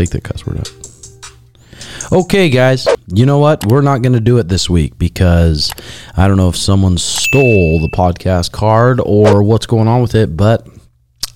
Take 0.00 0.08
that 0.12 0.24
cuss 0.24 0.46
word 0.46 0.60
out. 0.60 0.72
Okay, 2.10 2.48
guys. 2.48 2.88
You 3.08 3.26
know 3.26 3.38
what? 3.38 3.66
We're 3.66 3.82
not 3.82 4.00
going 4.00 4.14
to 4.14 4.20
do 4.20 4.38
it 4.38 4.48
this 4.48 4.70
week 4.70 4.96
because 4.98 5.70
I 6.16 6.26
don't 6.26 6.38
know 6.38 6.48
if 6.48 6.56
someone 6.56 6.96
stole 6.96 7.80
the 7.80 7.94
podcast 7.94 8.50
card 8.50 8.98
or 9.04 9.42
what's 9.42 9.66
going 9.66 9.88
on 9.88 10.00
with 10.00 10.14
it, 10.14 10.38
but 10.38 10.66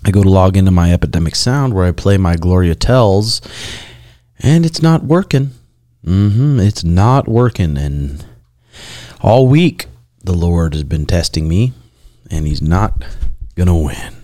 I 0.07 0.11
go 0.13 0.23
to 0.23 0.31
log 0.31 0.57
into 0.57 0.71
my 0.71 0.95
Epidemic 0.95 1.35
Sound 1.37 1.75
where 1.75 1.85
I 1.85 1.93
play 1.93 2.17
my 2.17 2.37
Gloria 2.37 2.75
Tells, 2.75 3.43
and 4.39 4.65
it's 4.65 4.81
not 4.81 5.05
working. 5.05 5.51
Mm-hmm, 6.07 6.59
It's 6.61 6.85
not 6.85 7.29
working. 7.29 7.77
And 7.77 8.25
all 9.21 9.47
week, 9.47 9.89
the 10.25 10.33
Lord 10.33 10.73
has 10.73 10.85
been 10.85 11.05
testing 11.05 11.47
me, 11.49 11.75
and 12.31 12.47
He's 12.47 12.63
not 12.63 13.05
going 13.57 13.69
to 13.69 13.75
win. 13.75 14.24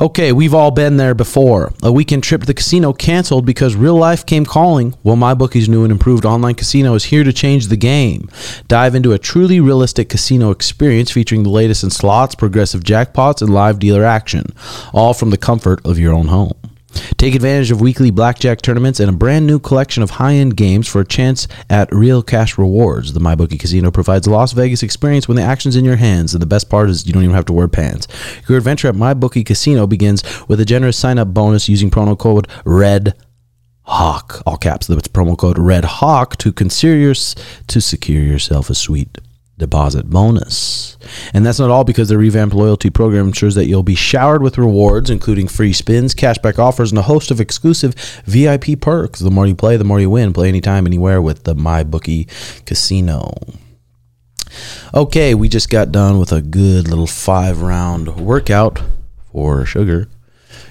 Okay, 0.00 0.30
we've 0.30 0.54
all 0.54 0.70
been 0.70 0.96
there 0.96 1.12
before. 1.12 1.72
A 1.82 1.90
weekend 1.90 2.22
trip 2.22 2.42
to 2.42 2.46
the 2.46 2.54
casino 2.54 2.92
canceled 2.92 3.44
because 3.44 3.74
real 3.74 3.96
life 3.96 4.24
came 4.24 4.46
calling. 4.46 4.94
Well, 5.02 5.16
MyBookie's 5.16 5.68
new 5.68 5.82
and 5.82 5.90
improved 5.90 6.24
online 6.24 6.54
casino 6.54 6.94
is 6.94 7.06
here 7.06 7.24
to 7.24 7.32
change 7.32 7.66
the 7.66 7.76
game. 7.76 8.30
Dive 8.68 8.94
into 8.94 9.12
a 9.12 9.18
truly 9.18 9.58
realistic 9.58 10.08
casino 10.08 10.52
experience 10.52 11.10
featuring 11.10 11.42
the 11.42 11.50
latest 11.50 11.82
in 11.82 11.90
slots, 11.90 12.36
progressive 12.36 12.84
jackpots, 12.84 13.42
and 13.42 13.52
live 13.52 13.80
dealer 13.80 14.04
action, 14.04 14.44
all 14.92 15.14
from 15.14 15.30
the 15.30 15.36
comfort 15.36 15.84
of 15.84 15.98
your 15.98 16.14
own 16.14 16.28
home. 16.28 16.67
Take 17.16 17.34
advantage 17.34 17.70
of 17.70 17.80
weekly 17.80 18.10
blackjack 18.10 18.62
tournaments 18.62 19.00
and 19.00 19.10
a 19.10 19.12
brand 19.12 19.46
new 19.46 19.58
collection 19.58 20.02
of 20.02 20.10
high 20.10 20.34
end 20.34 20.56
games 20.56 20.86
for 20.86 21.00
a 21.00 21.06
chance 21.06 21.48
at 21.68 21.92
real 21.92 22.22
cash 22.22 22.56
rewards. 22.56 23.12
The 23.12 23.20
MyBookie 23.20 23.60
Casino 23.60 23.90
provides 23.90 24.26
a 24.26 24.30
Las 24.30 24.52
Vegas 24.52 24.82
experience 24.82 25.28
when 25.28 25.36
the 25.36 25.42
action's 25.42 25.76
in 25.76 25.84
your 25.84 25.96
hands, 25.96 26.34
and 26.34 26.40
the 26.40 26.46
best 26.46 26.70
part 26.70 26.90
is 26.90 27.06
you 27.06 27.12
don't 27.12 27.24
even 27.24 27.34
have 27.34 27.46
to 27.46 27.52
wear 27.52 27.68
pants. 27.68 28.06
Your 28.48 28.58
adventure 28.58 28.88
at 28.88 28.94
MyBookie 28.94 29.44
Casino 29.44 29.86
begins 29.86 30.22
with 30.48 30.60
a 30.60 30.64
generous 30.64 30.96
sign 30.96 31.18
up 31.18 31.34
bonus 31.34 31.68
using 31.68 31.90
promo 31.90 32.18
code 32.18 32.46
RED 32.64 33.14
Hawk, 33.82 34.42
all 34.44 34.58
caps. 34.58 34.86
That's 34.86 35.08
promo 35.08 35.36
code 35.36 35.58
Red 35.58 35.84
Hawk 35.84 36.36
to 36.38 36.52
consider 36.52 37.14
to 37.14 37.80
secure 37.80 38.22
yourself 38.22 38.68
a 38.68 38.74
sweet 38.74 39.18
deposit 39.58 40.08
bonus. 40.08 40.96
And 41.34 41.44
that's 41.44 41.58
not 41.58 41.70
all 41.70 41.84
because 41.84 42.08
the 42.08 42.16
revamped 42.16 42.54
loyalty 42.54 42.90
program 42.90 43.26
ensures 43.26 43.54
that 43.56 43.66
you'll 43.66 43.82
be 43.82 43.94
showered 43.94 44.42
with 44.42 44.56
rewards, 44.58 45.10
including 45.10 45.48
free 45.48 45.72
spins, 45.72 46.14
cashback 46.14 46.58
offers, 46.58 46.90
and 46.90 46.98
a 46.98 47.02
host 47.02 47.30
of 47.30 47.40
exclusive 47.40 47.94
VIP 48.24 48.80
perks. 48.80 49.20
The 49.20 49.30
more 49.30 49.46
you 49.46 49.54
play, 49.54 49.76
the 49.76 49.84
more 49.84 50.00
you 50.00 50.10
win. 50.10 50.32
Play 50.32 50.48
anytime, 50.48 50.86
anywhere 50.86 51.20
with 51.20 51.44
the 51.44 51.54
MyBookie 51.54 52.64
Casino. 52.64 53.32
Okay, 54.94 55.34
we 55.34 55.48
just 55.48 55.68
got 55.68 55.92
done 55.92 56.18
with 56.18 56.32
a 56.32 56.40
good 56.40 56.88
little 56.88 57.06
five 57.06 57.60
round 57.60 58.16
workout 58.16 58.80
for 59.32 59.64
sugar. 59.66 60.08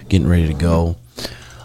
Getting 0.09 0.27
ready 0.27 0.47
to 0.47 0.53
go. 0.53 0.97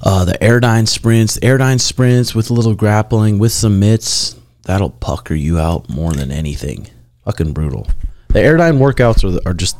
Uh, 0.03 0.25
the 0.25 0.33
Airdyne 0.34 0.89
sprints, 0.89 1.39
Airdyne 1.39 1.81
sprints 1.81 2.34
with 2.34 2.50
a 2.50 2.53
little 2.53 2.75
grappling, 2.75 3.38
with 3.38 3.53
some 3.53 3.78
mitts, 3.78 4.34
that'll 4.65 4.91
pucker 4.91 5.34
you 5.34 5.59
out 5.59 5.88
more 5.88 6.12
than 6.12 6.32
anything. 6.32 6.88
Fucking 7.25 7.53
brutal. 7.53 7.87
The 8.28 8.41
Airdyne 8.41 8.78
workouts 8.78 9.25
are, 9.25 9.49
are 9.49 9.55
just 9.55 9.77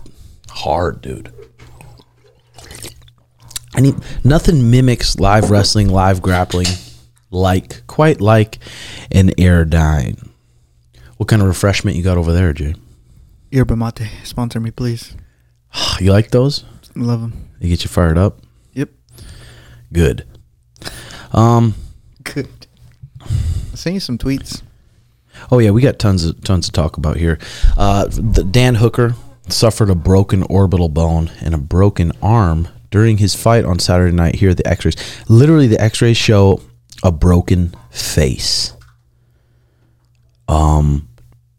hard, 0.49 1.01
dude. 1.01 1.33
I 3.75 3.81
need 3.81 3.97
nothing 4.23 4.71
mimics 4.71 5.19
live 5.19 5.51
wrestling, 5.51 5.89
live 5.89 6.21
grappling, 6.21 6.67
like 7.31 7.87
quite 7.87 8.21
like 8.21 8.59
an 9.11 9.31
Airdyne. 9.31 10.29
What 11.17 11.29
kind 11.29 11.41
of 11.41 11.49
refreshment 11.49 11.97
you 11.97 12.03
got 12.03 12.19
over 12.19 12.33
there, 12.33 12.53
Jay? 12.53 12.75
Yerba 13.51 13.77
mate, 13.77 14.11
sponsor 14.25 14.61
me, 14.61 14.71
please. 14.71 15.17
You 16.01 16.13
like 16.13 16.31
those? 16.31 16.65
Love 16.95 17.23
them. 17.23 17.49
They 17.61 17.69
get 17.69 17.83
you 17.83 17.89
fired 17.89 18.19
up. 18.19 18.41
Yep. 18.75 18.91
Good. 19.93 20.27
Um. 21.33 21.75
Good. 22.25 22.67
I'll 23.21 23.77
send 23.77 23.95
you 23.95 24.01
some 24.01 24.19
tweets. 24.19 24.63
Oh 25.53 25.59
yeah, 25.59 25.71
we 25.71 25.83
got 25.83 25.99
tons 25.99 26.25
of 26.25 26.43
tons 26.43 26.65
to 26.67 26.73
talk 26.73 26.97
about 26.97 27.19
here. 27.19 27.39
Uh, 27.77 28.07
the, 28.09 28.43
Dan 28.43 28.77
Hooker 28.77 29.15
suffered 29.49 29.91
a 29.91 29.95
broken 29.95 30.45
orbital 30.45 30.89
bone 30.89 31.31
and 31.43 31.55
a 31.55 31.59
broken 31.59 32.11
arm 32.23 32.69
during 32.91 33.19
his 33.19 33.35
fight 33.35 33.67
on 33.67 33.79
Saturday 33.79 34.17
night. 34.17 34.37
Here, 34.37 34.51
at 34.51 34.57
the 34.57 34.67
X-rays, 34.67 34.97
literally, 35.29 35.67
the 35.67 35.79
X-rays 35.79 36.17
show 36.17 36.63
a 37.03 37.13
broken 37.13 37.75
face. 37.91 38.73
Um, 40.49 41.07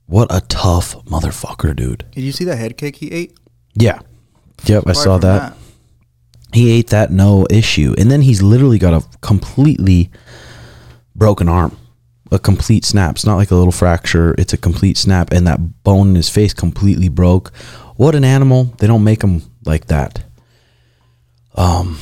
what 0.08 0.28
a 0.32 0.42
tough 0.42 0.96
motherfucker, 1.06 1.76
dude. 1.76 2.06
Did 2.12 2.24
you 2.24 2.32
see 2.32 2.46
that 2.46 2.58
head 2.58 2.78
kick 2.78 2.96
he 2.96 3.12
ate? 3.12 3.38
Yeah, 3.76 4.00
yep, 4.66 4.86
I 4.88 4.94
saw 4.94 5.20
from 5.20 5.22
that. 5.22 5.58
He 6.52 6.72
ate 6.72 6.88
that 6.88 7.12
no 7.12 7.46
issue, 7.52 7.94
and 7.98 8.10
then 8.10 8.22
he's 8.22 8.42
literally 8.42 8.80
got 8.80 8.94
a 8.94 9.18
completely 9.20 10.10
broken 11.16 11.48
arm, 11.48 11.78
a 12.34 12.40
complete 12.40 12.84
snap. 12.84 13.16
It's 13.16 13.26
not 13.26 13.36
like 13.36 13.52
a 13.52 13.56
little 13.56 13.72
fracture; 13.72 14.36
it's 14.38 14.54
a 14.54 14.58
complete 14.58 14.98
snap, 14.98 15.32
and 15.32 15.46
that 15.48 15.84
bone 15.84 16.10
in 16.10 16.16
his 16.16 16.30
face 16.30 16.54
completely 16.54 17.08
broke. 17.10 17.54
What 17.96 18.16
an 18.16 18.24
animal! 18.24 18.66
They 18.80 18.88
don't 18.88 19.04
make 19.04 19.20
them 19.20 19.44
like 19.66 19.86
that. 19.88 20.24
Um, 21.56 22.00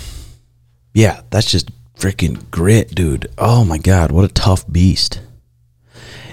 yeah, 0.94 1.22
that's 1.30 1.52
just 1.52 1.70
freaking 1.96 2.50
grit, 2.50 2.96
dude. 2.96 3.28
Oh 3.38 3.66
my 3.66 3.78
god, 3.78 4.12
what 4.12 4.26
a 4.26 4.34
tough 4.34 4.70
beast. 4.72 5.22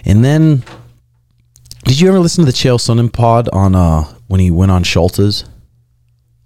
And 0.05 0.25
then, 0.25 0.63
did 1.85 2.01
you 2.01 2.09
ever 2.09 2.21
listen 2.21 2.45
to 2.45 2.51
the 2.51 2.57
Chael 2.57 2.79
Sonnen 2.79 3.13
pod 3.13 3.49
on 3.53 3.75
uh 3.75 4.05
when 4.29 4.41
he 4.41 4.51
went 4.51 4.71
on 4.71 4.85
Schultz's? 4.85 5.45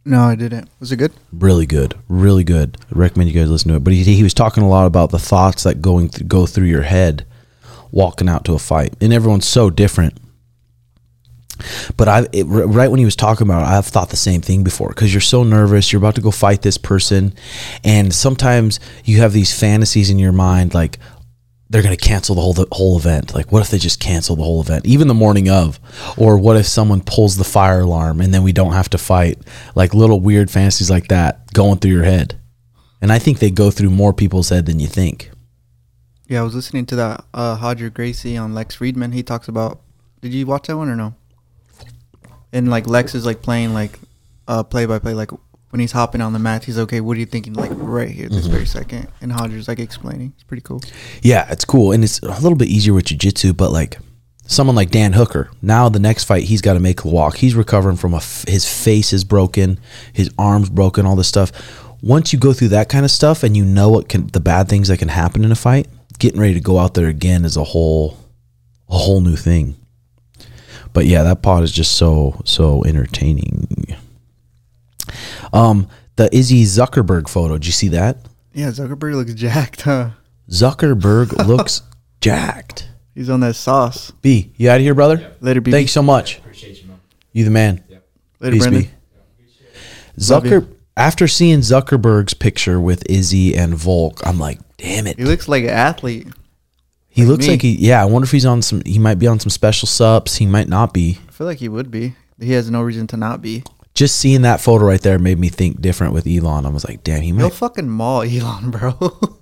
No, 0.05 0.23
I 0.23 0.35
didn't. 0.35 0.69
Was 0.81 0.91
it 0.91 0.97
good? 0.97 1.13
really 1.33 1.65
good 1.65 1.95
really 2.09 2.45
good 2.45 2.77
i 2.95 2.99
recommend 2.99 3.31
you 3.31 3.39
guys 3.39 3.51
listen 3.51 3.71
to 3.71 3.77
it 3.77 3.83
but 3.83 3.93
he, 3.93 4.05
he 4.05 4.23
was 4.23 4.35
talking 4.35 4.63
a 4.63 4.69
lot 4.69 4.87
about 4.87 5.11
the 5.11 5.19
thoughts 5.19 5.63
that 5.63 5.81
going 5.81 6.09
th- 6.09 6.29
go 6.29 6.45
through 6.45 6.67
your 6.67 6.83
head 6.83 7.25
walking 7.93 8.29
out 8.29 8.45
to 8.45 8.55
a 8.55 8.59
fight 8.59 8.95
and 9.01 9.13
everyone's 9.13 9.47
so 9.47 9.71
different 9.71 10.19
but 11.97 12.09
i 12.09 12.27
it, 12.33 12.45
right 12.45 12.91
when 12.91 12.99
he 12.99 13.05
was 13.05 13.15
talking 13.15 13.47
about 13.47 13.63
it 13.63 13.69
i've 13.69 13.87
thought 13.87 14.09
the 14.09 14.17
same 14.17 14.41
thing 14.41 14.65
before 14.65 14.89
because 14.89 15.15
you're 15.15 15.21
so 15.21 15.45
nervous 15.45 15.93
you're 15.93 16.01
about 16.01 16.17
to 16.17 16.21
go 16.21 16.33
fight 16.33 16.63
this 16.63 16.79
person 16.79 17.33
and 17.85 18.13
sometimes 18.13 18.81
you 19.05 19.19
have 19.19 19.33
these 19.33 19.57
fantasies 19.57 20.11
in 20.11 20.19
your 20.19 20.33
mind 20.33 20.75
like 20.75 20.99
they're 21.73 21.83
going 21.83 21.97
to 21.97 22.05
cancel 22.05 22.35
the 22.35 22.43
whole 22.43 22.53
the 22.53 22.67
whole 22.71 22.99
event. 22.99 23.35
Like, 23.35 23.51
what 23.51 23.63
if 23.63 23.71
they 23.71 23.79
just 23.79 23.99
cancel 23.99 24.37
the 24.37 24.43
whole 24.43 24.61
event, 24.61 24.85
even 24.85 25.09
the 25.09 25.15
morning 25.15 25.49
of? 25.49 25.81
Or 26.19 26.37
what 26.37 26.59
if 26.59 26.67
someone 26.67 27.01
pulls 27.01 27.39
the 27.39 27.45
fire 27.45 27.81
alarm 27.81 28.21
and 28.21 28.33
then 28.33 28.43
we 28.43 28.53
don't 28.53 28.75
have 28.75 28.91
to 28.91 28.99
fight? 28.99 29.39
Like 29.75 29.95
little 29.95 30.21
weird 30.21 30.51
fantasies 30.51 30.91
like 30.91 31.09
that 31.09 31.51
going 31.55 31.79
through 31.79 31.93
your 31.93 32.05
head. 32.05 32.39
And 33.01 33.11
I 33.11 33.19
think 33.19 33.39
they 33.39 33.51
go 33.51 33.71
through 33.71 33.89
more 33.89 34.13
people's 34.13 34.51
head 34.51 34.67
than 34.67 34.81
you 34.81 34.87
think. 34.87 35.31
Yeah, 36.33 36.41
I 36.41 36.45
was 36.45 36.55
listening 36.55 36.87
to 36.87 36.97
that 36.97 37.25
uh 37.35 37.59
Hodger 37.59 37.93
Gracie 37.93 38.39
on 38.39 38.55
Lex 38.55 38.79
Fridman. 38.79 39.13
He 39.13 39.23
talks 39.23 39.49
about 39.49 39.83
did 40.23 40.33
you 40.33 40.47
watch 40.47 40.67
that 40.69 40.79
one 40.79 40.89
or 40.89 40.97
no? 40.97 41.15
And 42.55 42.71
like 42.71 42.87
Lex 42.87 43.15
is 43.15 43.27
like 43.27 43.43
playing 43.43 43.75
like 43.75 43.99
uh 44.49 44.63
play 44.63 44.87
by 44.87 44.99
play, 44.99 45.13
like 45.13 45.31
when 45.69 45.81
he's 45.81 45.93
hopping 45.93 46.23
on 46.23 46.33
the 46.33 46.39
mat, 46.39 46.65
he's 46.65 46.79
okay, 46.79 47.03
what 47.03 47.19
are 47.19 47.21
you 47.21 47.27
thinking 47.27 47.53
like 47.53 47.71
right 47.75 48.09
here, 48.09 48.31
this 48.31 48.47
very 48.47 48.65
second? 48.65 49.09
And 49.21 49.31
Hodger's 49.31 49.69
like 49.69 49.79
explaining. 49.79 50.33
It's 50.35 50.43
pretty 50.43 50.63
cool. 50.63 50.81
Yeah, 51.21 51.47
it's 51.51 51.67
cool, 51.67 51.93
and 51.93 52.03
it's 52.03 52.19
a 52.21 52.41
little 52.41 52.57
bit 52.57 52.69
easier 52.69 52.95
with 52.95 53.05
jujitsu. 53.05 53.55
But 53.55 53.71
like 53.71 53.99
someone 54.47 54.75
like 54.75 54.91
Dan 54.91 55.13
Hooker, 55.13 55.51
now 55.61 55.91
the 55.91 55.99
next 55.99 56.25
fight 56.25 56.45
he's 56.45 56.63
got 56.63 56.75
to 56.75 56.81
make 56.81 57.05
a 57.05 57.09
walk. 57.09 57.37
He's 57.37 57.55
recovering 57.55 57.99
from 57.99 58.15
a 58.15 58.19
f- 58.25 58.47
his 58.49 58.67
face 58.67 59.13
is 59.13 59.23
broken, 59.23 59.79
his 60.15 60.31
arms 60.39 60.71
broken, 60.71 61.05
all 61.05 61.17
this 61.17 61.29
stuff. 61.29 61.53
Once 62.01 62.33
you 62.33 62.39
go 62.39 62.55
through 62.55 62.69
that 62.69 62.89
kind 62.89 63.05
of 63.05 63.11
stuff, 63.11 63.43
and 63.43 63.55
you 63.55 63.67
know 63.67 63.91
what 63.91 64.09
can 64.09 64.29
the 64.29 64.41
bad 64.41 64.71
things 64.71 64.89
that 64.89 64.99
can 64.99 65.09
happen 65.09 65.45
in 65.45 65.53
a 65.53 65.57
fight, 65.57 65.87
getting 66.23 66.41
ready 66.41 66.55
to 66.55 66.61
go 66.61 66.79
out 66.79 66.95
there 66.95 67.09
again 67.09 67.45
is 67.45 67.57
a 67.57 67.65
whole 67.65 68.17
a 68.89 68.97
whole 68.97 69.21
new 69.21 69.35
thing. 69.35 69.75
But 70.93 71.07
yeah, 71.07 71.25
that 71.25 71.43
pod 71.43 71.65
is 71.65 71.73
just 71.73 71.97
so 71.97 72.41
so 72.45 72.85
entertaining. 72.85 73.97
Um, 75.53 75.89
the 76.15 76.35
Izzy 76.35 76.63
Zuckerberg 76.63 77.29
photo. 77.29 77.55
Did 77.55 77.67
you 77.67 77.73
see 77.73 77.89
that? 77.89 78.19
Yeah, 78.55 78.69
Zuckerberg 78.69 79.15
looks 79.15 79.35
jacked, 79.35 79.83
huh? 79.83 80.11
Zuckerberg 80.49 81.47
looks 81.47 81.83
jacked. 82.21 82.89
He's 83.17 83.29
on 83.29 83.41
that 83.41 83.57
sauce. 83.57 84.13
B, 84.23 84.53
you 84.57 84.71
out 84.71 84.77
of 84.77 84.83
here, 84.83 84.95
brother? 84.95 85.35
Later, 85.41 85.61
B. 85.61 85.73
Thanks 85.73 85.93
so 85.93 86.03
much. 86.03 86.39
Appreciate 86.39 86.81
you, 86.81 86.89
man. 86.89 87.01
You 87.33 87.45
the 87.45 87.51
man. 87.51 87.85
Later, 88.39 88.55
Peace, 88.55 88.63
Brandon. 88.63 88.83
B. 88.83 88.91
Zucker. 90.19 90.69
After 90.97 91.27
seeing 91.27 91.61
Zuckerberg's 91.61 92.35
picture 92.35 92.79
with 92.79 93.03
Izzy 93.11 93.57
and 93.57 93.75
Volk, 93.75 94.21
I'm 94.27 94.39
like, 94.39 94.61
damn 94.83 95.07
it. 95.07 95.19
He 95.19 95.25
looks 95.25 95.49
like 95.49 95.65
an 95.65 95.71
athlete. 95.71 96.29
He 97.09 97.23
like 97.23 97.29
looks 97.31 97.47
me. 97.47 97.53
like 97.53 97.63
he. 97.63 97.77
Yeah, 97.77 98.03
I 98.03 98.05
wonder 98.07 98.25
if 98.25 98.33
he's 98.33 98.47
on 98.47 98.63
some. 98.63 98.83
He 98.85 98.99
might 98.99 99.19
be 99.19 99.27
on 99.27 99.39
some 99.41 99.51
special 99.51 99.87
subs. 99.87 100.37
He 100.37 100.47
might 100.47 100.69
not 100.69 100.93
be. 100.93 101.19
I 101.29 101.33
feel 101.33 101.47
like 101.47 101.59
he 101.59 101.69
would 101.69 101.91
be. 101.91 102.15
He 102.41 102.53
has 102.53 102.71
no 102.71 102.83
reason 102.83 103.07
to 103.09 103.17
not 103.17 103.41
be. 103.43 103.63
Just 103.95 104.17
seeing 104.17 104.43
that 104.43 104.61
photo 104.61 104.87
right 104.87 105.01
there 105.01 105.19
made 105.19 105.39
me 105.39 105.49
think 105.51 105.81
different 105.83 106.15
with 106.15 106.27
Elon. 106.27 106.65
I 106.65 106.71
was 106.71 106.87
like, 106.89 107.05
damn, 107.05 107.21
he 107.23 107.31
He'll 107.33 107.51
fucking 107.51 107.89
maul 107.91 108.23
Elon, 108.23 108.71
bro. 108.71 108.95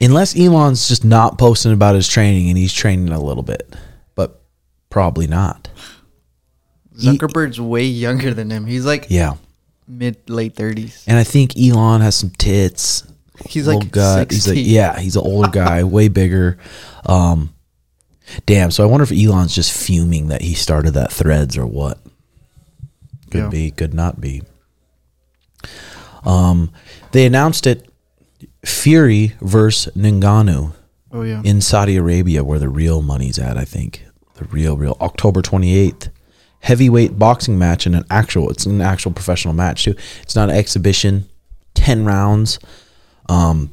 Unless 0.00 0.36
Elon's 0.36 0.88
just 0.88 1.04
not 1.04 1.38
posting 1.38 1.72
about 1.72 1.94
his 1.94 2.08
training 2.08 2.48
and 2.48 2.56
he's 2.58 2.72
training 2.72 3.10
a 3.10 3.20
little 3.22 3.42
bit, 3.42 3.76
but 4.14 4.40
probably 4.88 5.26
not. 5.26 5.68
Zuckerberg's 6.96 7.60
way 7.60 7.84
younger 7.84 8.34
than 8.34 8.50
him. 8.50 8.66
He's 8.66 8.84
like 8.84 9.06
Yeah, 9.08 9.34
mid 9.86 10.28
late 10.28 10.54
thirties. 10.56 11.04
and 11.06 11.18
I 11.18 11.24
think 11.24 11.56
Elon 11.58 12.00
has 12.00 12.14
some 12.16 12.30
tits. 12.30 13.04
He's 13.46 13.66
like 13.66 13.90
gut. 13.90 14.30
He's 14.30 14.46
like 14.48 14.58
yeah, 14.60 14.98
he's 14.98 15.16
an 15.16 15.22
older 15.24 15.48
guy, 15.50 15.84
way 15.84 16.08
bigger. 16.08 16.58
Um, 17.06 17.52
damn. 18.46 18.70
So 18.70 18.82
I 18.82 18.86
wonder 18.86 19.04
if 19.04 19.12
Elon's 19.12 19.54
just 19.54 19.72
fuming 19.72 20.28
that 20.28 20.42
he 20.42 20.54
started 20.54 20.92
that 20.92 21.12
Threads 21.12 21.56
or 21.56 21.66
what. 21.66 21.98
Could 23.30 23.40
Yeah. 23.44 23.48
be, 23.48 23.70
could 23.70 23.94
not 23.94 24.20
be. 24.20 24.42
Um, 26.24 26.70
they 27.12 27.26
announced 27.26 27.66
it. 27.66 27.88
Fury 28.64 29.34
versus 29.40 29.92
Ngannou 29.96 30.72
Oh 31.10 31.22
yeah. 31.22 31.42
in 31.44 31.60
Saudi 31.60 31.96
Arabia, 31.96 32.44
where 32.44 32.60
the 32.60 32.68
real 32.68 33.02
money's 33.02 33.38
at. 33.38 33.56
I 33.58 33.64
think 33.64 34.04
the 34.34 34.44
real, 34.44 34.76
real 34.76 34.96
October 35.00 35.42
twenty 35.42 35.74
eighth. 35.76 36.10
Heavyweight 36.60 37.18
boxing 37.18 37.58
match 37.58 37.86
and 37.86 37.96
an 37.96 38.04
actual. 38.08 38.48
It's 38.50 38.66
an 38.66 38.80
actual 38.80 39.10
professional 39.10 39.52
match 39.52 39.82
too. 39.84 39.96
It's 40.22 40.36
not 40.36 40.48
an 40.48 40.54
exhibition. 40.54 41.28
Ten 41.74 42.04
rounds. 42.04 42.60
Um, 43.28 43.72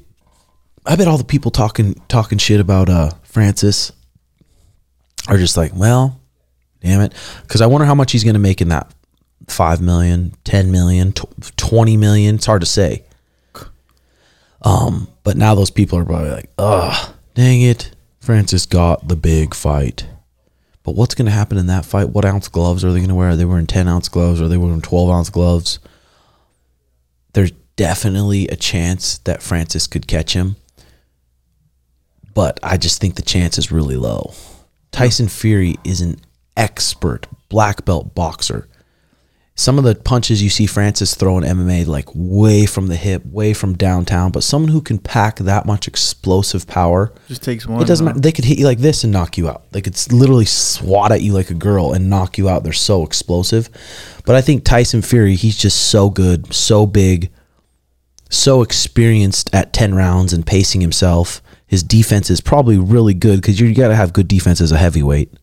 I 0.86 0.96
bet 0.96 1.08
all 1.08 1.18
the 1.18 1.24
people 1.24 1.52
talking 1.52 1.96
talking 2.08 2.38
shit 2.38 2.60
about 2.60 2.90
uh 2.90 3.12
Francis 3.24 3.92
are 5.28 5.38
just 5.38 5.58
like, 5.58 5.76
well, 5.76 6.20
damn 6.82 7.02
it, 7.02 7.14
because 7.44 7.62
I 7.62 7.68
wonder 7.68 7.86
how 7.86 7.96
much 7.96 8.12
he's 8.12 8.24
gonna 8.24 8.40
make 8.40 8.62
in 8.62 8.70
that 8.70 8.92
five 9.48 9.82
million, 9.82 10.34
ten 10.44 10.72
million, 10.72 11.14
tw- 11.14 11.58
twenty 11.58 11.98
million. 11.98 12.36
It's 12.36 12.46
hard 12.46 12.62
to 12.62 12.68
say. 12.68 13.04
Um, 14.62 15.08
but 15.24 15.38
now 15.38 15.56
those 15.56 15.72
people 15.72 15.98
are 16.00 16.06
probably 16.06 16.32
like, 16.32 16.50
ugh, 16.58 17.14
dang 17.34 17.62
it, 17.62 17.96
Francis 18.20 18.66
got 18.66 19.08
the 19.08 19.16
big 19.16 19.54
fight. 19.54 20.06
But 20.84 20.96
what's 20.96 21.16
going 21.16 21.28
to 21.28 21.32
happen 21.32 21.58
in 21.58 21.68
that 21.68 21.86
fight? 21.86 22.10
What 22.10 22.26
ounce 22.26 22.48
gloves 22.48 22.84
are 22.84 22.92
they 22.92 23.00
going 23.00 23.10
to 23.10 23.16
wear? 23.16 23.30
Are 23.30 23.36
they 23.36 23.46
wearing 23.46 23.68
10 23.68 23.88
ounce 23.88 24.10
gloves? 24.10 24.42
Or 24.42 24.46
are 24.46 24.48
they 24.48 24.58
wearing 24.58 24.82
12 24.82 25.10
ounce 25.10 25.30
gloves? 25.30 25.80
There's 27.34 27.52
definitely 27.80 28.46
a 28.50 28.58
chance 28.58 29.20
that 29.20 29.42
Francis 29.42 29.88
could 29.88 30.06
catch 30.06 30.34
him. 30.34 30.58
But 32.34 32.60
I 32.62 32.76
just 32.76 33.00
think 33.00 33.16
the 33.16 33.22
chance 33.22 33.58
is 33.58 33.72
really 33.72 33.96
low. 33.96 34.34
Tyson 34.92 35.30
Fury 35.30 35.76
is 35.86 36.02
an 36.02 36.20
expert 36.58 37.26
black 37.48 37.86
belt 37.86 38.14
boxer. 38.14 38.68
Some 39.56 39.78
of 39.78 39.86
the 39.86 39.96
punches 39.96 40.44
you 40.44 40.50
see 40.50 40.66
Francis 40.66 41.16
throw 41.16 41.38
in 41.38 41.46
MMA, 41.46 41.88
like 41.88 42.10
way 42.14 42.66
from 42.66 42.88
the 42.88 42.98
hip, 42.98 43.26
way 43.26 43.54
from 43.54 43.78
downtown, 43.78 44.32
but 44.32 44.44
someone 44.44 44.72
who 44.72 44.82
can 44.82 44.98
pack 45.00 45.38
that 45.38 45.66
much 45.66 45.88
explosive 45.88 46.68
power, 46.68 47.14
Just 47.30 47.44
takes 47.44 47.66
one. 47.66 47.82
it 47.82 47.86
doesn't 47.88 48.06
huh? 48.06 48.10
matter. 48.12 48.20
They 48.22 48.32
could 48.34 48.46
hit 48.46 48.60
you 48.60 48.66
like 48.66 48.80
this 48.80 49.06
and 49.06 49.14
knock 49.14 49.38
you 49.38 49.48
out. 49.48 49.72
They 49.72 49.82
could 49.82 49.96
literally 50.12 50.46
swat 50.46 51.14
at 51.14 51.22
you 51.22 51.32
like 51.32 51.50
a 51.50 51.54
girl 51.54 51.94
and 51.94 52.10
knock 52.10 52.38
you 52.38 52.50
out. 52.50 52.64
They're 52.64 52.74
so 52.74 53.04
explosive. 53.06 53.70
But 54.26 54.36
I 54.36 54.42
think 54.42 54.66
Tyson 54.66 55.02
Fury, 55.02 55.36
he's 55.36 55.58
just 55.58 55.90
so 55.90 56.10
good, 56.10 56.54
so 56.54 56.86
big, 56.86 57.30
so 58.30 58.62
experienced 58.62 59.54
at 59.54 59.74
10 59.74 59.96
rounds 59.96 60.34
and 60.34 60.46
pacing 60.46 60.82
himself. 60.82 61.42
His 61.68 61.84
defense 61.84 62.30
is 62.30 62.42
probably 62.42 62.78
really 62.78 63.14
good 63.14 63.42
because 63.42 63.60
you 63.60 63.74
got 63.76 63.90
to 63.90 63.96
have 63.96 64.14
good 64.14 64.28
defense 64.28 64.62
as 64.62 64.72
a 64.72 64.78
heavyweight. 64.78 65.34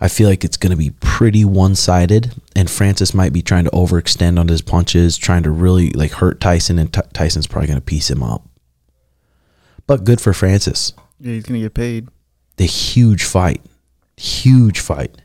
I 0.00 0.08
feel 0.08 0.28
like 0.28 0.44
it's 0.44 0.56
going 0.56 0.70
to 0.70 0.76
be 0.78 0.90
pretty 1.00 1.44
one 1.44 1.74
sided, 1.74 2.32
and 2.56 2.70
Francis 2.70 3.12
might 3.12 3.32
be 3.34 3.42
trying 3.42 3.64
to 3.64 3.70
overextend 3.70 4.38
on 4.40 4.48
his 4.48 4.62
punches, 4.62 5.18
trying 5.18 5.42
to 5.42 5.50
really 5.50 5.90
like 5.90 6.12
hurt 6.12 6.40
Tyson, 6.40 6.78
and 6.78 6.92
T- 6.92 7.02
Tyson's 7.12 7.46
probably 7.46 7.66
going 7.68 7.78
to 7.78 7.84
piece 7.84 8.10
him 8.10 8.22
up. 8.22 8.48
But 9.86 10.04
good 10.04 10.20
for 10.20 10.32
Francis 10.32 10.92
Yeah, 11.18 11.32
he's 11.34 11.44
gonna 11.44 11.58
get 11.60 11.74
paid. 11.74 12.08
the 12.56 12.64
huge 12.64 13.24
fight, 13.24 13.60
huge 14.16 14.78
fight. 14.80 15.20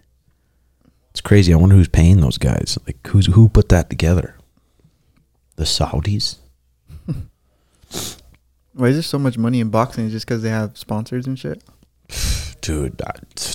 It's 1.11 1.21
crazy. 1.21 1.53
I 1.53 1.57
wonder 1.57 1.75
who's 1.75 1.87
paying 1.87 2.19
those 2.19 2.37
guys. 2.37 2.77
Like 2.85 3.05
who's 3.07 3.27
who 3.27 3.47
put 3.47 3.69
that 3.69 3.89
together? 3.89 4.35
The 5.55 5.63
Saudis. 5.63 6.37
Why 8.73 8.87
is 8.87 8.95
there 8.95 9.03
so 9.03 9.19
much 9.19 9.37
money 9.37 9.59
in 9.59 9.69
boxing? 9.69 10.09
Just 10.09 10.25
because 10.25 10.41
they 10.41 10.49
have 10.49 10.77
sponsors 10.77 11.27
and 11.27 11.39
shit? 11.39 11.63
Dude, 12.61 13.01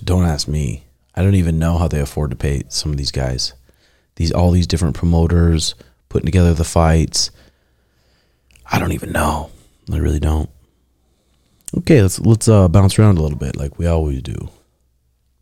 don't 0.05 0.25
ask 0.25 0.49
me. 0.49 0.85
I 1.15 1.23
don't 1.23 1.35
even 1.35 1.59
know 1.59 1.77
how 1.77 1.89
they 1.89 2.01
afford 2.01 2.31
to 2.31 2.37
pay 2.37 2.63
some 2.69 2.93
of 2.93 2.97
these 2.97 3.11
guys. 3.11 3.55
These 4.17 4.33
all 4.33 4.51
these 4.51 4.67
different 4.67 4.97
promoters 4.97 5.75
putting 6.09 6.27
together 6.27 6.55
the 6.55 6.65
fights. 6.65 7.31
I 8.71 8.79
don't 8.79 8.93
even 8.93 9.13
know. 9.13 9.51
I 9.93 9.99
really 9.99 10.21
don't. 10.21 10.49
Okay, 11.77 12.03
let's 12.03 12.21
let's 12.21 12.49
uh, 12.49 12.69
bounce 12.69 12.99
around 12.99 13.19
a 13.19 13.23
little 13.23 13.39
bit 13.39 13.57
like 13.57 13.79
we 13.79 13.87
always 13.87 14.23
do. 14.23 14.51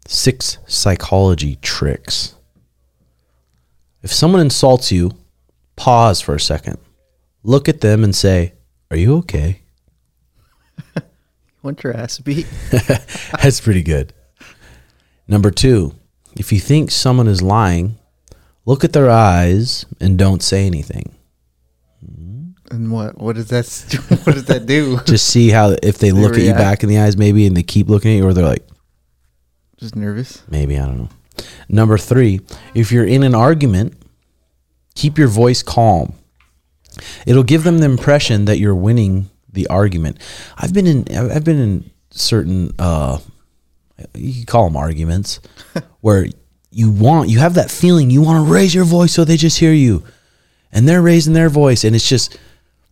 Six 0.07 0.59
psychology 0.67 1.57
tricks. 1.57 2.35
If 4.03 4.13
someone 4.13 4.41
insults 4.41 4.91
you, 4.93 5.13
pause 5.77 6.21
for 6.21 6.35
a 6.35 6.41
second. 6.41 6.79
Look 7.43 7.69
at 7.69 7.81
them 7.81 8.05
and 8.05 8.15
say, 8.15 8.55
"Are 8.91 8.97
you 8.97 9.17
okay?" 9.19 9.61
Want 11.63 11.83
your 11.83 11.95
ass 11.97 12.19
beat? 12.19 12.47
That's 12.71 13.61
pretty 13.61 13.83
good. 13.83 14.13
Number 15.27 15.51
two, 15.51 15.95
if 16.37 16.53
you 16.53 16.61
think 16.61 16.91
someone 16.91 17.27
is 17.29 17.43
lying, 17.43 17.97
look 18.65 18.85
at 18.85 18.93
their 18.93 19.11
eyes 19.11 19.85
and 20.01 20.17
don't 20.17 20.43
say 20.43 20.67
anything. 20.67 21.15
and 22.71 22.93
what? 22.93 23.19
What 23.19 23.37
does 23.37 23.49
that? 23.49 23.67
What 24.25 24.35
does 24.35 24.45
that 24.47 24.67
do? 24.67 25.01
Just 25.05 25.27
see 25.29 25.51
how 25.51 25.77
if 25.83 25.99
they 25.99 26.11
They 26.11 26.21
look 26.21 26.35
at 26.35 26.43
you 26.43 26.53
back 26.53 26.83
in 26.83 26.89
the 26.89 26.99
eyes, 26.99 27.17
maybe, 27.17 27.47
and 27.47 27.57
they 27.57 27.63
keep 27.63 27.89
looking 27.89 28.13
at 28.13 28.17
you, 28.19 28.27
or 28.27 28.33
they're 28.33 28.45
like, 28.45 28.67
Just 29.79 29.97
nervous. 29.97 30.43
maybe 30.49 30.79
I 30.79 30.85
don't 30.87 30.99
know. 30.99 31.09
Number 31.69 31.99
three, 31.99 32.41
if 32.75 32.91
you're 32.93 33.05
in 33.07 33.23
an 33.23 33.35
argument, 33.35 33.95
keep 34.95 35.19
your 35.19 35.29
voice 35.29 35.63
calm. 35.63 36.15
It'll 37.27 37.43
give 37.43 37.65
them 37.65 37.79
the 37.79 37.87
impression 37.87 38.45
that 38.47 38.59
you're 38.59 38.75
winning 38.75 39.31
the 39.53 39.67
argument. 39.69 40.19
I've 40.57 40.73
been 40.73 40.87
in 40.87 41.17
I've 41.17 41.45
been 41.45 41.59
in 41.59 41.91
certain 42.11 42.75
uh 42.79 43.19
you 44.15 44.41
could 44.41 44.47
call 44.47 44.65
them 44.65 44.77
arguments 44.77 45.41
where 46.01 46.27
you 46.71 46.91
want 46.91 47.29
you 47.29 47.39
have 47.39 47.55
that 47.55 47.71
feeling 47.71 48.11
you 48.11 48.23
want 48.23 48.45
to 48.45 48.53
raise 48.53 48.75
your 48.75 48.85
voice 48.85 49.13
so 49.13 49.25
they 49.25 49.37
just 49.37 49.59
hear 49.59 49.73
you. 49.73 50.05
And 50.71 50.89
they're 50.89 51.03
raising 51.03 51.33
their 51.33 51.49
voice 51.49 51.85
and 51.85 51.97
it's 51.97 52.09
just 52.09 52.39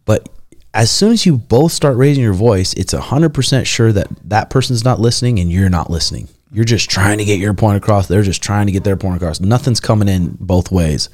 but 0.04 0.28
as 0.72 0.90
soon 0.90 1.12
as 1.12 1.24
you 1.24 1.36
both 1.36 1.72
start 1.72 1.96
raising 1.96 2.22
your 2.22 2.32
voice 2.32 2.72
it's 2.74 2.94
100% 2.94 3.66
sure 3.66 3.92
that 3.92 4.08
that 4.24 4.50
person's 4.50 4.84
not 4.84 5.00
listening 5.00 5.38
and 5.38 5.52
you're 5.52 5.70
not 5.70 5.90
listening. 5.90 6.28
You're 6.50 6.64
just 6.64 6.88
trying 6.88 7.18
to 7.18 7.24
get 7.24 7.38
your 7.38 7.54
point 7.54 7.76
across. 7.76 8.06
They're 8.06 8.22
just 8.22 8.42
trying 8.42 8.66
to 8.66 8.72
get 8.72 8.84
their 8.84 8.96
point 8.96 9.16
across. 9.16 9.40
Nothing's 9.40 9.80
coming 9.80 10.08
in 10.08 10.36
both 10.40 10.70
ways. 10.70 11.10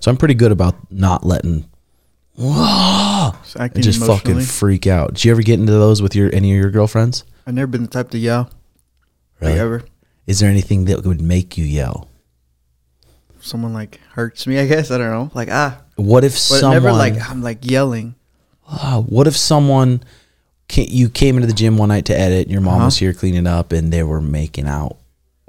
So 0.00 0.10
i'm 0.10 0.16
pretty 0.16 0.34
good 0.34 0.52
about 0.52 0.74
not 0.90 1.24
letting 1.24 1.68
Just 2.38 3.56
and 3.56 3.82
just 3.82 4.04
fucking 4.04 4.40
freak 4.42 4.86
out 4.86 5.14
did 5.14 5.24
you 5.24 5.32
ever 5.32 5.42
get 5.42 5.58
into 5.58 5.72
those 5.72 6.00
with 6.00 6.14
your 6.14 6.32
any 6.32 6.52
of 6.52 6.58
your 6.60 6.70
girlfriends 6.70 7.24
I've 7.46 7.54
never 7.54 7.66
been 7.66 7.82
the 7.82 7.88
type 7.88 8.10
to 8.10 8.18
yell. 8.18 8.50
Like 9.40 9.56
ever. 9.56 9.82
is 10.26 10.38
there 10.40 10.48
anything 10.50 10.84
that 10.86 11.04
would 11.04 11.20
make 11.20 11.58
you 11.58 11.64
yell 11.64 12.08
Someone 13.40 13.72
like 13.72 14.00
hurts 14.12 14.46
me. 14.46 14.58
I 14.58 14.66
guess 14.66 14.90
I 14.90 14.98
don't 14.98 15.10
know. 15.10 15.30
Like 15.32 15.48
ah, 15.50 15.80
what 15.96 16.24
if 16.24 16.32
but 16.32 16.38
someone 16.38 16.72
never 16.82 16.92
like 16.92 17.14
I'm 17.30 17.40
like 17.40 17.58
yelling. 17.68 18.14
Ah, 18.68 19.00
what 19.06 19.26
if 19.26 19.36
someone 19.36 20.02
you 20.74 21.08
came 21.08 21.36
into 21.36 21.46
the 21.46 21.54
gym 21.54 21.78
one 21.78 21.88
night 21.88 22.04
to 22.06 22.18
edit, 22.18 22.42
and 22.42 22.50
your 22.50 22.60
mom 22.60 22.74
Uh-huh. 22.76 22.84
was 22.86 22.98
here 22.98 23.14
cleaning 23.14 23.46
up, 23.46 23.72
and 23.72 23.92
they 23.92 24.02
were 24.02 24.20
making 24.20 24.66
out 24.68 24.98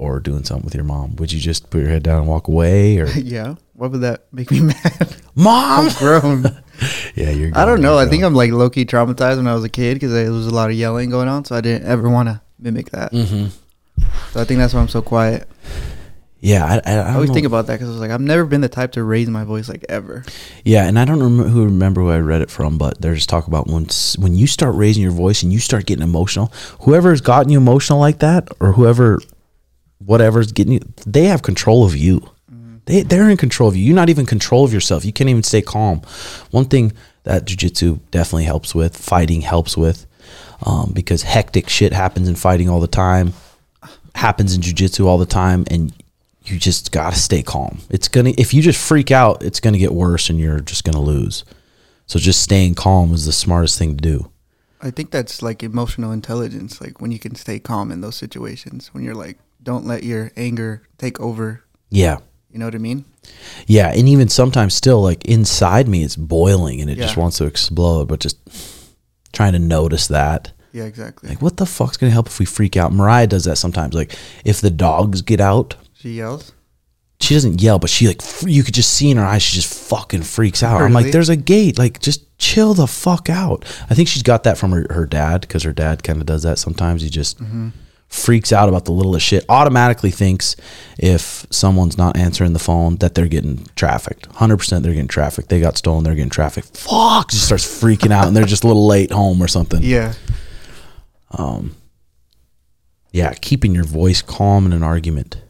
or 0.00 0.18
doing 0.18 0.44
something 0.44 0.64
with 0.64 0.74
your 0.74 0.84
mom? 0.84 1.16
Would 1.16 1.32
you 1.32 1.38
just 1.40 1.70
put 1.70 1.78
your 1.80 1.88
head 1.90 2.02
down 2.02 2.20
and 2.20 2.26
walk 2.28 2.48
away, 2.48 2.98
or 2.98 3.06
yeah. 3.16 3.54
Why 3.74 3.86
would 3.86 4.00
that 4.00 4.26
make 4.32 4.50
me 4.50 4.60
mad? 4.72 5.16
mom? 5.34 5.86
I'm 5.88 5.94
grown. 5.96 6.42
yeah, 7.14 7.30
you're. 7.30 7.50
I 7.54 7.64
don't 7.64 7.80
know. 7.80 7.98
I 7.98 8.06
think 8.06 8.24
I'm. 8.24 8.34
Like 8.34 8.50
low 8.52 8.70
key 8.70 8.84
traumatized 8.84 9.36
when 9.36 9.46
I 9.46 9.54
was 9.54 9.64
a 9.64 9.68
kid 9.68 9.94
because 9.94 10.12
there 10.12 10.30
was 10.32 10.46
a 10.46 10.54
lot 10.54 10.70
of 10.70 10.76
yelling 10.76 11.10
going 11.10 11.28
on, 11.28 11.44
so 11.44 11.54
I 11.56 11.60
didn't 11.60 11.86
ever 11.86 12.08
want 12.08 12.28
to 12.28 12.40
mimic 12.58 12.90
that. 12.90 13.12
hmm 13.12 13.46
So 14.32 14.40
I 14.40 14.44
think 14.44 14.58
that's 14.58 14.74
why 14.74 14.80
I'm 14.80 14.88
so 14.88 15.02
quiet. 15.02 15.48
Yeah, 16.42 16.64
I, 16.64 16.90
I, 16.90 16.94
I, 16.96 16.96
I 17.10 17.14
always 17.16 17.28
know. 17.28 17.34
think 17.34 17.44
about 17.46 17.66
that 17.66 17.74
because 17.74 17.88
I 17.90 17.92
was 17.92 18.00
like, 18.00 18.10
I've 18.10 18.20
never 18.22 18.46
been 18.46 18.62
the 18.62 18.68
type 18.70 18.92
to 18.92 19.02
raise 19.04 19.28
my 19.28 19.44
voice 19.44 19.68
like 19.68 19.84
ever. 19.90 20.24
Yeah, 20.64 20.86
and 20.86 20.98
I 20.98 21.04
don't 21.04 21.20
remember 21.22 21.48
who 21.50 21.64
remember 21.66 22.00
who 22.00 22.08
I 22.08 22.18
read 22.20 22.40
it 22.40 22.50
from, 22.50 22.78
but 22.78 22.98
there's 23.02 23.18
just 23.18 23.28
talk 23.28 23.46
about 23.46 23.68
s- 23.70 24.16
when 24.16 24.34
you 24.34 24.46
start 24.46 24.74
raising 24.74 25.02
your 25.02 25.12
voice 25.12 25.42
and 25.42 25.52
you 25.52 25.58
start 25.58 25.84
getting 25.84 26.02
emotional. 26.02 26.50
Whoever's 26.80 27.20
gotten 27.20 27.52
you 27.52 27.58
emotional 27.58 27.98
like 27.98 28.20
that, 28.20 28.48
or 28.58 28.72
whoever, 28.72 29.20
whatever's 30.04 30.52
getting 30.52 30.74
you, 30.74 30.80
they 31.06 31.24
have 31.24 31.42
control 31.42 31.84
of 31.84 31.96
you. 31.96 32.28
They 32.86 33.02
they're 33.02 33.30
in 33.30 33.36
control 33.36 33.68
of 33.68 33.76
you. 33.76 33.84
You're 33.84 33.96
not 33.96 34.08
even 34.08 34.26
control 34.26 34.64
of 34.64 34.72
yourself. 34.72 35.04
You 35.04 35.12
can't 35.12 35.30
even 35.30 35.42
stay 35.42 35.62
calm. 35.62 36.02
One 36.50 36.64
thing 36.64 36.92
that 37.24 37.44
jujitsu 37.44 38.00
definitely 38.10 38.44
helps 38.44 38.74
with, 38.74 38.96
fighting 38.96 39.42
helps 39.42 39.76
with, 39.76 40.06
um, 40.64 40.92
because 40.94 41.22
hectic 41.22 41.68
shit 41.68 41.92
happens 41.92 42.28
in 42.28 42.34
fighting 42.34 42.68
all 42.68 42.80
the 42.80 42.86
time, 42.86 43.34
happens 44.14 44.54
in 44.54 44.62
jujitsu 44.62 45.06
all 45.06 45.18
the 45.18 45.26
time, 45.26 45.64
and 45.70 45.92
you 46.44 46.58
just 46.58 46.90
gotta 46.92 47.16
stay 47.16 47.42
calm. 47.42 47.78
It's 47.90 48.08
gonna 48.08 48.32
if 48.38 48.54
you 48.54 48.62
just 48.62 48.80
freak 48.80 49.10
out, 49.10 49.42
it's 49.42 49.60
gonna 49.60 49.78
get 49.78 49.92
worse, 49.92 50.30
and 50.30 50.38
you're 50.38 50.60
just 50.60 50.84
gonna 50.84 51.02
lose. 51.02 51.44
So 52.06 52.18
just 52.18 52.42
staying 52.42 52.74
calm 52.74 53.14
is 53.14 53.26
the 53.26 53.32
smartest 53.32 53.78
thing 53.78 53.96
to 53.96 54.02
do. 54.02 54.30
I 54.82 54.90
think 54.90 55.10
that's 55.10 55.42
like 55.42 55.62
emotional 55.62 56.10
intelligence, 56.10 56.80
like 56.80 57.00
when 57.00 57.12
you 57.12 57.18
can 57.18 57.34
stay 57.34 57.58
calm 57.58 57.92
in 57.92 58.00
those 58.00 58.16
situations. 58.16 58.88
When 58.92 59.04
you're 59.04 59.14
like, 59.14 59.38
don't 59.62 59.86
let 59.86 60.02
your 60.02 60.32
anger 60.36 60.82
take 60.98 61.20
over. 61.20 61.64
Yeah. 61.90 62.18
You 62.50 62.58
know 62.58 62.64
what 62.64 62.74
I 62.74 62.78
mean? 62.78 63.04
Yeah, 63.66 63.92
and 63.92 64.08
even 64.08 64.28
sometimes 64.28 64.74
still 64.74 65.02
like 65.02 65.24
inside 65.24 65.86
me 65.86 66.02
it's 66.02 66.16
boiling 66.16 66.80
and 66.80 66.90
it 66.90 66.96
just 66.96 67.16
wants 67.16 67.38
to 67.38 67.44
explode, 67.44 68.08
but 68.08 68.20
just 68.20 68.38
trying 69.32 69.52
to 69.52 69.58
notice 69.58 70.08
that. 70.08 70.52
Yeah, 70.72 70.84
exactly. 70.84 71.28
Like 71.28 71.42
what 71.42 71.56
the 71.56 71.66
fuck's 71.66 71.96
going 71.96 72.10
to 72.10 72.14
help 72.14 72.26
if 72.26 72.38
we 72.38 72.46
freak 72.46 72.76
out? 72.76 72.92
Mariah 72.92 73.26
does 73.26 73.44
that 73.44 73.56
sometimes 73.56 73.94
like 73.94 74.16
if 74.44 74.60
the 74.60 74.70
dogs 74.70 75.22
get 75.22 75.40
out, 75.40 75.76
she 75.94 76.14
yells. 76.14 76.52
she 77.20 77.34
doesn't 77.34 77.60
yell, 77.60 77.78
but 77.78 77.90
she 77.90 78.08
like 78.08 78.22
you 78.42 78.62
could 78.62 78.74
just 78.74 78.92
see 78.92 79.10
in 79.10 79.16
her 79.16 79.24
eyes 79.24 79.42
she 79.42 79.56
just 79.56 79.88
fucking 79.88 80.22
freaks 80.22 80.62
out. 80.62 80.82
I'm 80.82 80.92
like 80.92 81.12
there's 81.12 81.28
a 81.28 81.36
gate, 81.36 81.78
like 81.78 82.00
just 82.00 82.36
chill 82.38 82.74
the 82.74 82.86
fuck 82.86 83.28
out. 83.28 83.64
I 83.90 83.94
think 83.94 84.08
she's 84.08 84.22
got 84.22 84.44
that 84.44 84.58
from 84.58 84.72
her, 84.72 84.86
her 84.90 85.06
dad 85.06 85.48
cuz 85.48 85.62
her 85.62 85.72
dad 85.72 86.02
kind 86.02 86.20
of 86.20 86.26
does 86.26 86.42
that 86.42 86.58
sometimes. 86.58 87.02
He 87.02 87.10
just 87.10 87.38
mm-hmm. 87.38 87.68
Freaks 88.10 88.52
out 88.52 88.68
about 88.68 88.84
the 88.84 88.92
littlest 88.92 89.24
shit. 89.24 89.44
Automatically 89.48 90.10
thinks 90.10 90.56
if 90.98 91.46
someone's 91.50 91.96
not 91.96 92.16
answering 92.16 92.52
the 92.52 92.58
phone 92.58 92.96
that 92.96 93.14
they're 93.14 93.28
getting 93.28 93.66
trafficked. 93.76 94.28
100% 94.30 94.82
they're 94.82 94.92
getting 94.92 95.08
trafficked. 95.08 95.48
They 95.48 95.60
got 95.60 95.78
stolen, 95.78 96.02
they're 96.04 96.16
getting 96.16 96.28
trafficked. 96.28 96.76
Fuck, 96.76 97.30
just 97.30 97.46
starts 97.46 97.64
freaking 97.64 98.10
out 98.10 98.26
and 98.26 98.36
they're 98.36 98.44
just 98.44 98.64
a 98.64 98.66
little 98.66 98.86
late 98.86 99.12
home 99.12 99.40
or 99.40 99.48
something. 99.48 99.80
Yeah. 99.82 100.12
um 101.30 101.76
yeah, 103.12 103.32
keeping 103.34 103.74
your 103.74 103.84
voice 103.84 104.22
calm 104.22 104.66
in 104.66 104.72
an 104.72 104.84
argument. 104.84 105.42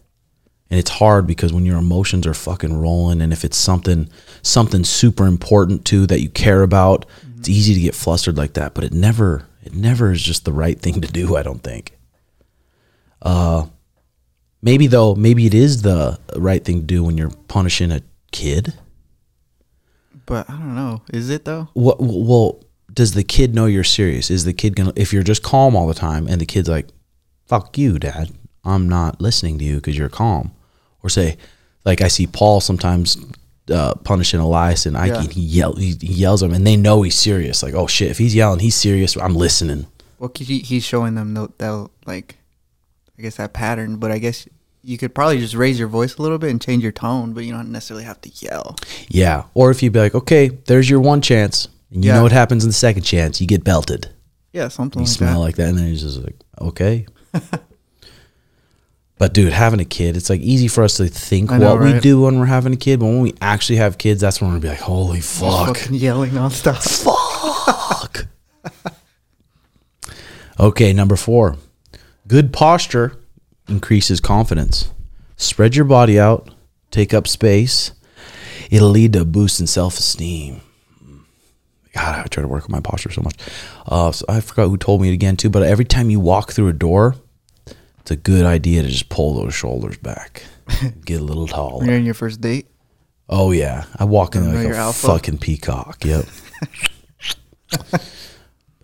And 0.71 0.79
it's 0.79 0.91
hard 0.91 1.27
because 1.27 1.53
when 1.53 1.67
your 1.67 1.79
emotions 1.79 2.27
are 2.27 2.33
fucking 2.35 2.79
rolling 2.79 3.21
and 3.21 3.33
if 3.33 3.45
it's 3.45 3.57
something 3.57 4.09
something 4.43 4.85
super 4.85 5.27
important 5.27 5.85
too 5.85 6.07
that 6.07 6.21
you 6.21 6.29
care 6.29 6.63
about, 6.63 7.07
it's 7.39 7.49
easy 7.49 7.75
to 7.75 7.81
get 7.81 7.95
flustered 7.95 8.37
like 8.37 8.53
that, 8.55 8.75
but 8.75 8.85
it 8.85 8.93
never 8.93 9.47
it 9.63 9.75
never 9.75 10.13
is 10.13 10.23
just 10.23 10.45
the 10.45 10.53
right 10.53 10.79
thing 10.79 11.01
to 11.01 11.09
do, 11.09 11.37
I 11.37 11.43
don't 11.43 11.63
think. 11.63 11.97
Uh 13.23 13.67
maybe 14.63 14.87
though, 14.87 15.15
maybe 15.15 15.47
it 15.47 15.55
is 15.55 15.83
the 15.83 16.19
right 16.37 16.65
thing 16.65 16.81
to 16.81 16.87
do 16.87 17.05
when 17.05 17.19
you're 17.19 17.33
punishing 17.49 17.91
a 17.93 18.03
kid. 18.33 18.75
But 20.27 20.49
I 20.49 20.53
don't 20.55 20.75
know. 20.75 21.03
Is 21.13 21.31
it 21.31 21.45
though? 21.45 21.69
What 21.75 21.99
well, 22.01 22.63
does 22.93 23.13
the 23.15 23.25
kid 23.25 23.55
know 23.55 23.67
you're 23.67 23.85
serious? 23.85 24.31
Is 24.31 24.45
the 24.45 24.53
kid 24.53 24.77
gonna 24.77 24.93
if 24.97 25.13
you're 25.13 25.23
just 25.23 25.43
calm 25.43 25.77
all 25.77 25.87
the 25.87 25.95
time 25.95 26.27
and 26.29 26.41
the 26.41 26.47
kid's 26.47 26.69
like, 26.69 26.89
"Fuck 27.47 27.77
you, 27.79 27.99
dad. 27.99 28.31
I'm 28.65 28.89
not 28.89 29.21
listening 29.21 29.59
to 29.59 29.65
you 29.65 29.77
because 29.77 29.97
you're 29.97 30.09
calm," 30.09 30.53
or 31.03 31.09
say, 31.11 31.37
like 31.85 32.01
I 32.01 32.09
see 32.09 32.27
Paul 32.27 32.61
sometimes 32.61 33.17
uh, 33.71 33.95
punishing 34.05 34.41
Elias 34.41 34.87
and 34.87 34.97
Ike, 34.97 35.13
Yeah. 35.13 35.21
and 35.23 35.33
he 35.33 35.41
yell 35.41 35.75
he, 35.75 35.95
he 36.01 36.13
yells 36.13 36.43
at 36.43 36.51
him, 36.51 36.55
and 36.55 36.67
they 36.67 36.77
know 36.77 37.03
he's 37.03 37.15
serious. 37.15 37.63
Like, 37.63 37.75
oh 37.75 37.87
shit, 37.87 38.11
if 38.11 38.19
he's 38.19 38.35
yelling, 38.35 38.61
he's 38.61 38.75
serious. 38.77 39.17
I'm 39.17 39.35
listening. 39.35 39.87
Well, 40.19 40.31
he, 40.35 40.59
he's 40.59 40.85
showing 40.85 41.15
them 41.15 41.33
that, 41.35 41.59
that 41.59 41.89
like, 42.07 42.37
I 43.21 43.23
guess 43.23 43.37
that 43.37 43.53
pattern. 43.53 43.97
But 43.97 44.11
I 44.11 44.19
guess 44.19 44.49
you 44.83 44.97
could 44.97 45.15
probably 45.15 45.39
just 45.41 45.55
raise 45.55 45.79
your 45.79 45.89
voice 45.89 46.17
a 46.17 46.23
little 46.23 46.39
bit 46.39 46.51
and 46.51 46.59
change 46.61 46.83
your 46.83 46.91
tone, 46.93 47.35
but 47.35 47.45
you 47.45 47.53
don't 47.53 47.71
necessarily 47.71 48.05
have 48.05 48.19
to 48.23 48.31
yell. 48.37 48.77
Yeah. 49.09 49.45
Or 49.53 49.71
if 49.71 49.83
you'd 49.83 49.93
be 49.93 49.99
like, 49.99 50.15
okay, 50.15 50.49
there's 50.49 50.89
your 50.89 51.01
one 51.01 51.21
chance, 51.21 51.69
and 51.93 52.03
you 52.03 52.09
Yeah. 52.11 52.17
know 52.17 52.23
what 52.23 52.33
happens 52.33 52.65
in 52.65 52.71
the 52.71 52.75
second 52.75 53.03
chance, 53.03 53.43
you 53.43 53.47
get 53.47 53.63
belted. 53.63 54.09
Yeah, 54.55 54.69
something 54.69 55.01
you 55.03 55.07
like 55.07 55.15
smell 55.15 55.35
that. 55.35 55.39
like 55.41 55.57
that, 55.57 55.69
and 55.69 55.79
then 55.79 55.87
he's 55.89 56.01
just 56.03 56.23
like, 56.25 56.35
okay. 56.63 57.07
but 59.19 59.35
dude, 59.35 59.53
having 59.53 59.81
a 59.81 59.85
kid, 59.85 60.17
it's 60.17 60.31
like 60.31 60.41
easy 60.41 60.67
for 60.67 60.83
us 60.83 60.97
to 60.97 61.09
think 61.09 61.51
know, 61.51 61.75
what 61.75 61.85
we 61.85 62.01
do 62.01 62.23
when 62.23 62.39
we're 62.39 62.47
having 62.47 62.73
a 62.73 62.77
kid, 62.77 63.01
but 63.01 63.07
when 63.07 63.21
we 63.21 63.35
actually 63.43 63.77
have 63.77 63.99
kids, 63.99 64.23
that's 64.23 64.41
when 64.41 64.49
we're 64.51 64.55
gonna 64.55 64.63
be 64.63 64.69
like, 64.71 64.81
holy 64.81 65.21
fuck, 65.21 65.77
Fucking 65.77 65.95
yelling 65.95 66.31
nonstop. 66.31 66.83
fuck. 67.93 68.27
okay, 70.59 70.93
number 70.95 71.17
four, 71.17 71.57
good 72.31 72.53
posture 72.53 73.19
increases 73.69 74.21
confidence. 74.21 74.93
Spread 75.37 75.75
your 75.75 75.85
body 75.85 76.19
out, 76.19 76.49
take 76.93 77.13
up 77.13 77.27
space. 77.27 77.91
It'll 78.71 78.89
lead 78.89 79.15
to 79.15 79.23
a 79.23 79.25
boost 79.25 79.59
in 79.59 79.67
self 79.67 79.99
esteem. 79.99 80.61
God, 81.93 82.21
I 82.21 82.29
try 82.29 82.43
to 82.43 82.47
work 82.47 82.63
on 82.65 82.71
my 82.71 82.79
posture 82.79 83.11
so 83.11 83.21
much. 83.21 83.35
Uh, 83.85 84.13
so 84.13 84.25
I 84.29 84.41
forgot 84.41 84.69
who 84.69 84.77
told 84.77 85.03
me 85.03 85.11
it 85.11 85.15
again 85.15 85.37
too. 85.37 85.51
But 85.51 85.65
every 85.65 85.85
time 85.85 86.09
you 86.09 86.21
walk 86.21 86.53
through 86.53 86.69
a 86.69 86.73
door, 86.73 87.17
it's 87.99 88.13
a 88.13 88.17
good 88.17 88.47
idea 88.47 88.83
to 88.83 88.89
just 88.89 89.09
pull 89.09 89.35
those 89.35 89.53
shoulders 89.53 89.97
back, 89.97 90.45
get 91.05 91.21
a 91.21 91.25
little 91.25 91.49
taller. 91.49 91.85
you're 91.85 91.97
in 91.97 92.05
your 92.05 92.15
first 92.15 92.41
date. 92.41 92.69
Oh 93.29 93.51
yeah, 93.51 93.87
I 93.97 94.05
walk 94.05 94.37
in 94.37 94.55
like 94.55 94.73
a 94.73 94.77
alpha? 94.77 95.05
fucking 95.05 95.39
peacock. 95.39 96.05
Yep. 96.05 96.27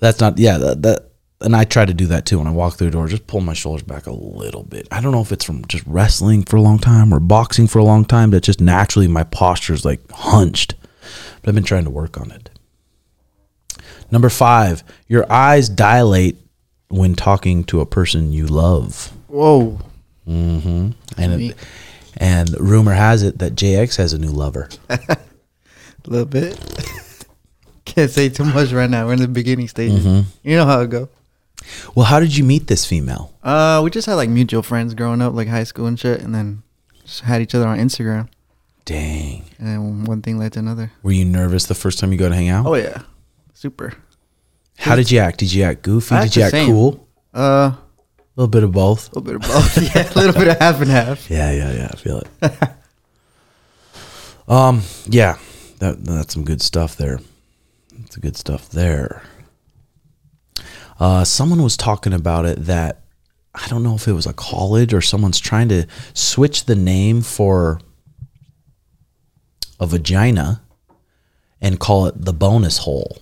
That's 0.01 0.19
not 0.21 0.37
yeah 0.39 0.59
that, 0.59 0.83
that 0.83 1.11
and 1.41 1.55
I 1.55 1.65
try 1.65 1.85
to 1.85 1.95
do 1.95 2.07
that 2.07 2.25
too 2.25 2.39
when 2.39 2.47
I 2.47 2.53
walk 2.53 2.77
through 2.77 2.89
the 2.89 2.93
door. 2.93 3.09
Just 3.09 3.27
pull 3.27 3.41
my 3.41 3.53
shoulders 3.53 3.83
back 3.83 4.07
a 4.07 4.13
little 4.13 4.63
bit. 4.63 4.89
I 4.91 5.01
don't 5.01 5.13
know 5.13 5.21
if 5.21 5.33
it's 5.33 5.45
from 5.45 5.65
just 5.67 5.85
wrestling 5.87 6.45
for 6.45 6.57
a 6.57 6.63
long 6.63 6.79
time 6.79 7.13
or 7.13 7.21
boxing 7.21 7.67
for 7.67 7.79
a 7.79 7.85
long 7.85 8.05
time. 8.05 8.31
That 8.31 8.43
just 8.43 8.61
naturally 8.61 9.09
my 9.09 9.25
posture 9.25 9.75
is 9.75 9.85
like 9.85 10.01
hunched. 10.11 10.75
But 11.43 11.51
I've 11.51 11.55
been 11.55 11.65
trying 11.65 11.85
to 11.85 11.91
work 11.91 12.19
on 12.19 12.31
it. 12.31 12.51
Number 14.11 14.29
five, 14.29 14.83
your 15.09 15.31
eyes 15.31 15.69
dilate 15.69 16.39
when 16.89 17.15
talking 17.15 17.65
to 17.65 17.81
a 17.81 17.87
person 17.87 18.33
you 18.33 18.47
love. 18.47 19.13
Whoa. 19.29 19.81
Mm-hmm. 20.27 20.91
And 21.19 21.43
it, 21.43 21.57
and 22.17 22.59
rumor 22.59 22.93
has 22.93 23.23
it 23.23 23.39
that 23.39 23.55
JX 23.55 23.97
has 23.97 24.13
a 24.13 24.19
new 24.19 24.31
lover. 24.31 24.69
A 24.89 25.19
little 26.07 26.27
bit. 26.27 26.59
Can't 27.85 28.11
say 28.11 28.29
too 28.29 28.45
much 28.45 28.73
right 28.73 28.91
now. 28.91 29.07
We're 29.07 29.15
in 29.15 29.21
the 29.21 29.29
beginning 29.29 29.69
stages. 29.69 30.05
Mm-hmm. 30.05 30.29
You 30.49 30.57
know 30.57 30.67
how 30.67 30.81
it 30.81 30.91
go. 30.91 31.09
Well, 31.95 32.07
how 32.07 32.21
did 32.21 32.37
you 32.37 32.45
meet 32.45 32.67
this 32.67 32.85
female? 32.87 33.35
Uh, 33.43 33.81
we 33.85 33.91
just 33.91 34.07
had 34.07 34.15
like 34.15 34.29
mutual 34.31 34.63
friends 34.63 34.95
growing 34.95 35.21
up, 35.23 35.35
like 35.35 35.49
high 35.49 35.65
school 35.65 35.87
and 35.87 35.99
shit, 35.99 36.21
and 36.21 36.35
then 36.35 36.63
just 37.05 37.21
had 37.21 37.41
each 37.43 37.55
other 37.55 37.67
on 37.67 37.79
Instagram, 37.79 38.29
Dang. 38.85 39.45
and 39.59 39.69
then 39.69 40.05
one 40.05 40.23
thing 40.23 40.39
led 40.39 40.53
to 40.55 40.59
another. 40.61 40.93
Were 41.03 41.13
you 41.13 41.25
nervous 41.25 41.67
the 41.67 41.75
first 41.75 41.99
time 41.99 42.13
you 42.13 42.19
go 42.19 42.29
to 42.29 42.35
hang 42.35 42.49
out? 42.49 42.67
Oh 42.67 42.75
yeah, 42.75 43.03
super. 43.55 43.95
How 44.79 44.95
did 44.97 45.11
you 45.11 45.19
act? 45.21 45.39
Did 45.39 45.53
you 45.53 45.63
act 45.65 45.83
goofy? 45.83 46.15
I 46.15 46.25
Did 46.25 46.37
you 46.37 46.43
act 46.43 46.51
same. 46.53 46.69
cool? 46.69 47.09
Uh, 47.35 47.73
A 47.73 47.79
little 48.37 48.49
bit 48.51 48.63
of 48.63 48.73
both. 48.73 49.11
a 49.13 49.19
little 49.19 49.23
bit 49.23 49.35
of 49.37 49.41
both. 49.43 49.79
yeah, 49.97 50.13
a 50.13 50.15
little 50.19 50.33
bit 50.35 50.49
of 50.49 50.59
half 50.59 50.81
and 50.83 50.91
half. 50.91 51.31
Yeah, 51.31 51.51
yeah, 51.53 51.73
yeah. 51.73 51.89
I 51.93 51.97
feel 51.97 52.19
it. 52.19 52.53
um, 54.49 54.83
yeah, 55.07 55.39
that 55.79 56.05
that's 56.05 56.35
some 56.35 56.45
good 56.45 56.61
stuff 56.63 56.97
there. 56.97 57.21
That's 57.99 58.17
good 58.17 58.37
stuff 58.37 58.69
there. 58.69 59.23
Uh, 60.99 61.25
someone 61.25 61.63
was 61.63 61.77
talking 61.77 62.13
about 62.13 62.47
it 62.47 62.65
that 62.65 63.03
I 63.55 63.69
don't 63.69 63.83
know 63.83 63.95
if 63.95 64.07
it 64.07 64.13
was 64.13 64.27
a 64.27 64.33
college 64.33 64.93
or 64.93 65.01
someone's 65.01 65.41
trying 65.41 65.69
to 65.71 65.87
switch 66.15 66.67
the 66.67 66.77
name 66.77 67.23
for 67.23 67.81
a 69.81 69.87
vagina 69.87 70.63
and 71.61 71.81
call 71.81 72.07
it 72.07 72.25
the 72.25 72.33
bonus 72.33 72.79
hole. 72.79 73.19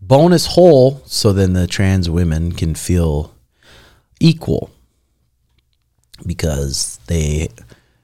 Bonus 0.00 0.46
hole, 0.46 1.02
so 1.06 1.32
then 1.32 1.52
the 1.52 1.66
trans 1.66 2.10
women 2.10 2.52
can 2.52 2.74
feel 2.74 3.34
equal 4.18 4.70
because 6.26 6.98
they 7.06 7.48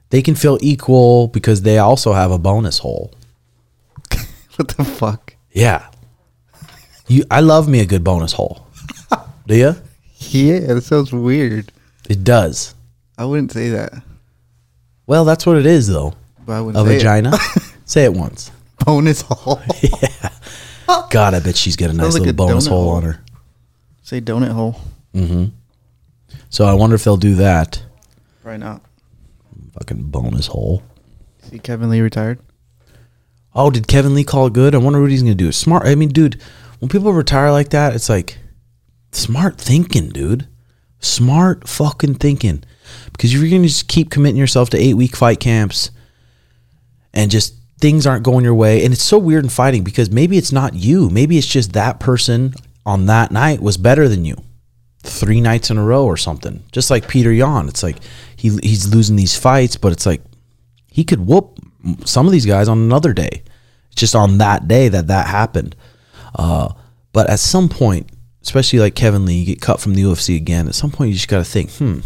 they 0.09 0.21
can 0.21 0.35
feel 0.35 0.57
equal 0.61 1.27
because 1.27 1.61
they 1.63 1.77
also 1.77 2.13
have 2.13 2.31
a 2.31 2.37
bonus 2.37 2.79
hole. 2.79 3.13
What 4.55 4.69
the 4.69 4.85
fuck? 4.85 5.35
Yeah. 5.51 5.87
You 7.07 7.23
I 7.31 7.39
love 7.41 7.67
me 7.69 7.79
a 7.79 7.85
good 7.85 8.03
bonus 8.03 8.33
hole. 8.33 8.67
Do 9.47 9.55
you? 9.55 9.75
Yeah, 10.19 10.59
that 10.73 10.81
sounds 10.83 11.13
weird. 11.13 11.71
It 12.09 12.23
does. 12.23 12.75
I 13.17 13.25
wouldn't 13.25 13.51
say 13.51 13.69
that, 13.69 13.93
Well, 15.07 15.25
that's 15.25 15.45
what 15.45 15.57
it 15.57 15.65
is 15.65 15.87
though. 15.87 16.13
but 16.45 16.53
I 16.53 16.61
wouldn't 16.61 16.85
A 16.85 16.89
say 16.89 16.95
it. 16.95 16.97
vagina. 16.99 17.37
Say 17.85 18.03
it 18.03 18.13
once. 18.13 18.51
bonus 18.85 19.21
hole. 19.21 19.61
yeah. 19.81 20.29
God, 21.09 21.33
I 21.33 21.39
bet 21.39 21.55
she's 21.55 21.77
got 21.77 21.89
a 21.89 21.93
nice 21.93 22.13
like 22.13 22.23
little 22.23 22.29
a 22.29 22.33
bonus 22.33 22.65
donut 22.67 22.69
hole 22.71 22.83
hole. 22.83 22.93
on 22.95 23.03
her. 23.03 23.21
say 24.03 24.19
donut 24.19 24.51
hole. 24.51 24.79
Mm-hmm. 25.13 25.45
So 26.49 26.65
I 26.65 26.73
wonder 26.73 26.95
if 26.95 27.03
they'll 27.05 27.15
do 27.17 27.35
that. 27.35 27.81
Probably 28.43 28.57
not. 28.57 28.81
Fucking 29.73 30.03
bonus 30.03 30.47
hole. 30.47 30.83
See, 31.43 31.59
Kevin 31.59 31.89
Lee 31.89 32.01
retired. 32.01 32.39
Oh, 33.55 33.69
did 33.71 33.87
Kevin 33.87 34.13
Lee 34.13 34.23
call 34.25 34.49
good? 34.49 34.75
I 34.75 34.79
wonder 34.79 35.01
what 35.01 35.09
he's 35.09 35.23
gonna 35.23 35.33
do. 35.35 35.51
Smart. 35.53 35.87
I 35.87 35.95
mean, 35.95 36.09
dude, 36.09 36.41
when 36.79 36.89
people 36.89 37.13
retire 37.13 37.51
like 37.51 37.69
that, 37.69 37.95
it's 37.95 38.09
like 38.09 38.37
smart 39.11 39.59
thinking, 39.59 40.09
dude. 40.09 40.47
Smart 40.99 41.67
fucking 41.67 42.15
thinking. 42.15 42.63
Because 43.11 43.33
you're 43.33 43.49
gonna 43.49 43.67
just 43.67 43.87
keep 43.87 44.09
committing 44.09 44.37
yourself 44.37 44.69
to 44.71 44.77
eight 44.77 44.95
week 44.95 45.15
fight 45.15 45.39
camps 45.39 45.91
and 47.13 47.31
just 47.31 47.55
things 47.79 48.07
aren't 48.07 48.23
going 48.23 48.43
your 48.43 48.55
way, 48.55 48.83
and 48.83 48.93
it's 48.93 49.03
so 49.03 49.17
weird 49.17 49.43
in 49.43 49.49
fighting 49.49 49.83
because 49.83 50.09
maybe 50.09 50.37
it's 50.37 50.51
not 50.51 50.73
you. 50.73 51.09
Maybe 51.09 51.37
it's 51.37 51.47
just 51.47 51.73
that 51.73 51.99
person 51.99 52.53
on 52.85 53.05
that 53.07 53.31
night 53.31 53.61
was 53.61 53.77
better 53.77 54.07
than 54.07 54.25
you 54.25 54.37
three 55.03 55.41
nights 55.41 55.69
in 55.69 55.77
a 55.77 55.83
row 55.83 56.05
or 56.05 56.17
something. 56.17 56.63
Just 56.71 56.89
like 56.89 57.07
Petr 57.07 57.35
Yan. 57.35 57.67
It's 57.67 57.83
like 57.83 57.97
he 58.35 58.57
he's 58.61 58.93
losing 58.93 59.15
these 59.15 59.37
fights, 59.37 59.77
but 59.77 59.91
it's 59.91 60.05
like 60.05 60.21
he 60.91 61.03
could 61.03 61.25
whoop 61.25 61.59
some 62.05 62.25
of 62.25 62.31
these 62.31 62.45
guys 62.45 62.67
on 62.67 62.77
another 62.77 63.13
day. 63.13 63.43
It's 63.91 64.01
just 64.01 64.15
on 64.15 64.37
that 64.39 64.67
day 64.67 64.89
that 64.89 65.07
that 65.07 65.27
happened. 65.27 65.75
Uh, 66.37 66.73
but 67.11 67.29
at 67.29 67.39
some 67.39 67.67
point, 67.67 68.09
especially 68.41 68.79
like 68.79 68.95
Kevin 68.95 69.25
Lee, 69.25 69.39
you 69.39 69.45
get 69.45 69.59
cut 69.61 69.81
from 69.81 69.93
the 69.93 70.03
UFC 70.03 70.37
again. 70.37 70.67
At 70.67 70.75
some 70.75 70.91
point, 70.91 71.09
you 71.09 71.15
just 71.15 71.27
got 71.27 71.39
to 71.39 71.43
think, 71.43 71.71
hmm, 71.71 71.99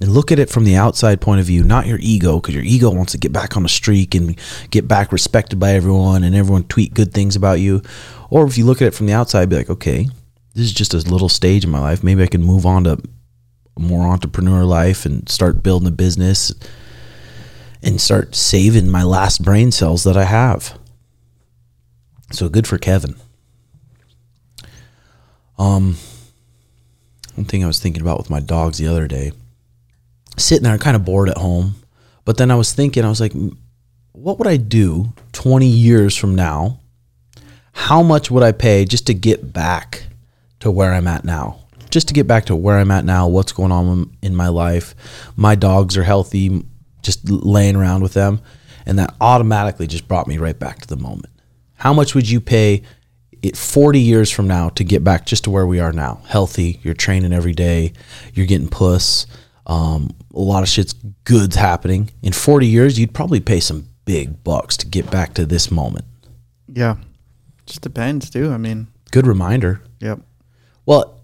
and 0.00 0.10
look 0.10 0.30
at 0.30 0.38
it 0.38 0.50
from 0.50 0.64
the 0.64 0.76
outside 0.76 1.20
point 1.20 1.40
of 1.40 1.46
view, 1.46 1.64
not 1.64 1.86
your 1.86 1.98
ego, 2.02 2.38
because 2.38 2.54
your 2.54 2.64
ego 2.64 2.90
wants 2.90 3.12
to 3.12 3.18
get 3.18 3.32
back 3.32 3.56
on 3.56 3.62
the 3.62 3.68
streak 3.68 4.14
and 4.14 4.38
get 4.70 4.86
back 4.86 5.10
respected 5.10 5.58
by 5.58 5.70
everyone 5.70 6.22
and 6.22 6.34
everyone 6.34 6.64
tweet 6.64 6.92
good 6.92 7.14
things 7.14 7.34
about 7.34 7.60
you. 7.60 7.80
Or 8.28 8.46
if 8.46 8.58
you 8.58 8.66
look 8.66 8.82
at 8.82 8.88
it 8.88 8.94
from 8.94 9.06
the 9.06 9.14
outside, 9.14 9.48
be 9.48 9.56
like, 9.56 9.70
okay, 9.70 10.08
this 10.54 10.66
is 10.66 10.72
just 10.72 10.92
a 10.92 10.98
little 10.98 11.28
stage 11.28 11.64
in 11.64 11.70
my 11.70 11.80
life. 11.80 12.04
Maybe 12.04 12.22
I 12.22 12.26
can 12.26 12.42
move 12.42 12.66
on 12.66 12.84
to 12.84 13.00
a 13.76 13.80
more 13.80 14.06
entrepreneur 14.06 14.64
life 14.64 15.06
and 15.06 15.28
start 15.28 15.62
building 15.62 15.88
a 15.88 15.92
business 15.92 16.52
and 17.82 18.00
start 18.00 18.34
saving 18.34 18.90
my 18.90 19.02
last 19.02 19.42
brain 19.42 19.70
cells 19.70 20.04
that 20.04 20.16
I 20.16 20.24
have. 20.24 20.78
So 22.32 22.48
good 22.48 22.66
for 22.66 22.78
Kevin. 22.78 23.14
Um, 25.58 25.96
one 27.34 27.46
thing 27.46 27.64
I 27.64 27.66
was 27.66 27.80
thinking 27.80 28.02
about 28.02 28.18
with 28.18 28.30
my 28.30 28.40
dogs 28.40 28.78
the 28.78 28.88
other 28.88 29.06
day, 29.06 29.32
sitting 30.36 30.64
there 30.64 30.78
kind 30.78 30.96
of 30.96 31.04
bored 31.04 31.28
at 31.28 31.38
home, 31.38 31.74
but 32.24 32.38
then 32.38 32.50
I 32.50 32.56
was 32.56 32.72
thinking, 32.72 33.04
I 33.04 33.08
was 33.08 33.20
like, 33.20 33.32
what 34.12 34.38
would 34.38 34.48
I 34.48 34.56
do 34.56 35.12
20 35.32 35.66
years 35.66 36.16
from 36.16 36.34
now? 36.34 36.80
How 37.72 38.02
much 38.02 38.30
would 38.30 38.42
I 38.42 38.52
pay 38.52 38.84
just 38.86 39.06
to 39.06 39.14
get 39.14 39.52
back 39.52 40.06
to 40.60 40.70
where 40.70 40.92
I'm 40.92 41.06
at 41.06 41.24
now? 41.24 41.60
Just 41.90 42.08
to 42.08 42.14
get 42.14 42.26
back 42.26 42.46
to 42.46 42.56
where 42.56 42.78
I'm 42.78 42.90
at 42.90 43.04
now, 43.04 43.28
what's 43.28 43.52
going 43.52 43.70
on 43.70 44.16
in 44.22 44.34
my 44.34 44.48
life. 44.48 44.94
My 45.36 45.54
dogs 45.54 45.96
are 45.96 46.02
healthy, 46.02 46.64
just 47.02 47.28
laying 47.30 47.76
around 47.76 48.02
with 48.02 48.14
them. 48.14 48.40
And 48.86 48.98
that 48.98 49.14
automatically 49.20 49.86
just 49.86 50.08
brought 50.08 50.26
me 50.26 50.38
right 50.38 50.58
back 50.58 50.80
to 50.80 50.88
the 50.88 50.96
moment. 50.96 51.32
How 51.74 51.92
much 51.92 52.14
would 52.14 52.28
you 52.28 52.40
pay 52.40 52.82
it 53.46 53.56
40 53.56 53.98
years 54.00 54.30
from 54.30 54.46
now 54.46 54.68
to 54.70 54.84
get 54.84 55.02
back 55.04 55.26
just 55.26 55.44
to 55.44 55.50
where 55.50 55.66
we 55.66 55.80
are 55.80 55.92
now? 55.92 56.20
Healthy, 56.26 56.80
you're 56.82 56.94
training 56.94 57.32
every 57.32 57.52
day, 57.52 57.92
you're 58.34 58.46
getting 58.46 58.68
puss, 58.68 59.26
um, 59.66 60.10
a 60.34 60.38
lot 60.40 60.62
of 60.62 60.68
shit's 60.68 60.92
goods 61.24 61.56
happening. 61.56 62.10
In 62.22 62.32
40 62.32 62.66
years, 62.66 62.98
you'd 62.98 63.14
probably 63.14 63.40
pay 63.40 63.60
some 63.60 63.88
big 64.04 64.44
bucks 64.44 64.76
to 64.78 64.86
get 64.86 65.10
back 65.10 65.34
to 65.34 65.46
this 65.46 65.70
moment. 65.70 66.04
Yeah. 66.68 66.96
Just 67.66 67.80
depends, 67.80 68.30
too. 68.30 68.52
I 68.52 68.58
mean, 68.58 68.86
Good 69.10 69.26
reminder. 69.26 69.82
yep. 70.00 70.20
Well, 70.84 71.20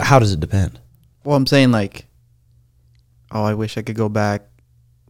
how 0.00 0.18
does 0.18 0.32
it 0.32 0.40
depend? 0.40 0.78
Well, 1.24 1.36
I'm 1.36 1.46
saying 1.46 1.72
like, 1.72 2.06
oh, 3.30 3.44
I 3.44 3.54
wish 3.54 3.76
I 3.76 3.82
could 3.82 3.96
go 3.96 4.08
back. 4.08 4.42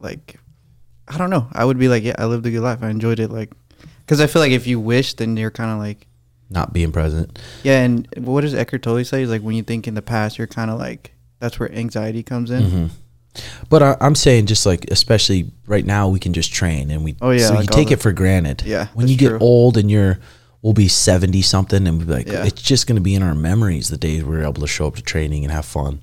Like, 0.01 0.41
I 1.07 1.17
don't 1.19 1.31
know. 1.31 1.47
I 1.53 1.65
would 1.65 1.79
be 1.79 1.89
like, 1.89 2.03
yeah, 2.03 2.17
I 2.19 2.25
lived 2.27 2.45
a 2.47 2.51
good 2.51 2.61
life. 2.61 2.83
I 2.83 2.91
enjoyed 2.91 3.21
it. 3.21 3.31
Like, 3.31 3.53
because 4.01 4.21
I 4.21 4.27
feel 4.27 4.43
like 4.43 4.51
if 4.53 4.67
you 4.67 4.81
wish, 4.81 5.15
then 5.15 5.37
you're 5.37 5.51
kind 5.53 5.71
of 5.71 5.79
like, 5.79 6.09
Not 6.53 6.73
being 6.73 6.93
present. 6.93 7.39
yeah. 7.63 7.81
And 7.83 8.07
what 8.19 8.43
does 8.43 8.55
Eckhart 8.55 8.83
Tolle 8.83 9.05
say? 9.05 9.23
Is 9.23 9.31
like 9.31 9.43
when 9.43 9.55
you 9.57 9.63
think 9.63 9.89
in 9.89 9.95
the 9.95 10.03
past, 10.03 10.37
you're 10.39 10.47
kind 10.47 10.71
of 10.71 10.79
like, 10.79 11.13
that's 11.41 11.59
where 11.59 11.73
anxiety 11.73 12.23
comes 12.23 12.51
in. 12.51 12.63
Mm-hmm. 12.63 12.87
But 13.71 13.83
I, 13.83 13.97
I'm 14.01 14.15
saying, 14.15 14.47
just 14.47 14.67
like, 14.67 14.85
especially 14.91 15.51
right 15.67 15.87
now, 15.87 16.09
we 16.09 16.19
can 16.21 16.35
just 16.35 16.53
train 16.53 16.91
and 16.91 17.03
we. 17.03 17.17
Oh, 17.23 17.31
yeah, 17.31 17.49
So 17.49 17.55
like 17.55 17.71
all 17.71 17.77
take 17.79 17.89
the- 17.89 17.95
it 17.95 18.01
for 18.03 18.13
granted. 18.13 18.63
Yeah, 18.67 18.89
When 18.95 19.09
you 19.09 19.17
get 19.17 19.31
true. 19.31 19.39
old 19.41 19.79
and 19.79 19.91
you're, 19.91 20.19
we'll 20.61 20.75
be 20.75 20.89
70 20.89 21.41
something 21.41 21.87
and 21.87 21.97
we'll 21.99 22.07
be 22.07 22.13
like, 22.13 22.27
Yeah. 22.27 22.45
it's 22.45 22.61
just 22.61 22.87
going 22.87 22.97
to 22.97 23.03
be 23.03 23.15
in 23.15 23.23
our 23.23 23.35
memories 23.35 23.89
the 23.89 23.97
days 23.97 24.23
we 24.23 24.37
were 24.37 24.43
able 24.43 24.61
to 24.61 24.67
show 24.67 24.87
up 24.87 24.97
to 24.97 25.03
training 25.03 25.45
and 25.45 25.53
have 25.53 25.65
fun. 25.65 26.03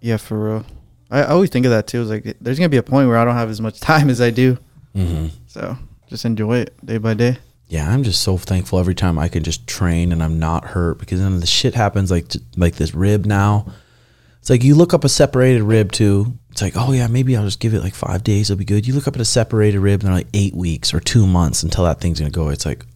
Yeah, 0.00 0.16
for 0.16 0.38
real. 0.44 0.66
I, 1.10 1.20
I 1.20 1.26
always 1.28 1.50
think 1.50 1.64
of 1.64 1.70
that 1.70 1.86
too. 1.86 2.02
It's 2.02 2.10
like 2.10 2.36
there's 2.40 2.58
gonna 2.58 2.68
be 2.68 2.76
a 2.76 2.82
point 2.82 3.08
where 3.08 3.16
I 3.16 3.24
don't 3.24 3.34
have 3.34 3.48
as 3.50 3.60
much 3.60 3.80
time 3.92 4.10
as 4.10 4.20
I 4.20 4.30
do. 4.30 4.58
Mm-hmm. 4.94 5.28
So 5.46 5.76
just 6.08 6.24
enjoy 6.24 6.58
it 6.58 6.74
day 6.84 6.98
by 6.98 7.14
day. 7.14 7.38
Yeah, 7.68 7.90
I'm 7.92 8.02
just 8.02 8.22
so 8.22 8.38
thankful 8.38 8.78
every 8.78 8.94
time 8.94 9.18
I 9.18 9.28
can 9.28 9.42
just 9.42 9.66
train 9.66 10.10
and 10.12 10.22
I'm 10.22 10.38
not 10.38 10.64
hurt 10.64 10.98
because 10.98 11.20
then 11.20 11.40
the 11.40 11.46
shit 11.46 11.74
happens 11.74 12.10
like 12.10 12.32
like 12.56 12.76
this 12.76 12.94
rib 12.94 13.26
now. 13.26 13.66
It's 14.40 14.48
like 14.48 14.64
you 14.64 14.74
look 14.74 14.94
up 14.94 15.04
a 15.04 15.08
separated 15.08 15.62
rib 15.62 15.92
too. 15.92 16.38
It's 16.50 16.62
like, 16.62 16.74
oh 16.76 16.92
yeah, 16.92 17.08
maybe 17.08 17.36
I'll 17.36 17.44
just 17.44 17.60
give 17.60 17.74
it 17.74 17.82
like 17.82 17.94
five 17.94 18.24
days, 18.24 18.50
it'll 18.50 18.58
be 18.58 18.64
good. 18.64 18.86
You 18.86 18.94
look 18.94 19.06
up 19.06 19.16
at 19.16 19.20
a 19.20 19.26
separated 19.26 19.80
rib 19.80 20.00
and 20.00 20.08
they're 20.08 20.16
like 20.16 20.28
eight 20.32 20.54
weeks 20.54 20.94
or 20.94 21.00
two 21.00 21.26
months 21.26 21.62
until 21.62 21.84
that 21.84 22.00
thing's 22.00 22.20
gonna 22.20 22.30
go. 22.30 22.48
It's 22.48 22.64
like, 22.64 22.86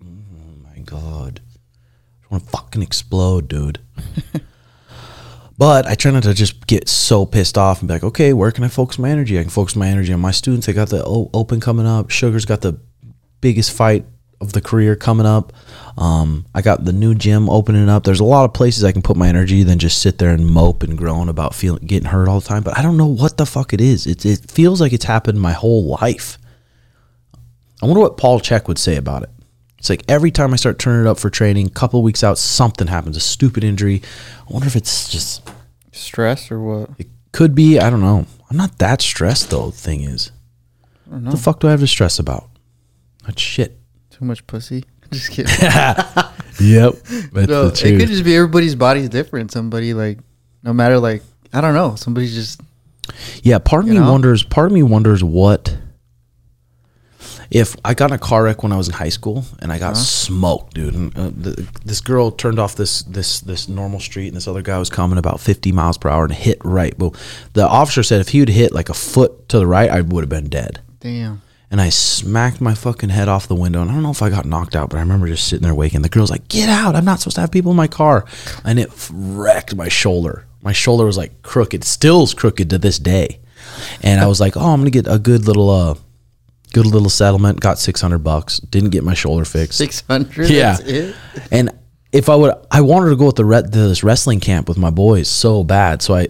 oh 0.00 0.54
my 0.62 0.78
god, 0.84 1.40
I 2.22 2.26
want 2.30 2.44
to 2.44 2.50
fucking 2.50 2.82
explode, 2.82 3.48
dude. 3.48 3.80
But 5.58 5.86
I 5.86 5.94
try 5.94 6.10
not 6.10 6.24
to 6.24 6.34
just 6.34 6.66
get 6.66 6.88
so 6.88 7.24
pissed 7.24 7.56
off 7.56 7.80
and 7.80 7.88
be 7.88 7.94
like, 7.94 8.02
okay, 8.02 8.32
where 8.32 8.50
can 8.50 8.64
I 8.64 8.68
focus 8.68 8.98
my 8.98 9.10
energy? 9.10 9.38
I 9.38 9.42
can 9.42 9.50
focus 9.50 9.76
my 9.76 9.86
energy 9.86 10.12
on 10.12 10.18
my 10.18 10.32
students. 10.32 10.68
I 10.68 10.72
got 10.72 10.88
the 10.88 11.04
open 11.04 11.60
coming 11.60 11.86
up. 11.86 12.10
Sugar's 12.10 12.44
got 12.44 12.62
the 12.62 12.80
biggest 13.40 13.70
fight 13.70 14.04
of 14.42 14.52
the 14.52 14.60
career 14.60 14.96
coming 14.96 15.26
up. 15.26 15.52
Um, 15.96 16.46
I 16.54 16.62
got 16.62 16.84
the 16.84 16.92
new 16.92 17.14
gym 17.14 17.48
opening 17.48 17.88
up. 17.88 18.04
There's 18.04 18.20
a 18.20 18.24
lot 18.24 18.44
of 18.44 18.52
places 18.52 18.84
I 18.84 18.92
can 18.92 19.02
put 19.02 19.16
my 19.16 19.28
energy 19.28 19.62
than 19.62 19.78
just 19.78 20.00
sit 20.00 20.18
there 20.18 20.30
and 20.30 20.46
mope 20.46 20.82
and 20.82 20.96
groan 20.98 21.28
about 21.28 21.54
feeling 21.54 21.86
getting 21.86 22.08
hurt 22.08 22.28
all 22.28 22.40
the 22.40 22.48
time. 22.48 22.62
But 22.62 22.76
I 22.78 22.82
don't 22.82 22.96
know 22.96 23.06
what 23.06 23.36
the 23.36 23.46
fuck 23.46 23.72
it 23.72 23.80
is. 23.80 24.06
It 24.06 24.24
it 24.26 24.50
feels 24.50 24.80
like 24.80 24.92
it's 24.92 25.04
happened 25.04 25.40
my 25.40 25.52
whole 25.52 25.84
life. 25.84 26.38
I 27.82 27.86
wonder 27.86 28.00
what 28.00 28.16
Paul 28.16 28.40
Chek 28.40 28.68
would 28.68 28.78
say 28.78 28.96
about 28.96 29.22
it. 29.24 29.30
It's 29.78 29.90
like 29.90 30.04
every 30.08 30.30
time 30.30 30.52
I 30.52 30.56
start 30.56 30.78
turning 30.78 31.04
it 31.06 31.08
up 31.08 31.18
for 31.18 31.28
training, 31.28 31.68
couple 31.70 31.98
of 31.98 32.04
weeks 32.04 32.22
out, 32.22 32.38
something 32.38 32.86
happens, 32.86 33.16
a 33.16 33.20
stupid 33.20 33.64
injury. 33.64 34.00
I 34.48 34.52
wonder 34.52 34.68
if 34.68 34.76
it's 34.76 35.08
just 35.08 35.42
Stress 35.90 36.50
or 36.50 36.60
what? 36.60 36.90
it 36.98 37.08
could 37.32 37.54
be. 37.54 37.78
I 37.80 37.90
don't 37.90 38.00
know. 38.00 38.26
I'm 38.48 38.56
not 38.56 38.78
that 38.78 39.02
stressed 39.02 39.50
though. 39.50 39.70
The 39.70 39.76
thing 39.76 40.02
is, 40.02 40.30
I 41.06 41.10
don't 41.10 41.24
know. 41.24 41.30
the 41.32 41.36
fuck 41.36 41.60
do 41.60 41.66
I 41.68 41.72
have 41.72 41.80
to 41.80 41.86
stress 41.86 42.18
about? 42.18 42.48
Not 43.24 43.38
shit. 43.38 43.78
Too 44.22 44.26
much 44.28 44.46
pussy. 44.46 44.84
Just 45.10 45.32
kidding. 45.32 45.52
Yep, 46.60 46.92
that's 47.32 47.48
no, 47.48 47.66
it 47.68 47.98
could 47.98 48.08
just 48.08 48.22
be 48.24 48.36
everybody's 48.36 48.76
body's 48.76 49.08
different. 49.08 49.50
Somebody 49.50 49.94
like, 49.94 50.18
no 50.62 50.72
matter 50.72 50.98
like, 51.00 51.22
I 51.52 51.60
don't 51.60 51.74
know. 51.74 51.96
Somebody's 51.96 52.34
just 52.34 52.60
Yeah, 53.42 53.58
part 53.58 53.82
of 53.84 53.88
me 53.90 53.96
know? 53.96 54.12
wonders. 54.12 54.44
Part 54.44 54.66
of 54.66 54.72
me 54.72 54.82
wonders 54.84 55.24
what 55.24 55.76
if 57.50 57.74
I 57.84 57.94
got 57.94 58.10
in 58.10 58.14
a 58.14 58.18
car 58.18 58.44
wreck 58.44 58.62
when 58.62 58.70
I 58.70 58.76
was 58.76 58.86
in 58.88 58.94
high 58.94 59.08
school 59.08 59.44
and 59.60 59.72
I 59.72 59.78
got 59.78 59.92
Uh-huh. 59.94 60.02
smoked, 60.02 60.74
dude. 60.74 60.94
And 60.94 61.18
uh, 61.18 61.30
the, 61.34 61.66
this 61.84 62.00
girl 62.00 62.30
turned 62.30 62.58
off 62.60 62.76
this 62.76 63.02
this 63.04 63.40
this 63.40 63.68
normal 63.68 63.98
street, 63.98 64.28
and 64.28 64.36
this 64.36 64.46
other 64.46 64.62
guy 64.62 64.78
was 64.78 64.90
coming 64.90 65.18
about 65.18 65.40
50 65.40 65.72
miles 65.72 65.98
per 65.98 66.10
hour 66.10 66.24
and 66.24 66.32
hit 66.34 66.58
right. 66.64 66.96
Well, 66.98 67.14
the 67.54 67.66
officer 67.66 68.02
said 68.02 68.20
if 68.20 68.28
he 68.28 68.40
would 68.40 68.50
hit 68.50 68.72
like 68.72 68.88
a 68.90 68.94
foot 68.94 69.48
to 69.48 69.58
the 69.58 69.66
right, 69.66 69.90
I 69.90 70.02
would 70.02 70.22
have 70.22 70.28
been 70.30 70.48
dead. 70.48 70.80
damn. 71.00 71.42
And 71.72 71.80
I 71.80 71.88
smacked 71.88 72.60
my 72.60 72.74
fucking 72.74 73.08
head 73.08 73.28
off 73.28 73.48
the 73.48 73.54
window, 73.54 73.80
and 73.80 73.90
I 73.90 73.94
don't 73.94 74.02
know 74.02 74.10
if 74.10 74.20
I 74.22 74.28
got 74.28 74.44
knocked 74.44 74.76
out, 74.76 74.90
but 74.90 74.98
I 74.98 75.00
remember 75.00 75.26
just 75.26 75.48
sitting 75.48 75.62
there 75.62 75.74
waking. 75.74 76.02
The 76.02 76.10
girl's 76.10 76.30
like, 76.30 76.46
"Get 76.48 76.68
out! 76.68 76.94
I'm 76.94 77.04
not 77.06 77.20
supposed 77.20 77.36
to 77.36 77.40
have 77.40 77.50
people 77.50 77.70
in 77.70 77.76
my 77.78 77.88
car," 77.88 78.26
and 78.62 78.78
it 78.78 78.90
wrecked 79.10 79.74
my 79.74 79.88
shoulder. 79.88 80.44
My 80.62 80.72
shoulder 80.72 81.06
was 81.06 81.16
like 81.16 81.42
crooked, 81.42 81.82
still's 81.82 82.34
crooked 82.34 82.68
to 82.70 82.78
this 82.78 82.98
day. 82.98 83.40
And 84.02 84.20
I 84.20 84.26
was 84.26 84.38
like, 84.38 84.54
"Oh, 84.56 84.72
I'm 84.72 84.80
gonna 84.80 84.90
get 84.90 85.06
a 85.08 85.18
good 85.18 85.46
little, 85.46 85.70
uh, 85.70 85.94
good 86.74 86.84
little 86.84 87.08
settlement." 87.08 87.60
Got 87.60 87.78
six 87.78 88.02
hundred 88.02 88.18
bucks. 88.18 88.58
Didn't 88.58 88.90
get 88.90 89.02
my 89.02 89.14
shoulder 89.14 89.46
fixed. 89.46 89.78
Six 89.78 90.02
hundred. 90.06 90.50
Yeah. 90.50 90.76
That's 90.76 90.88
it. 90.88 91.16
And 91.50 91.70
if 92.12 92.28
I 92.28 92.36
would, 92.36 92.54
I 92.70 92.82
wanted 92.82 93.08
to 93.08 93.16
go 93.16 93.26
with 93.26 93.36
the 93.36 93.46
re- 93.46 93.62
this 93.62 94.04
wrestling 94.04 94.40
camp 94.40 94.68
with 94.68 94.76
my 94.76 94.90
boys 94.90 95.26
so 95.26 95.64
bad. 95.64 96.02
So 96.02 96.16
I, 96.16 96.28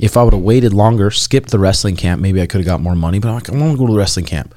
if 0.00 0.16
I 0.16 0.22
would 0.22 0.32
have 0.32 0.42
waited 0.42 0.72
longer, 0.72 1.10
skipped 1.10 1.50
the 1.50 1.58
wrestling 1.58 1.96
camp, 1.96 2.20
maybe 2.20 2.40
I 2.40 2.46
could 2.46 2.58
have 2.58 2.66
got 2.66 2.80
more 2.80 2.94
money. 2.94 3.18
But 3.18 3.28
I'm 3.28 3.34
like, 3.34 3.50
I 3.50 3.56
want 3.56 3.72
to 3.72 3.78
go 3.78 3.86
to 3.86 3.92
the 3.92 3.98
wrestling 3.98 4.26
camp. 4.26 4.54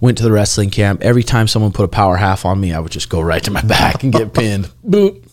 Went 0.00 0.18
to 0.18 0.24
the 0.24 0.32
wrestling 0.32 0.70
camp. 0.70 1.02
Every 1.02 1.22
time 1.22 1.46
someone 1.46 1.72
put 1.72 1.84
a 1.84 1.88
power 1.88 2.16
half 2.16 2.44
on 2.44 2.60
me, 2.60 2.72
I 2.72 2.80
would 2.80 2.92
just 2.92 3.08
go 3.08 3.20
right 3.20 3.42
to 3.44 3.50
my 3.50 3.62
back 3.66 4.02
and 4.02 4.12
get 4.12 4.34
pinned. 4.34 4.70
Boop. 4.86 5.26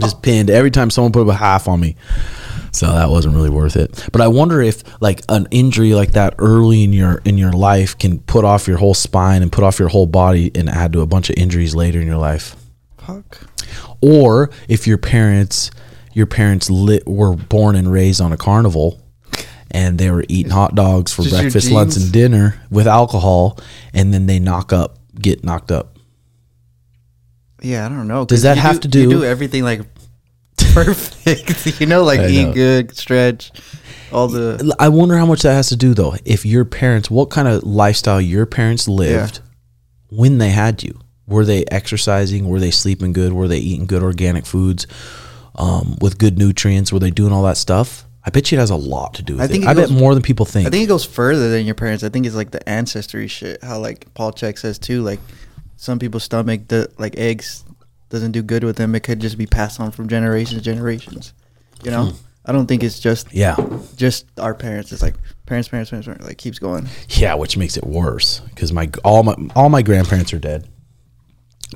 Just 0.00 0.22
pinned. 0.22 0.50
Every 0.50 0.70
time 0.70 0.90
someone 0.90 1.12
put 1.12 1.28
a 1.28 1.34
half 1.34 1.68
on 1.68 1.80
me. 1.80 1.96
So 2.72 2.86
that 2.86 3.08
wasn't 3.08 3.36
really 3.36 3.50
worth 3.50 3.76
it. 3.76 4.08
But 4.10 4.20
I 4.20 4.26
wonder 4.26 4.60
if 4.60 4.82
like 5.00 5.20
an 5.28 5.46
injury 5.52 5.94
like 5.94 6.12
that 6.12 6.34
early 6.38 6.82
in 6.82 6.92
your 6.92 7.22
in 7.24 7.38
your 7.38 7.52
life 7.52 7.96
can 7.96 8.18
put 8.18 8.44
off 8.44 8.66
your 8.66 8.78
whole 8.78 8.94
spine 8.94 9.42
and 9.42 9.52
put 9.52 9.62
off 9.62 9.78
your 9.78 9.88
whole 9.88 10.06
body 10.06 10.50
and 10.56 10.68
add 10.68 10.92
to 10.94 11.00
a 11.00 11.06
bunch 11.06 11.30
of 11.30 11.36
injuries 11.36 11.76
later 11.76 12.00
in 12.00 12.06
your 12.08 12.16
life 12.16 12.56
Fuck. 12.98 13.38
or 14.00 14.50
if 14.68 14.88
your 14.88 14.98
parents 14.98 15.70
your 16.14 16.26
parents 16.26 16.70
lit, 16.70 17.06
were 17.06 17.36
born 17.36 17.76
and 17.76 17.90
raised 17.92 18.20
on 18.20 18.32
a 18.32 18.36
carnival 18.36 19.00
and 19.70 19.98
they 19.98 20.10
were 20.10 20.24
eating 20.28 20.52
hot 20.52 20.74
dogs 20.74 21.12
for 21.12 21.22
Just 21.22 21.34
breakfast 21.34 21.70
lunch 21.70 21.96
and 21.96 22.10
dinner 22.12 22.60
with 22.70 22.86
alcohol 22.86 23.58
and 23.92 24.14
then 24.14 24.26
they 24.26 24.38
knock 24.38 24.72
up 24.72 24.98
get 25.20 25.42
knocked 25.44 25.70
up 25.72 25.98
Yeah, 27.60 27.86
I 27.86 27.88
don't 27.88 28.06
know. 28.08 28.24
Does 28.24 28.42
that 28.42 28.56
have 28.58 28.80
to 28.80 28.88
do- 28.88 29.02
You 29.02 29.10
do 29.10 29.24
everything 29.24 29.64
like 29.64 29.80
perfect. 30.72 31.80
you 31.80 31.86
know, 31.86 32.04
like 32.04 32.20
I 32.20 32.28
eat 32.28 32.44
know. 32.46 32.52
good, 32.54 32.96
stretch, 32.96 33.50
all 34.12 34.28
the. 34.28 34.74
i 34.78 34.88
wonder 34.88 35.16
how 35.16 35.26
much 35.26 35.42
that 35.42 35.54
has 35.54 35.68
to 35.70 35.76
do 35.76 35.94
though 35.94 36.14
if 36.24 36.46
your 36.46 36.64
parents 36.64 37.10
what 37.10 37.30
kind 37.30 37.48
of 37.48 37.64
lifestyle 37.64 38.20
your 38.20 38.46
parents 38.46 38.86
lived 38.86 39.40
when 40.10 40.38
they 40.38 40.50
had 40.50 40.82
you 40.84 41.00
Were 41.26 41.44
they 41.44 41.64
exercising? 41.70 42.46
Were 42.48 42.60
they 42.60 42.70
sleeping 42.70 43.12
good? 43.12 43.32
Were 43.32 43.48
they 43.48 43.58
eating 43.58 43.86
good 43.86 44.02
organic 44.02 44.46
foods 44.46 44.86
um, 45.56 45.96
with 46.00 46.18
good 46.18 46.38
nutrients? 46.38 46.92
Were 46.92 46.98
they 46.98 47.10
doing 47.10 47.32
all 47.32 47.42
that 47.44 47.56
stuff? 47.56 48.06
I 48.26 48.30
bet 48.30 48.50
you 48.50 48.58
it 48.58 48.60
has 48.60 48.70
a 48.70 48.76
lot 48.76 49.14
to 49.14 49.22
do 49.22 49.34
with 49.34 49.42
I 49.42 49.46
think 49.46 49.64
it. 49.64 49.66
it 49.66 49.70
I 49.70 49.74
bet 49.74 49.90
more 49.90 50.14
than 50.14 50.22
people 50.22 50.46
think. 50.46 50.66
I 50.66 50.70
think 50.70 50.84
it 50.84 50.88
goes 50.88 51.04
further 51.04 51.50
than 51.50 51.66
your 51.66 51.74
parents. 51.74 52.02
I 52.02 52.08
think 52.08 52.24
it's 52.24 52.34
like 52.34 52.50
the 52.50 52.66
ancestry 52.68 53.28
shit. 53.28 53.62
How 53.62 53.78
like 53.78 54.12
Paul 54.14 54.32
Chek 54.32 54.58
says 54.58 54.78
too. 54.78 55.02
Like 55.02 55.20
some 55.76 55.98
people's 55.98 56.24
stomach, 56.24 56.68
the 56.68 56.90
like 56.98 57.18
eggs 57.18 57.64
doesn't 58.08 58.32
do 58.32 58.42
good 58.42 58.64
with 58.64 58.76
them. 58.76 58.94
It 58.94 59.00
could 59.00 59.20
just 59.20 59.36
be 59.36 59.46
passed 59.46 59.78
on 59.78 59.90
from 59.90 60.08
generations 60.08 60.60
to 60.60 60.64
generations. 60.64 61.34
You 61.82 61.90
know, 61.90 62.12
I 62.46 62.52
don't 62.52 62.66
think 62.66 62.82
it's 62.82 62.98
just 62.98 63.32
yeah, 63.34 63.56
just 63.96 64.26
our 64.40 64.54
parents. 64.54 64.90
It's 64.90 65.02
like 65.02 65.16
parents, 65.44 65.68
parents, 65.68 65.90
parents, 65.90 66.06
parents 66.06 66.26
like 66.26 66.38
keeps 66.38 66.58
going. 66.58 66.88
yeah, 67.10 67.34
which 67.34 67.58
makes 67.58 67.76
it 67.76 67.84
worse 67.84 68.40
because 68.40 68.72
my 68.72 68.90
all 69.04 69.22
my 69.22 69.34
all 69.54 69.68
my 69.68 69.82
grandparents 69.82 70.32
are 70.32 70.38
dead, 70.38 70.66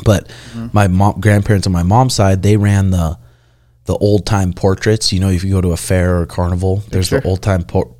but 0.04 0.30
my 0.72 0.88
mom 0.88 1.20
grandparents 1.20 1.66
on 1.66 1.74
my 1.74 1.82
mom's 1.82 2.14
side 2.14 2.42
they 2.42 2.56
ran 2.56 2.90
the 2.90 3.18
the 3.88 3.96
old 3.96 4.26
time 4.26 4.52
portraits. 4.52 5.14
You 5.14 5.18
know, 5.18 5.30
if 5.30 5.42
you 5.42 5.50
go 5.50 5.62
to 5.62 5.72
a 5.72 5.76
fair 5.78 6.18
or 6.18 6.22
a 6.22 6.26
carnival, 6.26 6.84
there's 6.90 7.08
Sure. 7.08 7.20
the 7.20 7.26
old 7.26 7.40
time 7.40 7.62
por- 7.64 7.94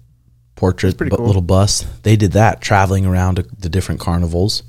portrait 0.54 0.98
pretty 0.98 1.16
cool. 1.16 1.26
little 1.26 1.40
bus. 1.42 1.86
They 2.02 2.14
did 2.14 2.32
that 2.32 2.60
traveling 2.60 3.06
around 3.06 3.36
to 3.36 3.46
the 3.58 3.70
different 3.70 3.98
carnivals. 3.98 4.64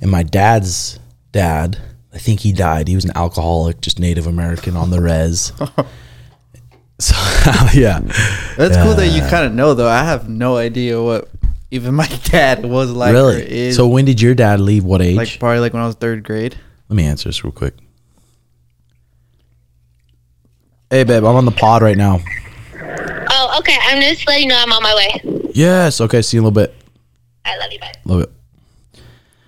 And 0.00 0.10
my 0.10 0.22
dad's 0.22 0.98
dad, 1.32 1.76
I 2.14 2.18
think 2.18 2.40
he 2.40 2.52
died. 2.52 2.88
He 2.88 2.94
was 2.94 3.04
an 3.04 3.12
alcoholic, 3.14 3.82
just 3.82 3.98
Native 4.00 4.26
American 4.26 4.74
on 4.74 4.88
the 4.90 5.02
res. 5.02 5.52
so 6.98 7.14
yeah, 7.74 8.00
That's 8.56 8.76
cool 8.78 8.94
that 8.94 9.08
you 9.08 9.22
uh, 9.22 9.28
kind 9.30 9.44
of 9.44 9.52
know 9.52 9.74
though. 9.74 9.88
I 9.88 10.02
have 10.02 10.30
no 10.30 10.56
idea 10.56 11.02
what 11.02 11.28
even 11.70 11.94
my 11.94 12.06
dad 12.24 12.64
was 12.64 12.90
like. 12.90 13.12
really. 13.12 13.42
is. 13.50 13.76
So 13.76 13.86
when 13.86 14.06
did 14.06 14.18
your 14.18 14.34
dad 14.34 14.60
leave? 14.60 14.82
What 14.84 15.02
age? 15.02 15.16
like 15.16 15.38
probably 15.38 15.60
like 15.60 15.74
when 15.74 15.82
I 15.82 15.86
was 15.86 15.96
third 15.96 16.24
grade. 16.24 16.56
Let 16.88 16.96
me 16.96 17.04
answer 17.04 17.28
this 17.28 17.44
real 17.44 17.52
quick. 17.52 17.74
Hey, 20.94 21.02
babe, 21.02 21.24
I'm 21.24 21.34
on 21.34 21.44
the 21.44 21.50
pod 21.50 21.82
right 21.82 21.96
now. 21.96 22.20
Oh, 22.80 23.56
okay. 23.58 23.76
I'm 23.82 24.00
just 24.00 24.28
letting 24.28 24.44
you 24.44 24.48
know 24.48 24.62
I'm 24.62 24.72
on 24.72 24.80
my 24.80 24.94
way. 24.94 25.50
Yes. 25.52 26.00
Okay. 26.00 26.22
See 26.22 26.36
you 26.36 26.40
in 26.40 26.44
a 26.44 26.48
little 26.48 26.68
bit. 26.68 26.72
I 27.44 27.58
love 27.58 27.72
you. 27.72 27.80
Bye. 27.80 27.92
Love 28.04 28.20
it. 28.20 28.30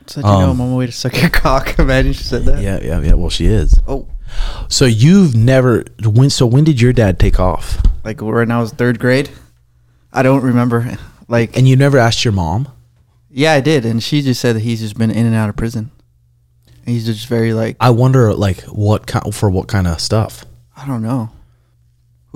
So 0.08 0.22
you 0.22 0.26
know 0.26 0.32
Um, 0.32 0.42
I'm 0.50 0.60
on 0.62 0.70
my 0.72 0.76
way 0.76 0.86
to 0.86 0.90
suck 0.92 1.16
your 1.20 1.30
cock. 1.30 1.76
Imagine 1.78 2.14
she 2.14 2.24
said 2.24 2.46
that. 2.46 2.60
Yeah, 2.60 2.80
yeah, 2.82 3.00
yeah. 3.00 3.12
Well, 3.12 3.30
she 3.30 3.46
is. 3.46 3.78
Oh, 3.86 4.08
So 4.68 4.86
you've 4.86 5.36
never 5.36 5.84
when? 6.04 6.30
So 6.30 6.46
when 6.46 6.64
did 6.64 6.80
your 6.80 6.92
dad 6.92 7.20
take 7.20 7.38
off? 7.38 7.80
like 8.02 8.20
right 8.20 8.48
now 8.48 8.62
is 8.62 8.72
third 8.72 8.98
grade. 8.98 9.30
I 10.12 10.24
don't 10.24 10.42
remember. 10.42 10.98
Like, 11.28 11.56
And 11.56 11.68
you 11.68 11.76
never 11.76 11.96
asked 11.96 12.24
your 12.24 12.32
mom? 12.32 12.66
yeah, 13.30 13.52
I 13.52 13.60
did, 13.60 13.86
and 13.86 14.02
she 14.02 14.20
just 14.20 14.40
said 14.40 14.56
that 14.56 14.62
he's 14.62 14.80
just 14.80 14.98
been 14.98 15.12
in 15.12 15.26
and 15.26 15.34
out 15.36 15.48
of 15.48 15.54
prison. 15.54 15.92
And 16.66 16.88
he's 16.88 17.06
just 17.06 17.28
very 17.28 17.52
like, 17.54 17.76
I 17.78 17.90
wonder, 17.90 18.34
like, 18.34 18.62
what 18.62 19.06
kind 19.06 19.32
for 19.32 19.48
what 19.48 19.68
kind 19.68 19.86
of 19.86 20.00
stuff? 20.00 20.44
I 20.76 20.84
don't 20.88 21.02
know. 21.02 21.30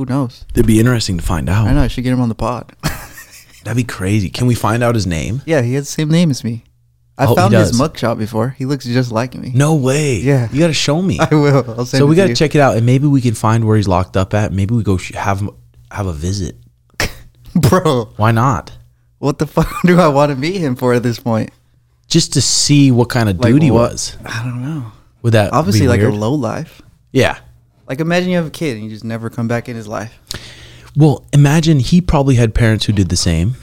Who 0.01 0.07
knows? 0.07 0.47
It'd 0.55 0.67
be 0.67 0.81
interesting 0.81 1.19
to 1.19 1.23
find 1.23 1.47
out. 1.51 1.67
I 1.67 1.75
know. 1.75 1.83
I 1.83 1.89
should 1.89 2.05
get 2.05 2.15
him 2.15 2.23
on 2.23 2.31
the 2.31 2.35
pod. 2.35 2.73
That'd 3.65 3.77
be 3.77 3.85
crazy. 3.85 4.31
Can 4.31 4.47
we 4.47 4.55
find 4.55 4.83
out 4.83 4.95
his 4.95 5.07
name? 5.07 5.43
yeah, 5.45 5.61
he 5.61 5.75
has 5.75 5.85
the 5.85 5.93
same 5.93 6.09
name 6.09 6.31
as 6.31 6.43
me. 6.43 6.65
I 7.19 7.27
Oh, 7.27 7.29
he 7.29 7.35
found 7.35 7.53
his 7.53 7.73
does. 7.73 7.79
mugshot 7.81 8.17
before. 8.17 8.49
He 8.57 8.65
looks 8.65 8.87
just 8.87 9.13
like 9.13 9.35
me. 9.35 9.53
No 9.55 9.75
way. 9.75 10.17
Yeah. 10.17 10.49
you 10.51 10.59
got 10.59 10.69
to 10.69 10.73
show 10.73 11.03
me. 11.03 11.19
I 11.21 11.35
will. 11.35 11.57
I'll 11.69 11.85
send 11.85 12.01
so 12.01 12.07
it 12.07 12.09
we 12.09 12.15
to 12.15 12.17
got 12.17 12.23
to 12.25 12.29
you. 12.31 12.35
check 12.37 12.55
it 12.55 12.63
out, 12.63 12.79
and 12.79 12.87
maybe 12.87 13.07
we 13.09 13.21
can 13.21 13.35
find 13.35 13.67
where 13.67 13.77
he's 13.77 13.87
locked 13.89 14.17
up 14.17 14.33
at. 14.33 14.55
Maybe 14.55 14.75
we 14.75 14.83
go 14.83 14.97
sh- 14.97 15.13
have 15.13 15.41
him 15.41 15.51
have 15.91 16.07
a 16.07 16.15
visit. 16.15 16.57
bro. 17.55 18.07
Why 18.17 18.31
not? 18.31 18.73
What 19.19 19.39
the 19.39 19.47
fuck 19.47 19.71
do 19.85 20.01
I 20.01 20.09
want 20.09 20.31
to 20.31 20.37
meet 20.37 20.57
him 20.57 20.77
for 20.77 20.95
at 20.95 21.03
this 21.03 21.19
point? 21.21 21.51
Just 22.09 22.33
to 22.33 22.41
see 22.41 22.91
what 22.91 23.11
kind 23.11 23.29
of 23.29 23.39
Like 23.39 23.53
dude 23.53 23.63
he 23.65 23.71
what- 23.71 23.93
was. 23.93 24.17
I 24.25 24.43
don't 24.45 24.63
know. 24.63 24.93
Would 25.21 25.35
that 25.35 25.53
Obviously, 25.53 25.83
be 25.83 25.89
like 25.89 26.01
weird? 26.01 26.15
a 26.15 26.17
low 26.17 26.33
life. 26.33 26.81
Yeah. 27.13 27.39
Like 27.91 28.01
imagine 28.01 28.31
you 28.31 28.37
have 28.37 28.47
a 28.47 28.51
kid 28.51 28.77
and 28.77 28.85
you 28.85 28.91
just 28.91 29.05
never 29.05 29.29
come 29.29 29.49
back 29.49 29.69
in 29.69 29.77
his 29.77 29.87
life. 29.89 30.19
Well, 30.97 31.27
imagine 31.33 31.81
he 31.81 32.01
probably 32.01 32.37
had 32.37 32.55
parents 32.55 32.87
who 32.87 32.93
did 32.95 33.09
the 33.11 33.17
same. 33.17 33.55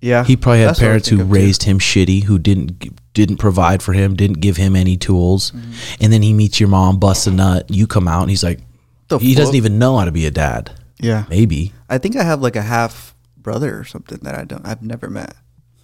Yeah, 0.00 0.24
He 0.24 0.36
probably 0.36 0.60
had 0.60 0.68
That's 0.70 0.80
what 0.80 0.84
I 0.84 0.88
parents 0.88 1.08
who 1.08 1.20
of, 1.20 1.26
too. 1.28 1.32
raised 1.32 1.62
him 1.62 1.78
shitty, 1.78 2.24
who 2.24 2.38
didn't 2.38 3.14
didn't 3.14 3.38
provide 3.38 3.82
for 3.82 3.94
him, 3.94 4.14
didn't 4.14 4.40
give 4.40 4.56
him 4.58 4.76
any 4.76 4.96
tools, 4.98 5.52
Mm-hmm. 5.52 5.72
and 6.02 6.12
then 6.12 6.20
he 6.22 6.32
meets 6.34 6.60
your 6.60 6.68
mom, 6.68 6.98
busts 6.98 7.26
a 7.26 7.30
nut. 7.30 7.70
You 7.70 7.86
come 7.86 8.06
out, 8.06 8.20
and 8.22 8.30
he's 8.30 8.44
like, 8.44 8.60
The 9.08 9.18
he 9.18 9.34
doesn't 9.34 9.54
even 9.54 9.78
know 9.78 9.96
how 9.96 10.04
to 10.04 10.12
be 10.12 10.26
a 10.26 10.30
dad. 10.30 10.70
Yeah, 11.00 11.24
Maybe. 11.30 11.72
I 11.88 11.96
think 11.98 12.14
I 12.16 12.24
have 12.24 12.42
like 12.42 12.56
a 12.56 12.62
half 12.62 13.14
brother 13.38 13.78
or 13.78 13.84
something 13.84 14.18
that 14.22 14.34
I 14.34 14.44
don't. 14.44 14.66
I've 14.66 14.82
never 14.82 15.08
met. 15.08 15.34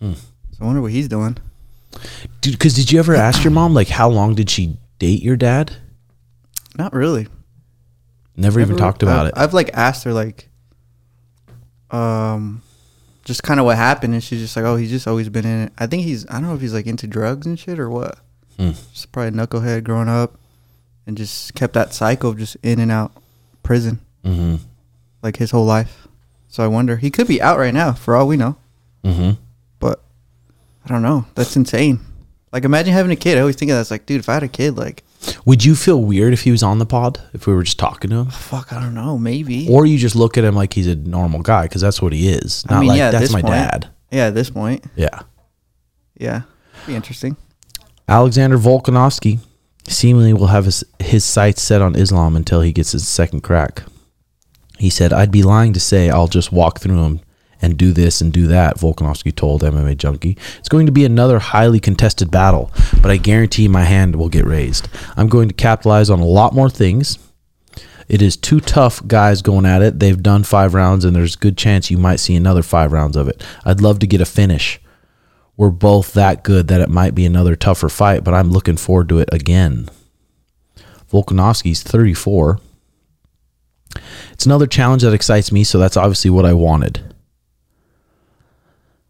Hmm. 0.00 0.12
So 0.14 0.58
I 0.60 0.64
wonder 0.66 0.82
what 0.82 0.90
he's 0.92 1.08
doing. 1.08 1.38
Dude, 2.42 2.52
because 2.54 2.74
did 2.74 2.90
you 2.92 2.98
ever 2.98 3.14
ask 3.14 3.44
your 3.44 3.50
mom 3.52 3.72
like 3.74 3.88
how 3.88 4.08
long 4.10 4.34
did 4.34 4.50
she 4.50 4.76
date 4.98 5.22
your 5.22 5.36
dad? 5.36 5.76
Not 6.76 6.92
really. 6.92 7.28
Never, 8.36 8.60
even 8.60 8.76
talked 8.76 9.02
about 9.02 9.26
I've, 9.26 9.28
it. 9.28 9.34
I've 9.36 9.54
like 9.54 9.70
asked 9.74 10.04
her 10.04 10.12
like, 10.12 10.48
um, 11.90 12.62
just 13.24 13.42
kind 13.42 13.60
of 13.60 13.66
what 13.66 13.76
happened, 13.76 14.14
and 14.14 14.24
she's 14.24 14.40
just 14.40 14.56
like, 14.56 14.64
oh, 14.64 14.76
he's 14.76 14.90
just 14.90 15.06
always 15.06 15.28
been 15.28 15.44
in 15.44 15.60
it. 15.64 15.72
I 15.78 15.86
think 15.86 16.02
he's. 16.02 16.26
I 16.28 16.34
don't 16.34 16.44
know 16.44 16.54
if 16.54 16.60
he's 16.60 16.74
like 16.74 16.86
into 16.86 17.06
drugs 17.06 17.46
and 17.46 17.58
shit 17.58 17.78
or 17.78 17.90
what. 17.90 18.18
Hmm. 18.56 18.70
Just 18.92 19.12
probably 19.12 19.28
a 19.28 19.46
knucklehead 19.46 19.84
growing 19.84 20.08
up, 20.08 20.38
and 21.06 21.16
just 21.16 21.54
kept 21.54 21.74
that 21.74 21.92
cycle 21.92 22.30
of 22.30 22.38
just 22.38 22.56
in 22.62 22.80
and 22.80 22.90
out 22.90 23.12
prison 23.62 24.00
mm-hmm. 24.24 24.56
like 25.22 25.36
his 25.36 25.50
whole 25.50 25.64
life. 25.64 26.08
So 26.48 26.62
I 26.62 26.66
wonder 26.66 26.96
he 26.96 27.10
could 27.10 27.26
be 27.26 27.40
out 27.40 27.58
right 27.58 27.74
now 27.74 27.92
for 27.92 28.14
all 28.14 28.26
we 28.26 28.36
know. 28.36 28.56
Mm-hmm. 29.04 29.40
But 29.78 30.02
I 30.84 30.88
don't 30.88 31.02
know. 31.02 31.26
That's 31.34 31.56
insane. 31.56 32.00
Like 32.52 32.64
imagine 32.64 32.92
having 32.92 33.12
a 33.12 33.16
kid. 33.16 33.38
I 33.38 33.40
always 33.40 33.56
think 33.56 33.70
of 33.70 33.76
that. 33.76 33.82
It's 33.82 33.90
like, 33.90 34.06
dude, 34.06 34.20
if 34.20 34.28
I 34.28 34.34
had 34.34 34.42
a 34.42 34.48
kid, 34.48 34.76
like, 34.76 35.02
Would 35.44 35.64
you 35.64 35.74
feel 35.76 36.02
weird 36.02 36.32
if 36.32 36.42
he 36.42 36.50
was 36.50 36.62
on 36.62 36.78
the 36.78 36.86
pod? 36.86 37.20
If 37.32 37.46
we 37.46 37.54
were 37.54 37.62
just 37.62 37.78
talking 37.78 38.10
to 38.10 38.16
him? 38.20 38.26
Oh, 38.28 38.30
fuck, 38.30 38.72
I 38.72 38.80
don't 38.80 38.94
know, 38.94 39.18
maybe. 39.18 39.68
Or 39.70 39.86
you 39.86 39.98
just 39.98 40.16
look 40.16 40.36
at 40.36 40.44
him 40.44 40.54
like 40.54 40.72
he's 40.72 40.86
a 40.88 40.96
normal 40.96 41.40
guy 41.42 41.62
because 41.64 41.80
that's 41.80 42.02
what 42.02 42.12
he 42.12 42.28
is. 42.28 42.64
Not 42.68 42.76
I 42.76 42.80
mean, 42.80 42.88
like 42.90 42.98
yeah, 42.98 43.10
that's 43.10 43.32
my 43.32 43.40
point. 43.42 43.52
dad. 43.54 43.88
Yeah, 44.10 44.26
at 44.26 44.34
this 44.34 44.50
point, 44.50 44.84
Yeah. 44.96 45.20
yeah, 46.18 46.42
be 46.86 46.94
interesting. 46.94 47.36
Alexander 48.08 48.58
Volkanovski 48.58 49.38
seemingly 49.88 50.32
will 50.32 50.48
have 50.48 50.64
his, 50.66 50.84
his 50.98 51.24
sights 51.24 51.62
set 51.62 51.80
on 51.80 51.94
Islam 51.96 52.36
until 52.36 52.60
he 52.60 52.72
gets 52.72 52.92
his 52.92 53.06
second 53.08 53.40
crack. 53.42 53.84
He 54.78 54.90
said, 54.90 55.12
I'd 55.12 55.30
be 55.30 55.42
lying 55.42 55.72
to 55.74 55.80
say 55.80 56.10
I'll 56.10 56.28
just 56.28 56.52
walk 56.52 56.80
through 56.80 57.00
them 57.00 57.20
and 57.62 57.78
do 57.78 57.92
this 57.92 58.20
and 58.20 58.32
do 58.32 58.46
that, 58.48 58.76
Volkanovski 58.76 59.34
told 59.34 59.62
MMA 59.62 59.96
Junkie. 59.96 60.36
It's 60.58 60.68
going 60.68 60.86
to 60.86 60.92
be 60.92 61.04
another 61.04 61.38
highly 61.38 61.80
contested 61.80 62.30
battle, 62.30 62.70
but 63.00 63.10
I 63.10 63.16
guarantee 63.16 63.68
my 63.68 63.84
hand 63.84 64.16
will 64.16 64.28
get 64.28 64.44
raised. 64.44 64.88
I'm 65.16 65.28
going 65.28 65.48
to 65.48 65.54
capitalize 65.54 66.10
on 66.10 66.20
a 66.20 66.26
lot 66.26 66.54
more 66.54 66.68
things. 66.68 67.18
It 68.08 68.20
is 68.20 68.36
two 68.36 68.60
tough 68.60 69.06
guys 69.06 69.40
going 69.40 69.64
at 69.64 69.80
it. 69.80 70.00
They've 70.00 70.22
done 70.22 70.42
five 70.42 70.74
rounds, 70.74 71.04
and 71.04 71.16
there's 71.16 71.36
a 71.36 71.38
good 71.38 71.56
chance 71.56 71.90
you 71.90 71.96
might 71.96 72.20
see 72.20 72.36
another 72.36 72.62
five 72.62 72.92
rounds 72.92 73.16
of 73.16 73.28
it. 73.28 73.42
I'd 73.64 73.80
love 73.80 74.00
to 74.00 74.06
get 74.06 74.20
a 74.20 74.26
finish 74.26 74.80
we're 75.56 75.70
both 75.70 76.12
that 76.14 76.42
good 76.42 76.68
that 76.68 76.80
it 76.80 76.88
might 76.88 77.14
be 77.14 77.26
another 77.26 77.56
tougher 77.56 77.88
fight, 77.88 78.24
but 78.24 78.34
I'm 78.34 78.50
looking 78.50 78.76
forward 78.76 79.08
to 79.10 79.18
it 79.18 79.28
again. 79.32 79.88
Volkanovski's 81.10 81.82
34. 81.82 82.58
It's 84.32 84.46
another 84.46 84.66
challenge 84.66 85.02
that 85.02 85.12
excites 85.12 85.52
me, 85.52 85.62
so 85.62 85.78
that's 85.78 85.96
obviously 85.96 86.30
what 86.30 86.46
I 86.46 86.54
wanted. 86.54 87.11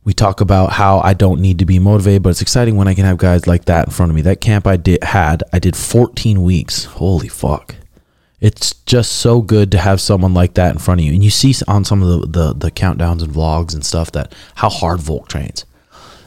We 0.05 0.13
talk 0.13 0.41
about 0.41 0.73
how 0.73 1.01
I 1.01 1.15
don't 1.15 1.41
need 1.41 1.61
to 1.61 1.65
be 1.65 1.79
motivated, 1.79 2.23
but 2.23 2.31
it's 2.31 2.43
exciting 2.43 2.77
when 2.77 2.89
I 2.89 2.95
can 2.95 3.05
have 3.05 3.19
guys 3.19 3.47
like 3.47 3.67
that 3.67 3.87
in 3.87 3.93
front 3.93 4.11
of 4.11 4.17
me. 4.17 4.23
That 4.23 4.41
camp 4.41 4.67
I 4.67 4.77
did 4.77 5.05
had, 5.05 5.45
I 5.53 5.59
did 5.59 5.77
14 5.77 6.43
weeks. 6.43 6.85
Holy 6.85 7.29
fuck. 7.29 7.77
It's 8.41 8.75
just 8.87 9.13
so 9.13 9.41
good 9.41 9.71
to 9.71 9.79
have 9.79 10.01
someone 10.01 10.35
like 10.35 10.55
that 10.55 10.73
in 10.73 10.79
front 10.79 11.01
of 11.01 11.07
you. 11.07 11.13
And 11.13 11.23
you 11.23 11.31
see 11.31 11.55
on 11.69 11.85
some 11.85 12.03
of 12.03 12.09
the, 12.09 12.27
the, 12.27 12.53
the 12.55 12.71
countdowns 12.73 13.23
and 13.23 13.33
vlogs 13.33 13.75
and 13.75 13.87
stuff 13.87 14.11
that 14.13 14.35
how 14.57 14.69
hard 14.69 14.99
Volk 14.99 15.29
trains. 15.29 15.65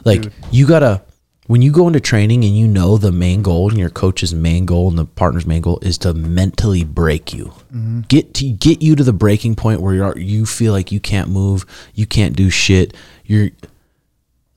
Like 0.05 0.31
you 0.51 0.67
gotta 0.67 1.01
when 1.47 1.61
you 1.61 1.71
go 1.71 1.87
into 1.87 1.99
training 1.99 2.43
and 2.43 2.57
you 2.57 2.67
know 2.67 2.97
the 2.97 3.11
main 3.11 3.41
goal 3.41 3.69
and 3.69 3.77
your 3.77 3.89
coach's 3.89 4.33
main 4.33 4.65
goal 4.65 4.89
and 4.89 4.97
the 4.97 5.05
partner's 5.05 5.45
main 5.45 5.61
goal 5.61 5.79
is 5.81 5.97
to 5.99 6.13
mentally 6.13 6.83
break 6.83 7.33
you, 7.33 7.45
mm-hmm. 7.73 8.01
get 8.01 8.33
to 8.35 8.49
get 8.49 8.81
you 8.81 8.95
to 8.95 9.03
the 9.03 9.13
breaking 9.13 9.55
point 9.55 9.81
where 9.81 9.93
you're 9.93 10.17
you 10.17 10.45
feel 10.45 10.73
like 10.73 10.91
you 10.91 10.99
can't 10.99 11.29
move, 11.29 11.65
you 11.93 12.05
can't 12.05 12.35
do 12.35 12.49
shit. 12.49 12.95
You're 13.25 13.49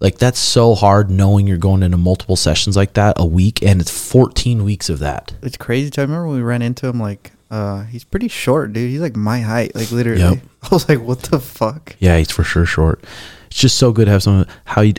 like 0.00 0.18
that's 0.18 0.38
so 0.38 0.74
hard 0.74 1.10
knowing 1.10 1.46
you're 1.46 1.58
going 1.58 1.82
into 1.82 1.96
multiple 1.96 2.36
sessions 2.36 2.76
like 2.76 2.94
that 2.94 3.14
a 3.18 3.26
week 3.26 3.62
and 3.62 3.80
it's 3.80 3.90
14 3.90 4.64
weeks 4.64 4.88
of 4.88 5.00
that. 5.00 5.34
It's 5.42 5.56
crazy. 5.56 5.90
I 5.98 6.02
remember 6.02 6.28
when 6.28 6.36
we 6.36 6.42
ran 6.42 6.62
into 6.62 6.86
him. 6.86 7.00
Like, 7.00 7.32
uh, 7.50 7.84
he's 7.84 8.04
pretty 8.04 8.28
short, 8.28 8.72
dude. 8.72 8.90
He's 8.90 9.00
like 9.00 9.16
my 9.16 9.40
height, 9.40 9.74
like 9.74 9.90
literally. 9.90 10.20
Yep. 10.20 10.38
I 10.62 10.68
was 10.70 10.88
like, 10.88 11.00
what 11.00 11.20
the 11.22 11.40
fuck? 11.40 11.96
Yeah, 11.98 12.18
he's 12.18 12.30
for 12.30 12.44
sure 12.44 12.66
short. 12.66 13.04
It's 13.46 13.58
just 13.58 13.76
so 13.76 13.92
good 13.92 14.04
to 14.04 14.10
have 14.12 14.22
someone. 14.22 14.46
How 14.64 14.82
you 14.82 14.94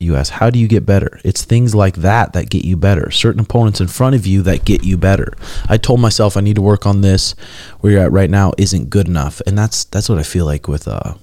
you 0.00 0.14
ask, 0.14 0.32
how 0.32 0.48
do 0.48 0.58
you 0.58 0.68
get 0.68 0.86
better? 0.86 1.20
It's 1.24 1.44
things 1.44 1.74
like 1.74 1.96
that 1.96 2.32
that 2.32 2.50
get 2.50 2.64
you 2.64 2.76
better. 2.76 3.10
Certain 3.10 3.40
opponents 3.40 3.80
in 3.80 3.88
front 3.88 4.14
of 4.14 4.26
you 4.26 4.42
that 4.42 4.64
get 4.64 4.84
you 4.84 4.96
better. 4.96 5.34
I 5.68 5.76
told 5.76 6.00
myself 6.00 6.36
I 6.36 6.40
need 6.40 6.54
to 6.56 6.62
work 6.62 6.86
on 6.86 7.00
this. 7.00 7.34
Where 7.80 7.92
you're 7.92 8.02
at 8.02 8.12
right 8.12 8.30
now 8.30 8.52
isn't 8.58 8.90
good 8.90 9.08
enough, 9.08 9.40
and 9.46 9.58
that's 9.58 9.84
that's 9.84 10.08
what 10.08 10.18
I 10.18 10.22
feel 10.22 10.44
like 10.44 10.68
with 10.68 10.86
uh, 10.86 11.14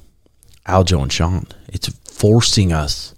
Aljo 0.68 1.02
and 1.02 1.12
Sean. 1.12 1.48
It's 1.76 1.90
forcing 2.06 2.72
us 2.72 3.14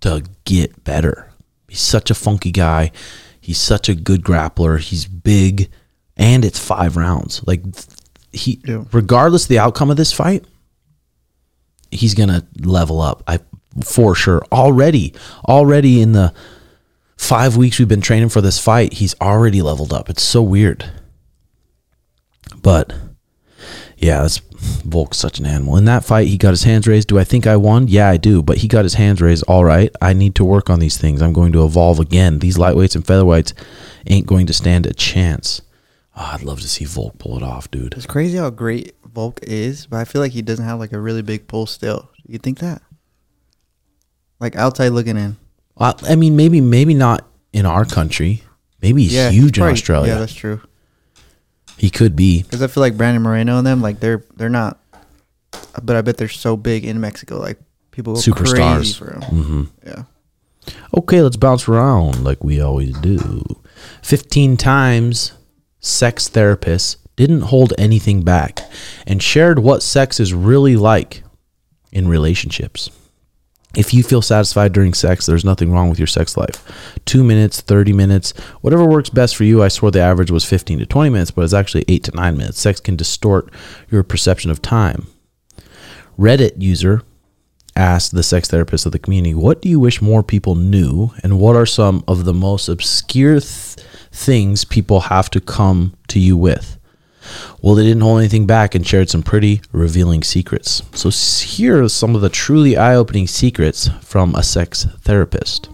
to 0.00 0.22
get 0.44 0.84
better. 0.84 1.28
He's 1.68 1.80
such 1.80 2.08
a 2.08 2.14
funky 2.14 2.52
guy. 2.52 2.92
He's 3.40 3.58
such 3.58 3.88
a 3.88 3.96
good 3.96 4.22
grappler. 4.22 4.78
He's 4.78 5.06
big, 5.06 5.68
and 6.16 6.44
it's 6.44 6.58
five 6.60 6.96
rounds. 6.96 7.42
Like 7.48 7.64
he, 8.32 8.60
Yeah. 8.64 8.84
regardless 8.92 9.42
of 9.42 9.48
the 9.48 9.58
outcome 9.58 9.90
of 9.90 9.96
this 9.96 10.12
fight, 10.12 10.44
he's 11.90 12.14
gonna 12.14 12.46
level 12.60 13.00
up. 13.00 13.24
I 13.26 13.40
for 13.84 14.14
sure. 14.14 14.44
Already, 14.52 15.12
already 15.48 16.00
in 16.00 16.12
the 16.12 16.32
five 17.16 17.56
weeks 17.56 17.80
we've 17.80 17.88
been 17.88 18.00
training 18.00 18.28
for 18.28 18.40
this 18.40 18.58
fight, 18.60 18.94
he's 18.94 19.16
already 19.20 19.62
leveled 19.62 19.92
up. 19.92 20.08
It's 20.08 20.22
so 20.22 20.42
weird. 20.42 20.84
But 22.62 22.92
yeah, 24.00 24.22
that's 24.22 24.38
Volk's 24.38 25.18
such 25.18 25.38
an 25.38 25.46
animal. 25.46 25.76
In 25.76 25.84
that 25.84 26.04
fight, 26.04 26.28
he 26.28 26.38
got 26.38 26.50
his 26.50 26.64
hands 26.64 26.86
raised. 26.86 27.08
Do 27.08 27.18
I 27.18 27.24
think 27.24 27.46
I 27.46 27.56
won? 27.56 27.86
Yeah, 27.86 28.08
I 28.08 28.16
do. 28.16 28.42
But 28.42 28.58
he 28.58 28.68
got 28.68 28.84
his 28.84 28.94
hands 28.94 29.20
raised. 29.20 29.44
All 29.46 29.64
right. 29.64 29.94
I 30.00 30.14
need 30.14 30.34
to 30.36 30.44
work 30.44 30.70
on 30.70 30.80
these 30.80 30.96
things. 30.96 31.20
I'm 31.20 31.32
going 31.34 31.52
to 31.52 31.64
evolve 31.64 32.00
again. 32.00 32.38
These 32.38 32.56
lightweights 32.56 32.94
and 32.96 33.04
featherweights 33.04 33.52
ain't 34.06 34.26
going 34.26 34.46
to 34.46 34.52
stand 34.54 34.86
a 34.86 34.94
chance. 34.94 35.60
Oh, 36.16 36.30
I'd 36.32 36.42
love 36.42 36.60
to 36.60 36.68
see 36.68 36.84
Volk 36.86 37.18
pull 37.18 37.36
it 37.36 37.42
off, 37.42 37.70
dude. 37.70 37.92
It's 37.94 38.06
crazy 38.06 38.38
how 38.38 38.50
great 38.50 38.94
Volk 39.04 39.40
is, 39.42 39.86
but 39.86 39.98
I 39.98 40.04
feel 40.04 40.20
like 40.22 40.32
he 40.32 40.42
doesn't 40.42 40.64
have 40.64 40.78
like 40.78 40.92
a 40.92 41.00
really 41.00 41.22
big 41.22 41.46
pull 41.46 41.66
still. 41.66 42.10
You 42.26 42.38
think 42.38 42.58
that? 42.60 42.82
Like 44.40 44.56
outside 44.56 44.88
looking 44.88 45.16
in. 45.16 45.36
I, 45.78 45.94
I 46.02 46.16
mean, 46.16 46.36
maybe, 46.36 46.60
maybe 46.60 46.94
not 46.94 47.26
in 47.52 47.66
our 47.66 47.84
country. 47.84 48.42
Maybe 48.82 49.02
he's 49.02 49.12
he's 49.12 49.30
huge 49.32 49.58
in 49.58 49.62
probably- 49.62 49.72
Australia. 49.72 50.12
Yeah, 50.12 50.18
that's 50.18 50.34
true. 50.34 50.60
He 51.80 51.88
could 51.88 52.14
be. 52.14 52.42
Because 52.42 52.60
I 52.60 52.66
feel 52.66 52.82
like 52.82 52.98
Brandon 52.98 53.22
Moreno 53.22 53.56
and 53.56 53.66
them, 53.66 53.80
like 53.80 54.00
they're 54.00 54.22
they're 54.36 54.50
not, 54.50 54.78
but 55.82 55.96
I 55.96 56.02
bet 56.02 56.18
they're 56.18 56.28
so 56.28 56.54
big 56.54 56.84
in 56.84 57.00
Mexico. 57.00 57.38
Like 57.38 57.58
people 57.90 58.16
go 58.16 58.20
crazy 58.34 58.52
Superstars. 58.54 58.98
for 58.98 59.04
them. 59.06 59.22
hmm 59.22 59.62
Yeah. 59.86 60.02
Okay, 60.94 61.22
let's 61.22 61.38
bounce 61.38 61.66
around 61.68 62.22
like 62.22 62.44
we 62.44 62.60
always 62.60 62.92
do. 62.98 63.42
15 64.02 64.58
times 64.58 65.32
sex 65.78 66.28
therapists 66.28 66.96
didn't 67.16 67.40
hold 67.40 67.72
anything 67.78 68.24
back 68.24 68.60
and 69.06 69.22
shared 69.22 69.58
what 69.58 69.82
sex 69.82 70.20
is 70.20 70.34
really 70.34 70.76
like 70.76 71.22
in 71.92 72.08
relationships. 72.08 72.90
If 73.76 73.94
you 73.94 74.02
feel 74.02 74.22
satisfied 74.22 74.72
during 74.72 74.94
sex, 74.94 75.26
there's 75.26 75.44
nothing 75.44 75.70
wrong 75.70 75.88
with 75.88 75.98
your 75.98 76.08
sex 76.08 76.36
life. 76.36 76.64
Two 77.04 77.22
minutes, 77.22 77.60
30 77.60 77.92
minutes, 77.92 78.32
whatever 78.62 78.84
works 78.84 79.10
best 79.10 79.36
for 79.36 79.44
you. 79.44 79.62
I 79.62 79.68
swore 79.68 79.92
the 79.92 80.00
average 80.00 80.30
was 80.30 80.44
15 80.44 80.80
to 80.80 80.86
20 80.86 81.10
minutes, 81.10 81.30
but 81.30 81.42
it's 81.42 81.54
actually 81.54 81.84
8 81.86 82.02
to 82.04 82.16
9 82.16 82.36
minutes. 82.36 82.60
Sex 82.60 82.80
can 82.80 82.96
distort 82.96 83.52
your 83.88 84.02
perception 84.02 84.50
of 84.50 84.60
time. 84.60 85.06
Reddit 86.18 86.60
user 86.60 87.02
asked 87.76 88.12
the 88.12 88.24
sex 88.24 88.48
therapist 88.48 88.86
of 88.86 88.92
the 88.92 88.98
community, 88.98 89.34
What 89.34 89.62
do 89.62 89.68
you 89.68 89.78
wish 89.78 90.02
more 90.02 90.24
people 90.24 90.56
knew? 90.56 91.12
And 91.22 91.38
what 91.38 91.54
are 91.54 91.66
some 91.66 92.02
of 92.08 92.24
the 92.24 92.34
most 92.34 92.68
obscure 92.68 93.38
th- 93.38 93.76
things 94.10 94.64
people 94.64 95.02
have 95.02 95.30
to 95.30 95.40
come 95.40 95.94
to 96.08 96.18
you 96.18 96.36
with? 96.36 96.76
Well, 97.62 97.74
they 97.74 97.84
didn't 97.84 98.02
hold 98.02 98.18
anything 98.18 98.46
back 98.46 98.74
and 98.74 98.86
shared 98.86 99.10
some 99.10 99.22
pretty 99.22 99.60
revealing 99.72 100.22
secrets. 100.22 100.82
So, 100.94 101.10
here 101.10 101.82
are 101.82 101.88
some 101.88 102.14
of 102.14 102.20
the 102.20 102.28
truly 102.28 102.76
eye 102.76 102.94
opening 102.94 103.26
secrets 103.26 103.88
from 104.02 104.34
a 104.34 104.42
sex 104.42 104.84
therapist. 105.02 105.68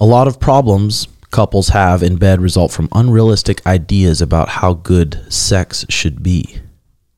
A 0.00 0.04
lot 0.04 0.28
of 0.28 0.40
problems 0.40 1.08
couples 1.34 1.70
have 1.70 2.00
in 2.00 2.14
bed 2.14 2.40
result 2.40 2.70
from 2.70 2.88
unrealistic 2.92 3.66
ideas 3.66 4.22
about 4.22 4.48
how 4.48 4.72
good 4.72 5.20
sex 5.28 5.84
should 5.88 6.22
be. 6.22 6.60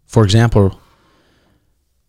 For 0.06 0.24
example, 0.24 0.80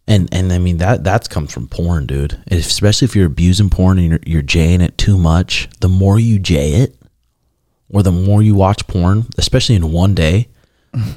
and 0.08 0.30
and 0.32 0.54
I 0.54 0.58
mean 0.58 0.78
that 0.78 1.04
that's 1.04 1.28
comes 1.28 1.52
from 1.52 1.68
porn, 1.68 2.06
dude. 2.06 2.42
Especially 2.50 3.06
if 3.06 3.16
you're 3.16 3.26
abusing 3.26 3.70
porn 3.70 3.98
and 3.98 4.08
you're, 4.08 4.20
you're 4.26 4.42
jaying 4.42 4.80
it 4.80 4.98
too 4.98 5.18
much, 5.18 5.68
the 5.82 5.90
more 5.90 6.18
you 6.18 6.40
jay 6.40 6.76
it, 6.76 6.96
or 7.89 8.04
the 8.04 8.12
more 8.12 8.41
you 8.41 8.56
watch 8.56 8.86
porn, 8.88 9.26
especially 9.38 9.76
in 9.76 9.91
one 9.91 10.13
day, 10.15 10.47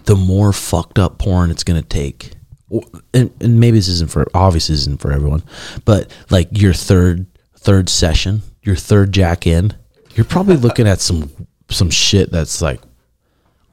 the 0.04 0.16
more 0.16 0.52
fucked 0.52 0.98
up 0.98 1.18
porn 1.18 1.50
it's 1.50 1.64
gonna 1.64 1.82
take. 1.82 2.32
And, 3.14 3.32
and 3.40 3.58
maybe 3.58 3.78
this 3.78 3.88
isn't 3.88 4.10
for 4.10 4.26
obviously 4.34 4.74
this 4.74 4.82
isn't 4.82 5.00
for 5.00 5.12
everyone, 5.12 5.42
but 5.84 6.14
like 6.30 6.48
your 6.52 6.72
third 6.74 7.26
third 7.56 7.88
session, 7.88 8.42
your 8.62 8.76
third 8.76 9.12
jack 9.12 9.46
in, 9.46 9.74
you're 10.14 10.24
probably 10.24 10.56
looking 10.56 10.86
at 10.86 11.00
some 11.00 11.30
some 11.70 11.90
shit 11.90 12.30
that's 12.30 12.60
like 12.62 12.80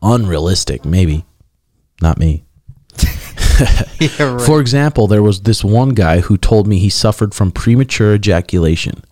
unrealistic. 0.02 0.86
Maybe 0.86 1.26
not 2.02 2.18
me. 2.18 2.44
Yeah, 4.00 4.10
right. 4.20 4.42
For 4.42 4.62
example, 4.62 5.08
there 5.08 5.24
was 5.24 5.42
this 5.42 5.64
one 5.64 5.90
guy 5.90 6.20
who 6.20 6.38
told 6.38 6.68
me 6.68 6.78
he 6.78 6.90
suffered 6.90 7.34
from 7.34 7.52
premature 7.52 8.14
ejaculation. 8.14 9.04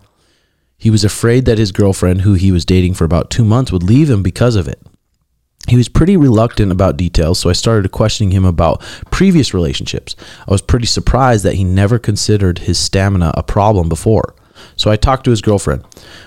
He 0.78 0.90
was 0.90 1.04
afraid 1.04 1.44
that 1.46 1.58
his 1.58 1.72
girlfriend, 1.72 2.22
who 2.22 2.34
he 2.34 2.52
was 2.52 2.64
dating 2.64 2.94
for 2.94 3.04
about 3.04 3.30
two 3.30 3.44
months, 3.44 3.72
would 3.72 3.82
leave 3.82 4.10
him 4.10 4.22
because 4.22 4.56
of 4.56 4.68
it. 4.68 4.80
He 5.68 5.76
was 5.76 5.88
pretty 5.88 6.16
reluctant 6.16 6.70
about 6.70 6.96
details, 6.96 7.40
so 7.40 7.50
I 7.50 7.54
started 7.54 7.90
questioning 7.90 8.30
him 8.30 8.44
about 8.44 8.82
previous 9.10 9.52
relationships. 9.52 10.14
I 10.46 10.50
was 10.50 10.62
pretty 10.62 10.86
surprised 10.86 11.44
that 11.44 11.54
he 11.54 11.64
never 11.64 11.98
considered 11.98 12.60
his 12.60 12.78
stamina 12.78 13.32
a 13.34 13.42
problem 13.42 13.88
before. 13.88 14.34
So 14.76 14.90
I 14.90 14.96
talked 14.96 15.24
to 15.24 15.30
his 15.30 15.42
girlfriend. 15.42 15.84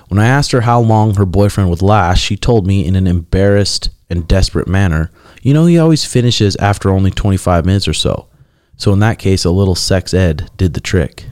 When 0.10 0.20
I 0.20 0.28
asked 0.28 0.52
her 0.52 0.62
how 0.62 0.82
long 0.82 1.16
her 1.16 1.26
boyfriend 1.26 1.70
would 1.70 1.82
last, 1.82 2.20
she 2.20 2.36
told 2.36 2.68
me 2.68 2.86
in 2.86 2.96
an 2.96 3.08
embarrassed 3.08 3.90
and 4.10 4.28
desperate 4.28 4.68
manner, 4.68 5.12
You 5.42 5.54
know, 5.54 5.66
he 5.66 5.78
always 5.78 6.04
finishes 6.04 6.56
after 6.58 6.90
only 6.90 7.12
25 7.12 7.66
minutes 7.66 7.88
or 7.88 7.94
so. 7.94 8.28
So 8.76 8.92
in 8.92 9.00
that 9.00 9.20
case, 9.20 9.46
a 9.46 9.52
little 9.52 9.76
sex 9.76 10.14
ed 10.14 10.50
did 10.58 10.74
the 10.74 10.82
trick. 10.82 11.26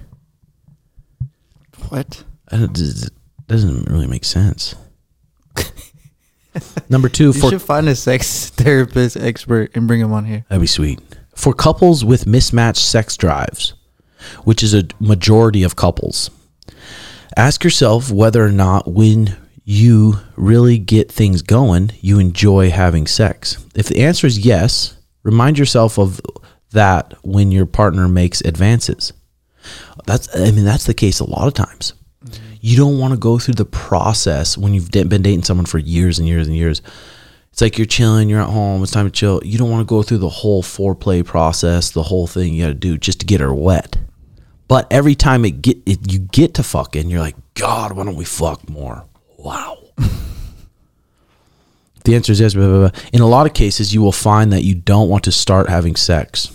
what? 1.89 2.23
I 2.51 2.57
don't- 2.57 2.77
It 2.79 3.10
doesn't 3.47 3.89
really 3.89 4.07
make 4.07 4.25
sense. 4.25 4.75
Number 6.89 7.07
two, 7.10 7.27
You 7.27 7.33
for 7.33 7.49
should 7.51 7.62
find 7.62 7.88
a 7.88 7.95
sex 7.95 8.49
therapist 8.49 9.15
expert 9.17 9.71
and 9.75 9.88
bring 9.88 9.99
him 9.99 10.12
on 10.12 10.25
here. 10.25 10.43
That'd 10.49 10.62
be 10.62 10.67
sweet. 10.67 10.99
For 11.36 11.53
couples 11.53 12.03
with 12.03 12.25
mismatched 12.25 12.83
sex 12.83 13.15
drives, 13.15 13.73
which 14.43 14.63
is 14.63 14.73
a 14.73 14.88
majority 14.99 15.62
of 15.63 15.75
couples, 15.75 16.31
ask 17.36 17.63
yourself 17.63 18.10
whether 18.10 18.43
or 18.43 18.51
not 18.51 18.88
when 18.91 19.36
you 19.63 20.15
really 20.36 20.79
get 20.79 21.12
things 21.12 21.41
going, 21.43 21.91
you 22.01 22.17
enjoy 22.17 22.71
having 22.71 23.05
sex. 23.05 23.63
If 23.75 23.88
the 23.88 23.99
answer 23.99 24.25
is 24.25 24.39
yes, 24.39 24.97
remind 25.23 25.60
yourself 25.60 25.99
of 25.99 26.19
that 26.71 27.13
when 27.23 27.51
your 27.51 27.65
partner 27.67 28.07
makes 28.07 28.41
advances. 28.41 29.13
That's 30.05 30.33
I 30.36 30.51
mean 30.51 30.63
that's 30.65 30.86
the 30.86 30.93
case 30.93 31.19
a 31.19 31.29
lot 31.29 31.47
of 31.47 31.53
times. 31.53 31.93
You 32.67 32.75
don't 32.75 32.99
want 32.99 33.13
to 33.13 33.17
go 33.17 33.39
through 33.39 33.53
the 33.53 33.63
process 33.63 34.58
when 34.58 34.73
you've 34.73 34.91
been 34.91 35.08
dating 35.08 35.43
someone 35.43 35.65
for 35.65 35.77
years 35.77 36.19
and 36.19 36.27
years 36.27 36.47
and 36.47 36.56
years. 36.58 36.82
It's 37.49 37.62
like 37.62 37.77
you're 37.77 37.88
chilling, 37.88 38.27
you're 38.27 38.41
at 38.41 38.49
home, 38.49 38.84
it's 38.84 38.91
time 38.91 39.06
to 39.06 39.10
chill. 39.10 39.39
You 39.41 39.58
don't 39.58 39.71
want 39.71 39.88
to 39.88 39.89
go 39.89 40.03
through 40.03 40.17
the 40.17 40.27
whole 40.27 40.62
foreplay 40.62 41.25
process, 41.25 41.91
the 41.91 42.03
whole 42.03 42.27
thing 42.27 42.53
you 42.53 42.63
got 42.63 42.67
to 42.67 42.73
do 42.73 42.97
just 42.97 43.21
to 43.21 43.25
get 43.25 43.39
her 43.39 43.53
wet. 43.53 43.95
But 44.67 44.86
every 44.91 45.15
time 45.15 45.45
it 45.45 45.62
get 45.62 45.77
it, 45.86 46.12
you 46.12 46.19
get 46.19 46.56
to 46.56 46.63
fucking, 46.63 47.10
you're 47.10 47.21
like, 47.21 47.38
God, 47.53 47.93
why 47.93 48.03
don't 48.03 48.17
we 48.17 48.25
fuck 48.25 48.69
more? 48.69 49.06
Wow. 49.38 49.77
the 52.03 52.17
answer 52.17 52.34
is 52.34 52.41
yes. 52.41 52.53
Blah, 52.53 52.67
blah, 52.67 52.89
blah. 52.89 53.01
In 53.13 53.21
a 53.21 53.27
lot 53.27 53.47
of 53.47 53.53
cases, 53.53 53.93
you 53.93 54.01
will 54.01 54.12
find 54.12 54.51
that 54.51 54.65
you 54.65 54.75
don't 54.75 55.08
want 55.08 55.23
to 55.23 55.32
start 55.32 55.69
having 55.69 55.95
sex. 55.95 56.51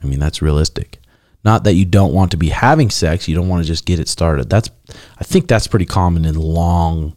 I 0.00 0.06
mean, 0.06 0.20
that's 0.20 0.40
realistic. 0.40 1.00
Not 1.44 1.64
that 1.64 1.74
you 1.74 1.84
don't 1.84 2.14
want 2.14 2.30
to 2.30 2.36
be 2.36 2.48
having 2.48 2.90
sex, 2.90 3.28
you 3.28 3.34
don't 3.34 3.48
want 3.48 3.62
to 3.62 3.66
just 3.66 3.84
get 3.84 4.00
it 4.00 4.08
started. 4.08 4.48
That's, 4.48 4.70
I 5.18 5.24
think 5.24 5.46
that's 5.46 5.66
pretty 5.66 5.84
common 5.84 6.24
in 6.24 6.36
long 6.36 7.16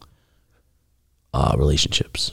uh, 1.32 1.54
relationships. 1.58 2.32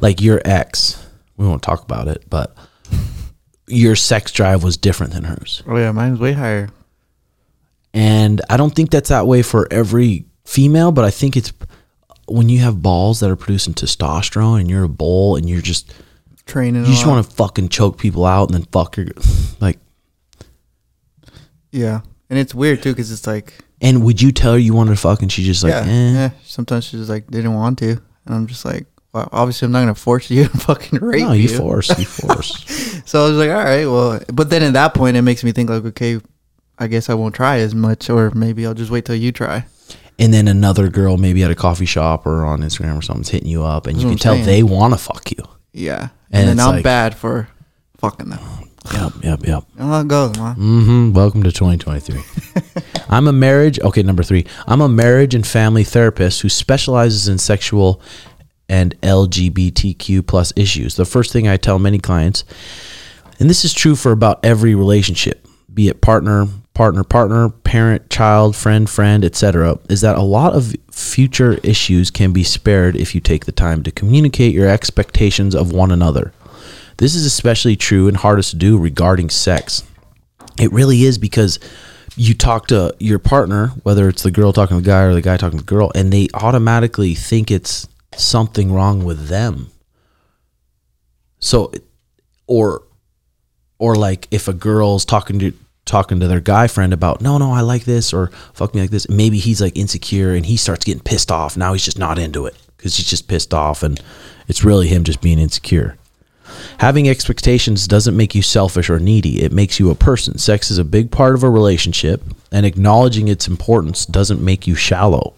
Like 0.00 0.20
your 0.20 0.40
ex, 0.44 1.04
we 1.36 1.46
won't 1.46 1.62
talk 1.62 1.82
about 1.82 2.08
it, 2.08 2.24
but 2.30 2.56
your 3.66 3.96
sex 3.96 4.32
drive 4.32 4.62
was 4.62 4.76
different 4.76 5.12
than 5.12 5.24
hers. 5.24 5.62
Oh 5.66 5.76
yeah, 5.76 5.90
mine's 5.92 6.20
way 6.20 6.32
higher. 6.32 6.70
And 7.92 8.40
I 8.50 8.56
don't 8.56 8.74
think 8.74 8.90
that's 8.90 9.08
that 9.08 9.26
way 9.26 9.42
for 9.42 9.72
every 9.72 10.24
female, 10.44 10.92
but 10.92 11.04
I 11.04 11.10
think 11.10 11.36
it's 11.36 11.52
when 12.26 12.48
you 12.48 12.60
have 12.60 12.82
balls 12.82 13.20
that 13.20 13.30
are 13.30 13.36
producing 13.36 13.74
testosterone 13.74 14.60
and 14.60 14.70
you're 14.70 14.84
a 14.84 14.88
bull 14.88 15.36
and 15.36 15.48
you're 15.48 15.60
just 15.60 15.94
Training. 16.46 16.84
you 16.84 16.90
just 16.90 17.06
want 17.06 17.24
to 17.24 17.36
fucking 17.36 17.68
choke 17.68 17.98
people 17.98 18.24
out 18.24 18.50
and 18.50 18.54
then 18.54 18.66
fuck 18.72 18.96
your 18.96 19.06
like 19.60 19.78
Yeah, 21.74 22.00
and 22.30 22.38
it's 22.38 22.54
weird 22.54 22.82
too 22.82 22.92
because 22.92 23.10
it's 23.10 23.26
like 23.26 23.54
and 23.80 24.04
would 24.04 24.22
you 24.22 24.30
tell 24.32 24.52
her 24.52 24.58
you 24.58 24.72
wanted 24.74 24.92
to 24.92 24.96
fuck 24.96 25.20
and 25.22 25.30
she's 25.30 25.44
just 25.46 25.62
like 25.64 25.72
yeah, 25.72 25.80
eh. 25.90 26.12
yeah. 26.12 26.30
Sometimes 26.44 26.84
she's 26.84 27.08
like 27.10 27.26
didn't 27.28 27.54
want 27.54 27.78
to, 27.80 27.90
and 28.26 28.34
I'm 28.34 28.46
just 28.46 28.64
like, 28.64 28.86
well, 29.12 29.28
obviously 29.32 29.66
I'm 29.66 29.72
not 29.72 29.80
gonna 29.80 29.94
force 29.94 30.30
you 30.30 30.44
to 30.48 30.58
fucking 30.58 31.00
rape 31.00 31.22
no 31.22 31.32
you. 31.32 31.48
you 31.48 31.56
force 31.58 31.96
you 31.98 32.04
force 32.22 33.02
So 33.04 33.24
I 33.24 33.28
was 33.28 33.36
like, 33.38 33.50
all 33.50 33.56
right, 33.64 33.86
well, 33.86 34.20
but 34.32 34.50
then 34.50 34.62
at 34.62 34.72
that 34.74 34.94
point 34.94 35.16
it 35.16 35.22
makes 35.22 35.42
me 35.44 35.52
think 35.52 35.68
like, 35.70 35.84
okay, 35.86 36.20
I 36.78 36.86
guess 36.86 37.10
I 37.10 37.14
won't 37.14 37.34
try 37.34 37.58
as 37.58 37.74
much, 37.74 38.08
or 38.08 38.30
maybe 38.30 38.64
I'll 38.66 38.74
just 38.74 38.90
wait 38.90 39.04
till 39.04 39.16
you 39.16 39.32
try. 39.32 39.64
and 40.18 40.32
then 40.32 40.46
another 40.46 40.88
girl 40.88 41.16
maybe 41.16 41.42
at 41.42 41.50
a 41.50 41.54
coffee 41.56 41.86
shop 41.86 42.24
or 42.26 42.44
on 42.44 42.60
Instagram 42.60 42.96
or 42.96 43.02
something's 43.02 43.28
hitting 43.30 43.48
you 43.48 43.64
up 43.64 43.86
and 43.88 43.96
That's 43.96 44.04
you 44.04 44.10
can 44.10 44.18
tell 44.18 44.34
saying. 44.34 44.46
they 44.46 44.62
want 44.62 44.94
to 44.94 44.98
fuck 44.98 45.30
you 45.32 45.42
Yeah, 45.72 46.10
And 46.30 46.48
and, 46.48 46.58
then 46.58 46.66
I'm 46.66 46.76
like- 46.76 46.84
bad 46.84 47.16
for 47.16 47.48
fucking 47.98 48.30
them. 48.30 48.38
Yep 48.92 49.12
yep 49.22 49.46
yep 49.46 49.64
I'll 49.78 50.04
go, 50.04 50.32
ma. 50.36 50.54
hmm 50.54 51.12
Welcome 51.12 51.42
to 51.42 51.52
2023. 51.52 52.20
I'm 53.08 53.28
a 53.28 53.32
marriage. 53.32 53.78
Okay, 53.80 54.02
number 54.02 54.22
three. 54.22 54.46
I'm 54.66 54.80
a 54.80 54.88
marriage 54.88 55.34
and 55.34 55.46
family 55.46 55.84
therapist 55.84 56.42
who 56.42 56.48
specializes 56.48 57.28
in 57.28 57.38
sexual 57.38 58.00
and 58.68 58.98
LGBTQ 59.02 60.26
plus 60.26 60.52
issues. 60.56 60.96
The 60.96 61.04
first 61.04 61.32
thing 61.32 61.46
I 61.46 61.56
tell 61.56 61.78
many 61.78 61.98
clients, 61.98 62.44
and 63.38 63.48
this 63.50 63.64
is 63.64 63.72
true 63.72 63.94
for 63.94 64.12
about 64.12 64.44
every 64.44 64.74
relationship, 64.74 65.46
be 65.72 65.88
it 65.88 66.00
partner, 66.00 66.46
partner, 66.72 67.04
partner, 67.04 67.50
parent, 67.50 68.08
child, 68.10 68.56
friend, 68.56 68.88
friend, 68.88 69.24
etc., 69.24 69.78
is 69.88 70.00
that 70.00 70.16
a 70.16 70.22
lot 70.22 70.54
of 70.54 70.74
future 70.90 71.54
issues 71.62 72.10
can 72.10 72.32
be 72.32 72.42
spared 72.42 72.96
if 72.96 73.14
you 73.14 73.20
take 73.20 73.44
the 73.44 73.52
time 73.52 73.82
to 73.82 73.90
communicate 73.90 74.54
your 74.54 74.68
expectations 74.68 75.54
of 75.54 75.72
one 75.72 75.90
another. 75.90 76.32
This 76.96 77.14
is 77.14 77.26
especially 77.26 77.76
true 77.76 78.08
and 78.08 78.16
hardest 78.16 78.50
to 78.50 78.56
do 78.56 78.78
regarding 78.78 79.30
sex. 79.30 79.82
It 80.58 80.72
really 80.72 81.02
is 81.04 81.18
because 81.18 81.58
you 82.16 82.34
talk 82.34 82.68
to 82.68 82.94
your 83.00 83.18
partner, 83.18 83.68
whether 83.82 84.08
it's 84.08 84.22
the 84.22 84.30
girl 84.30 84.52
talking 84.52 84.76
to 84.76 84.82
the 84.82 84.88
guy 84.88 85.02
or 85.02 85.14
the 85.14 85.20
guy 85.20 85.36
talking 85.36 85.58
to 85.58 85.64
the 85.64 85.68
girl, 85.68 85.90
and 85.94 86.12
they 86.12 86.28
automatically 86.34 87.14
think 87.14 87.50
it's 87.50 87.88
something 88.14 88.72
wrong 88.72 89.04
with 89.04 89.28
them. 89.28 89.70
So, 91.40 91.72
or, 92.46 92.84
or 93.78 93.96
like 93.96 94.28
if 94.30 94.46
a 94.48 94.52
girl's 94.52 95.04
talking 95.04 95.38
to 95.40 95.52
talking 95.84 96.18
to 96.18 96.26
their 96.26 96.40
guy 96.40 96.66
friend 96.66 96.94
about 96.94 97.20
no 97.20 97.36
no 97.36 97.52
I 97.52 97.60
like 97.60 97.84
this 97.84 98.14
or 98.14 98.28
fuck 98.54 98.74
me 98.74 98.80
like 98.80 98.90
this, 98.90 99.08
maybe 99.08 99.38
he's 99.38 99.60
like 99.60 99.76
insecure 99.76 100.34
and 100.34 100.46
he 100.46 100.56
starts 100.56 100.84
getting 100.84 101.02
pissed 101.02 101.30
off. 101.30 101.56
Now 101.56 101.72
he's 101.72 101.84
just 101.84 101.98
not 101.98 102.18
into 102.18 102.46
it 102.46 102.54
because 102.76 102.96
he's 102.96 103.08
just 103.08 103.28
pissed 103.28 103.52
off, 103.52 103.82
and 103.82 104.00
it's 104.46 104.64
really 104.64 104.86
him 104.86 105.04
just 105.04 105.20
being 105.20 105.38
insecure. 105.38 105.98
Having 106.78 107.08
expectations 107.08 107.86
doesn't 107.88 108.16
make 108.16 108.34
you 108.34 108.42
selfish 108.42 108.90
or 108.90 108.98
needy. 108.98 109.42
It 109.42 109.52
makes 109.52 109.78
you 109.78 109.90
a 109.90 109.94
person. 109.94 110.38
Sex 110.38 110.70
is 110.70 110.78
a 110.78 110.84
big 110.84 111.10
part 111.10 111.34
of 111.34 111.42
a 111.42 111.50
relationship, 111.50 112.22
and 112.52 112.66
acknowledging 112.66 113.28
its 113.28 113.48
importance 113.48 114.06
doesn't 114.06 114.44
make 114.44 114.66
you 114.66 114.74
shallow. 114.74 115.34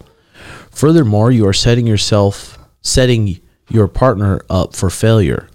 Furthermore, 0.70 1.30
you 1.30 1.46
are 1.46 1.52
setting 1.52 1.86
yourself 1.86 2.58
setting 2.82 3.40
your 3.68 3.88
partner 3.88 4.40
up 4.48 4.74
for 4.74 4.88
failure 4.88 5.48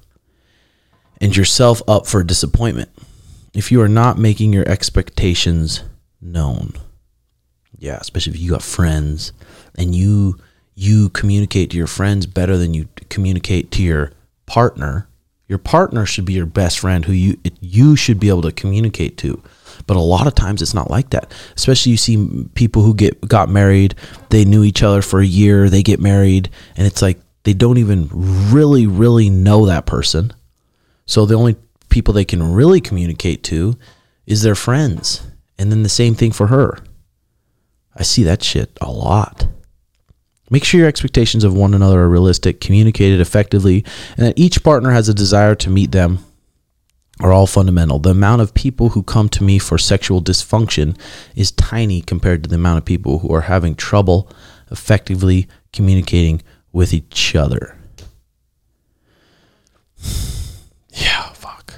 and 1.22 1.36
yourself 1.36 1.82
up 1.88 2.06
for 2.06 2.24
disappointment 2.24 2.90
if 3.54 3.72
you 3.72 3.82
are 3.82 3.88
not 3.88 4.18
making 4.18 4.52
your 4.52 4.68
expectations 4.68 5.84
known. 6.22 6.74
Yeah, 7.78 7.98
especially 8.02 8.34
if 8.34 8.40
you 8.40 8.52
got 8.52 8.64
friends 8.64 9.32
and 9.78 9.96
you 9.96 10.38
you 10.76 11.10
communicate 11.10 11.70
to 11.72 11.78
your 11.78 11.88
friends 11.88 12.26
better 12.26 12.58
than 12.58 12.74
you 12.74 12.88
communicate 13.10 13.72
to 13.72 13.84
your 13.84 14.12
partner. 14.46 15.08
Your 15.52 15.58
partner 15.58 16.06
should 16.06 16.24
be 16.24 16.32
your 16.32 16.46
best 16.46 16.80
friend 16.80 17.04
who 17.04 17.12
you 17.12 17.38
you 17.60 17.98
should 17.98 18.22
be 18.22 18.30
able 18.30 18.44
to 18.44 18.54
communicate 18.54 19.18
to. 19.18 19.44
But 19.86 19.98
a 19.98 20.00
lot 20.00 20.26
of 20.26 20.34
times 20.34 20.62
it's 20.62 20.74
not 20.74 20.90
like 20.90 21.10
that. 21.10 21.34
Especially 21.58 21.92
you 21.92 21.98
see 21.98 22.48
people 22.56 22.84
who 22.84 22.96
get 22.96 23.20
got 23.28 23.50
married, 23.50 23.94
they 24.30 24.46
knew 24.46 24.64
each 24.64 24.82
other 24.82 25.02
for 25.02 25.20
a 25.20 25.26
year, 25.26 25.70
they 25.70 25.84
get 25.84 26.00
married, 26.00 26.50
and 26.78 26.88
it's 26.88 27.02
like 27.02 27.20
they 27.44 27.52
don't 27.52 27.80
even 27.80 28.08
really 28.14 28.88
really 28.88 29.30
know 29.30 29.66
that 29.66 29.86
person. 29.86 30.32
So 31.06 31.26
the 31.26 31.36
only 31.36 31.58
people 31.90 32.14
they 32.14 32.24
can 32.24 32.54
really 32.54 32.80
communicate 32.80 33.44
to 33.44 33.78
is 34.26 34.44
their 34.44 34.56
friends. 34.56 35.28
And 35.60 35.70
then 35.70 35.84
the 35.84 35.90
same 35.90 36.16
thing 36.16 36.32
for 36.32 36.48
her. 36.48 36.78
I 37.94 38.04
see 38.04 38.24
that 38.24 38.42
shit 38.42 38.78
a 38.80 38.90
lot. 38.90 39.48
Make 40.52 40.66
sure 40.66 40.80
your 40.80 40.90
expectations 40.90 41.46
of 41.46 41.56
one 41.56 41.74
another 41.74 42.02
are 42.02 42.10
realistic, 42.10 42.60
communicated 42.60 43.22
effectively, 43.22 43.86
and 44.18 44.28
that 44.28 44.38
each 44.38 44.64
partner 44.64 44.92
has 44.92 45.08
a 45.08 45.14
desire 45.14 45.56
to 45.56 45.70
meet 45.70 45.94
them 45.94 46.20
are 47.22 47.32
all 47.32 47.48
fundamental. 47.48 48.00
The 48.00 48.10
amount 48.10 48.42
of 48.42 48.54
people 48.54 48.90
who 48.90 49.04
come 49.04 49.30
to 49.30 49.44
me 49.44 49.60
for 49.60 49.78
sexual 49.78 50.22
dysfunction 50.22 51.00
is 51.36 51.52
tiny 51.52 52.02
compared 52.02 52.44
to 52.44 52.50
the 52.50 52.56
amount 52.56 52.80
of 52.80 52.86
people 52.86 53.20
who 53.20 53.34
are 53.34 53.42
having 53.42 53.76
trouble 53.76 54.30
effectively 54.72 55.48
communicating 55.72 56.42
with 56.72 56.94
each 56.94 57.36
other. 57.36 57.78
Yeah, 60.94 61.30
fuck. 61.32 61.76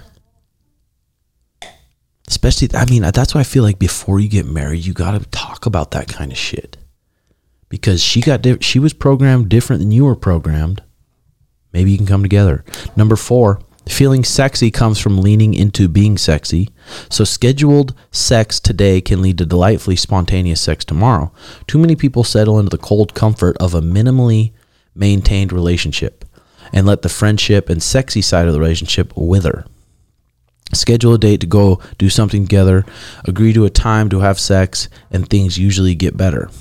Especially, 2.28 2.68
I 2.74 2.86
mean, 2.86 3.04
that's 3.04 3.36
why 3.36 3.42
I 3.42 3.44
feel 3.44 3.62
like 3.62 3.78
before 3.78 4.20
you 4.20 4.28
get 4.28 4.48
married, 4.48 4.84
you 4.84 4.92
got 4.92 5.12
to 5.12 5.30
talk 5.30 5.68
about 5.68 5.92
that 5.92 6.08
kind 6.08 6.32
of 6.32 6.38
shit. 6.38 6.78
Because 7.74 8.04
she 8.04 8.22
got, 8.22 8.44
di- 8.44 8.60
she 8.62 8.78
was 8.78 8.94
programmed 8.94 9.50
different 9.50 9.80
than 9.80 9.92
you 9.92 10.06
were 10.06 10.16
programmed. 10.16 10.84
Maybe 11.72 11.90
you 11.90 11.98
can 11.98 12.06
come 12.06 12.22
together. 12.22 12.64
Number 12.96 13.16
four, 13.16 13.62
feeling 13.90 14.24
sexy 14.24 14.70
comes 14.70 15.00
from 15.00 15.18
leaning 15.18 15.56
into 15.56 15.88
being 15.88 16.20
sexy. 16.20 16.70
So 17.10 17.24
scheduled 17.24 17.96
sex 18.12 18.60
today 18.60 19.02
can 19.02 19.24
lead 19.24 19.40
to 19.40 19.48
delightfully 19.48 19.96
spontaneous 19.96 20.62
sex 20.62 20.86
tomorrow. 20.86 21.32
Too 21.66 21.80
many 21.80 21.96
people 21.96 22.24
settle 22.24 22.60
into 22.60 22.70
the 22.70 22.78
cold 22.78 23.16
comfort 23.16 23.58
of 23.58 23.74
a 23.74 23.82
minimally 23.82 24.54
maintained 24.94 25.52
relationship 25.52 26.26
and 26.72 26.86
let 26.86 27.02
the 27.02 27.10
friendship 27.10 27.72
and 27.72 27.82
sexy 27.82 28.22
side 28.22 28.46
of 28.46 28.54
the 28.54 28.60
relationship 28.60 29.12
wither. 29.16 29.66
Schedule 30.76 31.16
a 31.16 31.18
date 31.18 31.42
to 31.42 31.48
go 31.48 31.82
do 31.98 32.12
something 32.12 32.44
together, 32.44 32.86
agree 33.26 33.52
to 33.52 33.66
a 33.66 33.72
time 33.72 34.10
to 34.10 34.20
have 34.20 34.40
sex, 34.40 34.90
and 35.10 35.28
things 35.28 35.58
usually 35.58 35.96
get 35.96 36.16
better. 36.16 36.52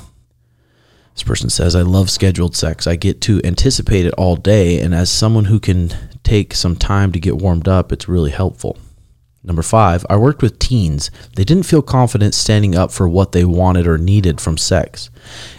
This 1.14 1.22
person 1.22 1.50
says, 1.50 1.76
I 1.76 1.82
love 1.82 2.10
scheduled 2.10 2.56
sex. 2.56 2.86
I 2.86 2.96
get 2.96 3.20
to 3.22 3.40
anticipate 3.44 4.06
it 4.06 4.14
all 4.14 4.36
day, 4.36 4.80
and 4.80 4.94
as 4.94 5.10
someone 5.10 5.46
who 5.46 5.60
can 5.60 5.92
take 6.22 6.54
some 6.54 6.76
time 6.76 7.12
to 7.12 7.20
get 7.20 7.36
warmed 7.36 7.68
up, 7.68 7.92
it's 7.92 8.08
really 8.08 8.30
helpful. 8.30 8.78
Number 9.44 9.62
five, 9.62 10.06
I 10.08 10.16
worked 10.16 10.40
with 10.40 10.60
teens. 10.60 11.10
They 11.34 11.42
didn't 11.42 11.64
feel 11.64 11.82
confident 11.82 12.32
standing 12.32 12.76
up 12.76 12.92
for 12.92 13.08
what 13.08 13.32
they 13.32 13.44
wanted 13.44 13.88
or 13.88 13.98
needed 13.98 14.40
from 14.40 14.56
sex. 14.56 15.10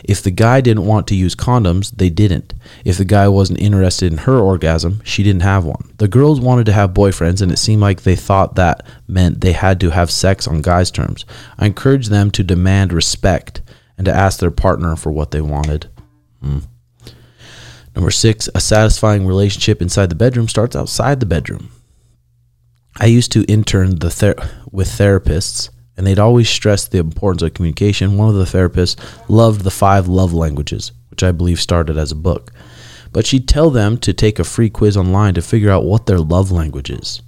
If 0.05 0.23
the 0.23 0.31
guy 0.31 0.61
didn't 0.61 0.85
want 0.85 1.05
to 1.07 1.15
use 1.15 1.35
condoms, 1.35 1.91
they 1.91 2.09
didn't. 2.09 2.53
If 2.85 2.97
the 2.97 3.03
guy 3.03 3.27
wasn't 3.27 3.59
interested 3.59 4.09
in 4.09 4.19
her 4.19 4.39
orgasm, 4.39 5.01
she 5.03 5.21
didn't 5.21 5.41
have 5.41 5.65
one. 5.65 5.91
The 5.97 6.07
girls 6.07 6.39
wanted 6.39 6.65
to 6.67 6.73
have 6.73 6.93
boyfriends, 6.93 7.41
and 7.41 7.51
it 7.51 7.59
seemed 7.59 7.81
like 7.81 8.03
they 8.03 8.15
thought 8.15 8.55
that 8.55 8.85
meant 9.05 9.41
they 9.41 9.51
had 9.51 9.81
to 9.81 9.89
have 9.89 10.09
sex 10.09 10.47
on 10.47 10.61
guys' 10.61 10.89
terms. 10.89 11.25
I 11.59 11.65
encouraged 11.65 12.09
them 12.09 12.31
to 12.31 12.43
demand 12.43 12.93
respect 12.93 13.61
and 13.97 14.05
to 14.05 14.13
ask 14.13 14.39
their 14.39 14.51
partner 14.51 14.95
for 14.95 15.11
what 15.11 15.31
they 15.31 15.41
wanted. 15.41 15.87
Hmm. 16.41 16.59
Number 17.95 18.11
six, 18.11 18.49
a 18.55 18.59
satisfying 18.59 19.27
relationship 19.27 19.81
inside 19.81 20.09
the 20.09 20.15
bedroom 20.15 20.47
starts 20.47 20.75
outside 20.75 21.19
the 21.19 21.25
bedroom. 21.25 21.69
I 22.99 23.05
used 23.05 23.31
to 23.33 23.43
intern 23.45 23.99
the 23.99 24.09
ther- 24.09 24.49
with 24.71 24.87
therapists, 24.87 25.69
and 25.95 26.05
they'd 26.05 26.19
always 26.19 26.49
stress 26.49 26.87
the 26.87 26.97
importance 26.97 27.41
of 27.43 27.53
communication. 27.53 28.17
One 28.17 28.29
of 28.29 28.35
the 28.35 28.45
therapists 28.45 28.95
loved 29.29 29.61
the 29.61 29.71
five 29.71 30.07
love 30.07 30.33
languages, 30.33 30.91
which 31.09 31.23
I 31.23 31.31
believe 31.31 31.59
started 31.59 31.97
as 31.97 32.11
a 32.11 32.15
book. 32.15 32.51
But 33.11 33.27
she'd 33.27 33.47
tell 33.47 33.69
them 33.69 33.97
to 33.99 34.13
take 34.13 34.39
a 34.39 34.43
free 34.43 34.71
quiz 34.71 34.97
online 34.97 35.35
to 35.35 35.41
figure 35.43 35.69
out 35.69 35.85
what 35.85 36.07
their 36.07 36.19
love 36.19 36.51
language 36.51 36.89
is. 36.89 37.21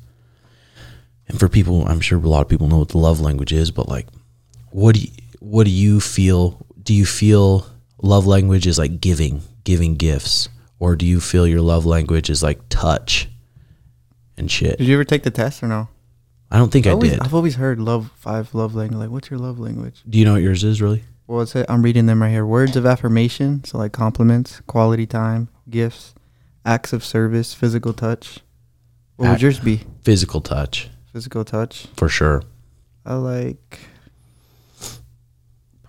And 1.28 1.40
for 1.40 1.48
people, 1.48 1.88
I'm 1.88 2.02
sure 2.02 2.18
a 2.18 2.22
lot 2.22 2.42
of 2.42 2.50
people 2.50 2.68
know 2.68 2.80
what 2.80 2.90
the 2.90 2.98
love 2.98 3.20
language 3.20 3.54
is, 3.54 3.70
but 3.72 3.88
like, 3.88 4.08
what 4.72 4.96
do 4.96 5.02
you, 5.02 5.10
what 5.46 5.66
do 5.66 5.72
you 5.72 6.00
feel? 6.00 6.66
Do 6.82 6.94
you 6.94 7.06
feel 7.06 7.68
love 8.02 8.26
language 8.26 8.66
is 8.68 8.78
like 8.78 9.00
giving, 9.00 9.42
giving 9.64 9.96
gifts, 9.96 10.50
or 10.80 10.96
do 10.96 11.06
you 11.06 11.20
feel 11.22 11.48
your 11.48 11.62
love 11.62 11.86
language 11.86 12.30
is 12.30 12.42
like 12.42 12.60
touch 12.70 13.30
and 14.38 14.50
shit? 14.50 14.78
Did 14.78 14.88
you 14.88 14.96
ever 14.96 15.04
take 15.04 15.24
the 15.24 15.32
test 15.32 15.62
or 15.64 15.68
no? 15.68 15.88
I 16.52 16.58
don't 16.58 16.72
think 16.72 16.88
I 16.88 16.92
always, 16.92 17.12
did. 17.12 17.20
I've 17.22 17.34
always 17.34 17.56
heard 17.56 17.80
love 17.80 18.12
five 18.16 18.54
love 18.54 18.76
language. 18.76 19.00
Like, 19.00 19.10
what's 19.10 19.30
your 19.30 19.40
love 19.40 19.60
language? 19.60 20.04
Do 20.10 20.18
you 20.18 20.26
know 20.26 20.34
what 20.34 20.42
yours 20.42 20.64
is 20.64 20.82
really? 20.82 21.04
Well, 21.28 21.42
it's 21.42 21.56
I'm 21.56 21.82
reading 21.82 22.06
them 22.06 22.22
right 22.22 22.30
here. 22.30 22.46
Words 22.46 22.76
of 22.76 22.86
affirmation, 22.86 23.64
so 23.64 23.78
like 23.78 23.92
compliments, 23.94 24.62
quality 24.68 25.06
time, 25.08 25.50
gifts, 25.70 26.14
acts 26.66 26.94
of 26.94 27.04
service, 27.04 27.54
physical 27.54 27.94
touch. 27.94 28.40
What 29.18 29.30
would 29.30 29.42
yours 29.42 29.60
be? 29.60 29.82
Physical 30.02 30.42
touch, 30.42 30.90
Physical 31.14 31.44
touch. 31.46 31.88
for 31.96 32.10
sure. 32.10 32.44
I 33.06 33.16
like 33.16 33.80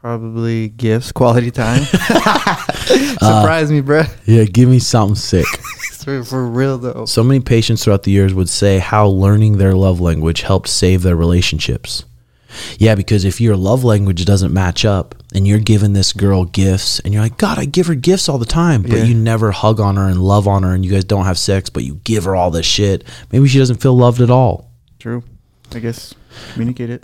probably 0.07 0.68
gifts, 0.68 1.11
quality 1.11 1.50
time. 1.50 1.82
Uh, 1.92 2.57
Surprise 2.76 3.72
me, 3.72 3.82
bruh. 3.82 4.09
Yeah, 4.24 4.44
give 4.44 4.68
me 4.68 4.78
something 4.78 5.16
sick. 5.16 5.46
For, 6.07 6.22
for 6.22 6.46
real 6.46 6.78
though. 6.78 7.04
so 7.04 7.24
many 7.24 7.40
patients 7.40 7.82
throughout 7.82 8.04
the 8.04 8.12
years 8.12 8.32
would 8.32 8.48
say 8.48 8.78
how 8.78 9.09
learning 9.09 9.59
their 9.59 9.74
love 9.74 10.00
language 10.00 10.42
helped 10.42 10.68
save 10.68 11.02
their 11.02 11.16
relationships. 11.16 12.04
Yeah, 12.78 12.94
because 12.94 13.24
if 13.24 13.40
your 13.40 13.57
love 13.57 13.82
language 13.82 14.24
doesn't 14.24 14.54
match 14.54 14.84
up 14.84 15.16
and 15.34 15.48
you're 15.48 15.59
giving 15.59 15.94
this 15.94 16.12
girl 16.12 16.44
gifts 16.44 17.00
and 17.00 17.12
you're 17.12 17.24
like, 17.24 17.38
God, 17.38 17.59
I 17.59 17.64
give 17.64 17.88
her 17.88 17.96
gifts 17.96 18.28
all 18.28 18.38
the 18.38 18.44
time, 18.46 18.82
but 18.82 18.92
Yeah. 18.92 19.02
you 19.02 19.16
never 19.16 19.50
hug 19.50 19.80
on 19.80 19.96
her 19.96 20.07
and 20.07 20.22
love 20.22 20.46
on 20.46 20.62
her 20.62 20.72
and 20.72 20.84
you 20.84 20.92
guys 20.92 21.02
don't 21.04 21.24
have 21.24 21.38
sex, 21.38 21.70
but 21.70 21.82
you 21.82 21.96
give 22.04 22.22
her 22.22 22.36
all 22.36 22.52
this 22.52 22.66
shit, 22.66 23.02
maybe 23.32 23.48
she 23.48 23.59
doesn't 23.59 23.82
feel 23.82 23.96
loved 23.96 24.20
at 24.20 24.30
all. 24.30 24.70
True. 25.00 25.24
I 25.74 25.80
guess 25.80 26.14
communicate 26.52 26.90
it. 26.90 27.02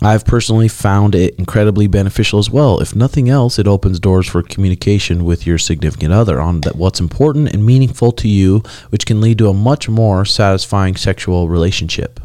I've 0.00 0.24
personally 0.24 0.68
found 0.68 1.14
it 1.14 1.34
incredibly 1.36 1.86
beneficial 1.86 2.38
as 2.38 2.50
well. 2.50 2.80
If 2.80 2.96
nothing 2.96 3.28
else, 3.28 3.58
it 3.58 3.68
opens 3.68 4.00
doors 4.00 4.26
for 4.28 4.42
communication 4.42 5.24
with 5.24 5.46
your 5.46 5.58
significant 5.58 6.12
other 6.12 6.40
on 6.40 6.62
what's 6.74 7.00
important 7.00 7.52
and 7.52 7.64
meaningful 7.64 8.12
to 8.12 8.28
you, 8.28 8.62
which 8.90 9.06
can 9.06 9.20
lead 9.20 9.38
to 9.38 9.48
a 9.48 9.54
much 9.54 9.88
more 9.88 10.24
satisfying 10.24 10.96
sexual 10.96 11.48
relationship. 11.48 12.20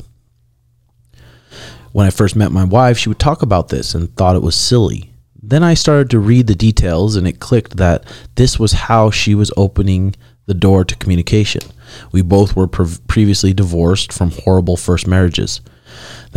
When 1.91 2.05
I 2.05 2.11
first 2.11 2.35
met 2.35 2.51
my 2.51 2.63
wife, 2.63 2.97
she 2.97 3.09
would 3.09 3.19
talk 3.19 3.41
about 3.41 3.69
this 3.69 3.95
and 3.95 4.15
thought 4.15 4.35
it 4.35 4.43
was 4.43 4.55
silly. 4.55 5.11
Then 5.41 5.63
I 5.63 5.73
started 5.73 6.09
to 6.11 6.19
read 6.19 6.47
the 6.47 6.55
details 6.55 7.15
and 7.15 7.27
it 7.27 7.39
clicked 7.39 7.77
that 7.77 8.03
this 8.35 8.59
was 8.59 8.73
how 8.73 9.11
she 9.11 9.33
was 9.33 9.51
opening 9.57 10.15
the 10.45 10.53
door 10.53 10.83
to 10.83 10.95
communication. 10.95 11.61
We 12.11 12.21
both 12.21 12.55
were 12.55 12.67
pre- 12.67 12.97
previously 13.07 13.53
divorced 13.53 14.11
from 14.11 14.31
horrible 14.31 14.77
first 14.77 15.07
marriages. 15.07 15.61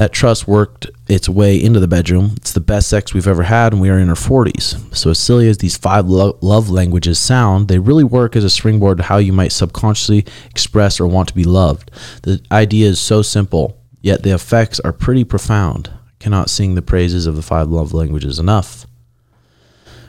That 0.00 0.12
trust 0.12 0.48
worked 0.48 0.86
its 1.08 1.28
way 1.28 1.62
into 1.62 1.78
the 1.78 1.86
bedroom. 1.86 2.32
It's 2.38 2.54
the 2.54 2.60
best 2.60 2.88
sex 2.88 3.12
we've 3.12 3.26
ever 3.26 3.42
had, 3.42 3.74
and 3.74 3.82
we 3.82 3.90
are 3.90 3.98
in 3.98 4.08
our 4.08 4.14
40s. 4.14 4.96
So, 4.96 5.10
as 5.10 5.18
silly 5.18 5.46
as 5.46 5.58
these 5.58 5.76
five 5.76 6.08
lo- 6.08 6.38
love 6.40 6.70
languages 6.70 7.18
sound, 7.18 7.68
they 7.68 7.78
really 7.78 8.02
work 8.02 8.34
as 8.34 8.42
a 8.42 8.48
springboard 8.48 8.96
to 8.96 9.02
how 9.02 9.18
you 9.18 9.34
might 9.34 9.52
subconsciously 9.52 10.24
express 10.48 11.00
or 11.00 11.06
want 11.06 11.28
to 11.28 11.34
be 11.34 11.44
loved. 11.44 11.90
The 12.22 12.40
idea 12.50 12.88
is 12.88 12.98
so 12.98 13.20
simple, 13.20 13.78
yet 14.00 14.22
the 14.22 14.34
effects 14.34 14.80
are 14.80 14.94
pretty 14.94 15.22
profound. 15.22 15.90
I 15.92 16.12
cannot 16.18 16.48
sing 16.48 16.76
the 16.76 16.80
praises 16.80 17.26
of 17.26 17.36
the 17.36 17.42
five 17.42 17.68
love 17.68 17.92
languages 17.92 18.38
enough. 18.38 18.86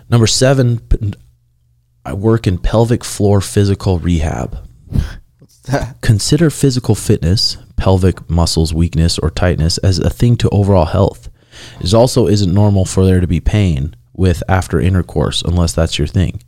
Number 0.09 0.25
seven, 0.25 0.79
I 2.05 2.13
work 2.13 2.47
in 2.47 2.59
pelvic 2.59 3.03
floor 3.03 3.41
physical 3.41 3.99
rehab. 3.99 4.57
Consider 6.01 6.49
physical 6.49 6.95
fitness, 6.95 7.57
pelvic 7.81 8.29
muscles 8.29 8.71
weakness 8.75 9.17
or 9.17 9.31
tightness 9.31 9.79
as 9.79 9.97
a 9.97 10.07
thing 10.07 10.35
to 10.35 10.47
overall 10.49 10.85
health. 10.85 11.29
It 11.79 11.91
also 11.95 12.27
isn't 12.27 12.53
normal 12.53 12.85
for 12.85 13.03
there 13.03 13.19
to 13.19 13.25
be 13.25 13.39
pain 13.39 13.95
with 14.13 14.43
after 14.47 14.79
intercourse 14.79 15.41
unless 15.41 15.73
that's 15.73 15.97
your 15.97 16.05
thing. 16.05 16.43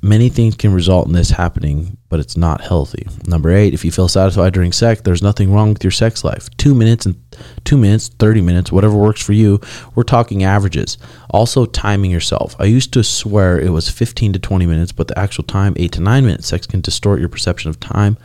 Many 0.00 0.30
things 0.30 0.54
can 0.54 0.72
result 0.72 1.06
in 1.06 1.12
this 1.12 1.32
happening, 1.32 1.98
but 2.08 2.18
it's 2.18 2.34
not 2.34 2.62
healthy. 2.62 3.06
Number 3.26 3.50
eight, 3.50 3.74
if 3.74 3.84
you 3.84 3.90
feel 3.92 4.08
satisfied 4.08 4.54
during 4.54 4.72
sex, 4.72 5.02
there's 5.02 5.22
nothing 5.22 5.52
wrong 5.52 5.74
with 5.74 5.84
your 5.84 5.90
sex 5.90 6.24
life. 6.24 6.48
Two 6.56 6.74
minutes 6.74 7.04
and 7.04 7.22
two 7.64 7.76
minutes, 7.76 8.08
30 8.08 8.40
minutes, 8.40 8.72
whatever 8.72 8.96
works 8.96 9.20
for 9.20 9.34
you. 9.34 9.60
We're 9.94 10.04
talking 10.04 10.44
averages. 10.44 10.96
Also, 11.28 11.66
timing 11.66 12.10
yourself. 12.10 12.56
I 12.58 12.64
used 12.64 12.94
to 12.94 13.04
swear 13.04 13.60
it 13.60 13.70
was 13.70 13.90
15 13.90 14.32
to 14.32 14.38
20 14.38 14.64
minutes, 14.64 14.92
but 14.92 15.08
the 15.08 15.18
actual 15.18 15.44
time, 15.44 15.74
eight 15.76 15.92
to 15.92 16.00
nine 16.00 16.24
minutes. 16.24 16.46
Sex 16.46 16.66
can 16.66 16.80
distort 16.80 17.20
your 17.20 17.28
perception 17.28 17.68
of 17.68 17.78
time. 17.80 18.16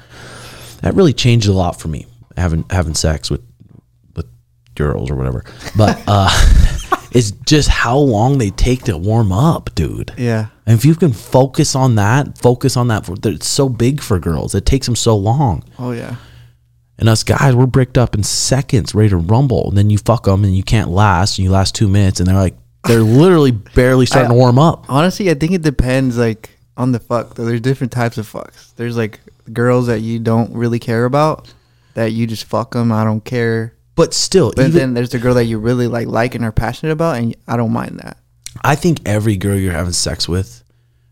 That 0.82 0.96
really 0.96 1.14
changed 1.14 1.48
a 1.48 1.54
lot 1.54 1.80
for 1.80 1.88
me, 1.88 2.06
having 2.38 2.66
having 2.70 2.96
sex 2.96 3.30
with 3.30 3.42
with 4.16 4.28
girls 4.76 5.10
or 5.10 5.16
whatever. 5.16 5.44
But 5.78 6.02
uh, 6.08 6.30
it's 7.12 7.32
just 7.32 7.70
how 7.70 7.98
long 7.98 8.38
they 8.38 8.50
take 8.52 8.84
to 8.84 8.98
warm 8.98 9.32
up, 9.32 9.74
dude. 9.76 10.14
Yeah. 10.18 10.48
And 10.66 10.78
if 10.78 10.86
you 10.86 10.96
can 10.96 11.14
focus 11.14 11.76
on 11.76 11.96
that, 11.96 12.38
focus 12.38 12.78
on 12.78 12.88
that. 12.90 13.06
For, 13.06 13.16
it's 13.24 13.48
so 13.48 13.70
big 13.70 14.02
for 14.02 14.20
girls. 14.20 14.56
It 14.56 14.66
takes 14.66 14.86
them 14.86 14.96
so 14.96 15.18
long. 15.18 15.64
Oh 15.78 15.92
yeah. 15.92 16.16
And 16.98 17.08
us 17.08 17.24
guys, 17.24 17.56
we're 17.56 17.66
bricked 17.66 17.98
up 17.98 18.14
in 18.14 18.24
seconds, 18.24 18.94
ready 18.94 19.10
to 19.10 19.18
rumble. 19.18 19.70
And 19.70 19.78
then 19.78 19.90
you 19.90 19.98
fuck 19.98 20.26
them 20.26 20.44
and 20.44 20.56
you 20.56 20.64
can't 20.64 20.90
last. 20.90 21.38
And 21.38 21.46
you 21.46 21.52
last 21.52 21.74
two 21.74 21.88
minutes 21.88 22.20
and 22.20 22.28
they're 22.28 22.36
like, 22.36 22.58
they're 22.84 23.02
literally 23.02 23.52
barely 23.52 24.06
starting 24.06 24.32
to 24.32 24.36
warm 24.36 24.60
up. 24.60 24.86
Honestly, 24.90 25.30
I 25.30 25.34
think 25.34 25.54
it 25.54 25.62
depends 25.62 26.18
like 26.18 26.59
on 26.80 26.92
the 26.94 27.00
fuck. 27.00 27.36
Though 27.36 27.46
there's 27.46 27.62
different 27.62 27.92
types 27.94 28.18
of 28.18 28.32
fucks. 28.32 28.74
There's 28.76 28.98
like 28.98 29.20
girls 29.54 29.86
that 29.88 30.00
you 30.02 30.18
don't 30.18 30.52
really 30.54 30.80
care 30.80 31.06
about, 31.06 31.54
that 31.94 32.14
you 32.14 32.26
just 32.26 32.46
fuck 32.46 32.72
them. 32.72 32.92
I 32.92 33.04
don't 33.04 33.24
care. 33.24 33.76
But 33.96 34.14
still, 34.14 34.52
But 34.56 34.68
even, 34.68 34.72
then 34.80 34.94
there's 34.96 35.10
the 35.12 35.20
girl 35.20 35.34
that 35.36 35.46
you 35.46 35.60
really 35.60 35.88
like 35.88 36.08
like 36.08 36.34
and 36.34 36.44
are 36.46 36.52
passionate 36.52 36.94
about, 36.94 37.18
and 37.18 37.36
I 37.48 37.58
don't 37.58 37.74
mind 37.74 38.00
that. 38.00 38.18
I 38.64 38.76
think 38.76 39.02
every 39.06 39.36
girl 39.38 39.58
you're 39.58 39.74
having 39.74 39.94
sex 39.94 40.28
with, 40.28 40.64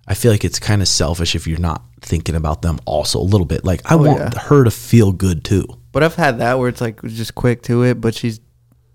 I 0.08 0.14
feel 0.14 0.32
like 0.32 0.46
it's 0.46 0.58
kind 0.60 0.82
of 0.82 0.88
selfish 0.88 1.36
if 1.36 1.46
you're 1.48 1.60
not 1.60 1.84
thinking 2.02 2.36
about 2.36 2.62
them 2.62 2.80
also 2.86 3.20
a 3.20 3.22
little 3.22 3.46
bit. 3.46 3.66
Like, 3.66 3.82
I 3.92 3.96
Oh, 3.96 3.98
want 3.98 4.20
yeah. 4.20 4.40
her 4.40 4.64
to 4.64 4.72
feel 4.72 5.12
good 5.12 5.44
too. 5.44 5.66
But 5.92 6.04
I've 6.04 6.16
had 6.16 6.40
that 6.40 6.58
where 6.60 6.70
it's 6.70 6.80
like 6.80 7.02
just 7.04 7.36
quick 7.36 7.62
to 7.64 7.84
it, 7.84 8.00
but 8.00 8.16
she's 8.16 8.40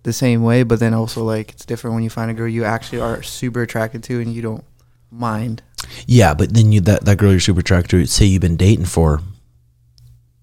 the 0.04 0.12
same 0.12 0.42
way. 0.42 0.62
But 0.62 0.80
then 0.80 0.94
also 0.94 1.22
like 1.22 1.50
it's 1.50 1.66
different 1.66 1.94
when 1.94 2.02
you 2.02 2.10
find 2.10 2.30
a 2.30 2.34
girl 2.34 2.48
you 2.48 2.64
actually 2.64 3.00
are 3.02 3.22
super 3.22 3.60
attracted 3.62 4.02
to 4.04 4.20
and 4.20 4.32
you 4.32 4.40
don't 4.40 4.64
mind. 5.10 5.62
Yeah, 6.06 6.34
but 6.34 6.52
then 6.54 6.72
you 6.72 6.80
that, 6.82 7.04
that 7.04 7.18
girl 7.18 7.30
you're 7.30 7.40
super 7.40 7.60
attracted 7.60 7.90
to, 8.00 8.06
say 8.06 8.26
you've 8.26 8.40
been 8.42 8.56
dating 8.56 8.86
for 8.86 9.20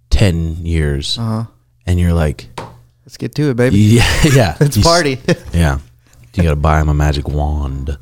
10 0.10 0.66
years 0.66 1.18
Uh 1.18 1.22
huh. 1.24 1.44
and 1.86 2.00
you're 2.00 2.14
like, 2.14 2.48
Let's 3.06 3.18
get 3.18 3.34
to 3.36 3.50
it, 3.50 3.56
baby. 3.58 3.78
yeah, 3.80 4.22
yeah. 4.34 4.58
Let's 4.60 4.78
You 4.78 4.82
s- 4.82 4.88
party. 4.88 5.20
Yeah. 5.54 5.80
You 6.36 6.44
got 6.44 6.52
to 6.52 6.56
buy 6.56 6.80
him 6.80 6.90
a 6.90 6.94
magic 6.94 7.28
wand. 7.28 7.98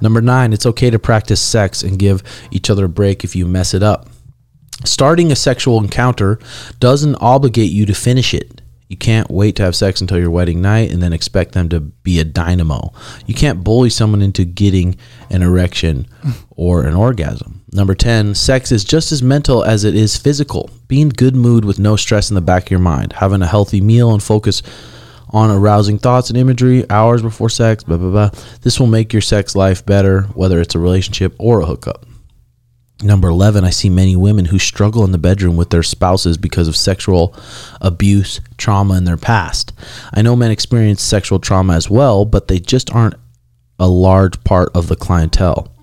Number 0.00 0.20
nine, 0.20 0.52
it's 0.52 0.66
okay 0.66 0.90
to 0.90 0.98
practice 0.98 1.40
sex 1.40 1.82
and 1.84 1.98
give 1.98 2.22
each 2.50 2.68
other 2.68 2.86
a 2.86 2.88
break 2.88 3.22
if 3.22 3.36
you 3.36 3.46
mess 3.46 3.74
it 3.74 3.82
up. 3.82 4.08
Starting 4.84 5.30
a 5.30 5.36
sexual 5.36 5.78
encounter 5.80 6.40
doesn't 6.80 7.14
obligate 7.16 7.70
you 7.70 7.86
to 7.86 7.94
finish 7.94 8.34
it. 8.34 8.59
You 8.90 8.96
can't 8.96 9.30
wait 9.30 9.54
to 9.54 9.62
have 9.62 9.76
sex 9.76 10.00
until 10.00 10.18
your 10.18 10.32
wedding 10.32 10.60
night 10.60 10.90
and 10.90 11.00
then 11.00 11.12
expect 11.12 11.52
them 11.52 11.68
to 11.68 11.78
be 11.78 12.18
a 12.18 12.24
dynamo. 12.24 12.92
You 13.24 13.34
can't 13.34 13.62
bully 13.62 13.88
someone 13.88 14.20
into 14.20 14.44
getting 14.44 14.96
an 15.30 15.42
erection 15.42 16.08
or 16.50 16.82
an 16.82 16.96
orgasm. 16.96 17.62
Number 17.72 17.94
10, 17.94 18.34
sex 18.34 18.72
is 18.72 18.82
just 18.82 19.12
as 19.12 19.22
mental 19.22 19.62
as 19.62 19.84
it 19.84 19.94
is 19.94 20.16
physical. 20.16 20.70
Be 20.88 21.00
in 21.00 21.10
good 21.10 21.36
mood 21.36 21.64
with 21.64 21.78
no 21.78 21.94
stress 21.94 22.30
in 22.30 22.34
the 22.34 22.40
back 22.40 22.64
of 22.64 22.70
your 22.72 22.80
mind. 22.80 23.12
Having 23.12 23.42
a 23.42 23.46
healthy 23.46 23.80
meal 23.80 24.12
and 24.12 24.20
focus 24.20 24.60
on 25.28 25.52
arousing 25.52 25.96
thoughts 25.96 26.28
and 26.28 26.36
imagery 26.36 26.84
hours 26.90 27.22
before 27.22 27.48
sex, 27.48 27.84
blah, 27.84 27.96
blah, 27.96 28.10
blah. 28.10 28.30
This 28.62 28.80
will 28.80 28.88
make 28.88 29.12
your 29.12 29.22
sex 29.22 29.54
life 29.54 29.86
better, 29.86 30.22
whether 30.34 30.60
it's 30.60 30.74
a 30.74 30.80
relationship 30.80 31.36
or 31.38 31.60
a 31.60 31.66
hookup. 31.66 32.06
Number 33.02 33.28
11, 33.28 33.64
I 33.64 33.70
see 33.70 33.88
many 33.88 34.14
women 34.14 34.44
who 34.46 34.58
struggle 34.58 35.04
in 35.04 35.12
the 35.12 35.18
bedroom 35.18 35.56
with 35.56 35.70
their 35.70 35.82
spouses 35.82 36.36
because 36.36 36.68
of 36.68 36.76
sexual 36.76 37.34
abuse, 37.80 38.40
trauma 38.58 38.94
in 38.96 39.04
their 39.04 39.16
past. 39.16 39.72
I 40.12 40.20
know 40.20 40.36
men 40.36 40.50
experience 40.50 41.02
sexual 41.02 41.38
trauma 41.38 41.74
as 41.74 41.88
well, 41.88 42.26
but 42.26 42.48
they 42.48 42.58
just 42.58 42.94
aren't 42.94 43.14
a 43.78 43.88
large 43.88 44.42
part 44.44 44.68
of 44.74 44.88
the 44.88 44.96
clientele. 44.96 45.74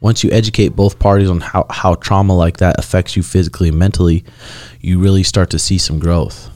Once 0.00 0.24
you 0.24 0.30
educate 0.32 0.70
both 0.70 0.98
parties 0.98 1.30
on 1.30 1.40
how, 1.40 1.64
how 1.70 1.94
trauma 1.94 2.34
like 2.34 2.56
that 2.56 2.78
affects 2.80 3.16
you 3.16 3.22
physically 3.22 3.68
and 3.68 3.78
mentally, 3.78 4.24
you 4.80 4.98
really 4.98 5.22
start 5.22 5.50
to 5.50 5.58
see 5.60 5.78
some 5.78 6.00
growth. 6.00 6.50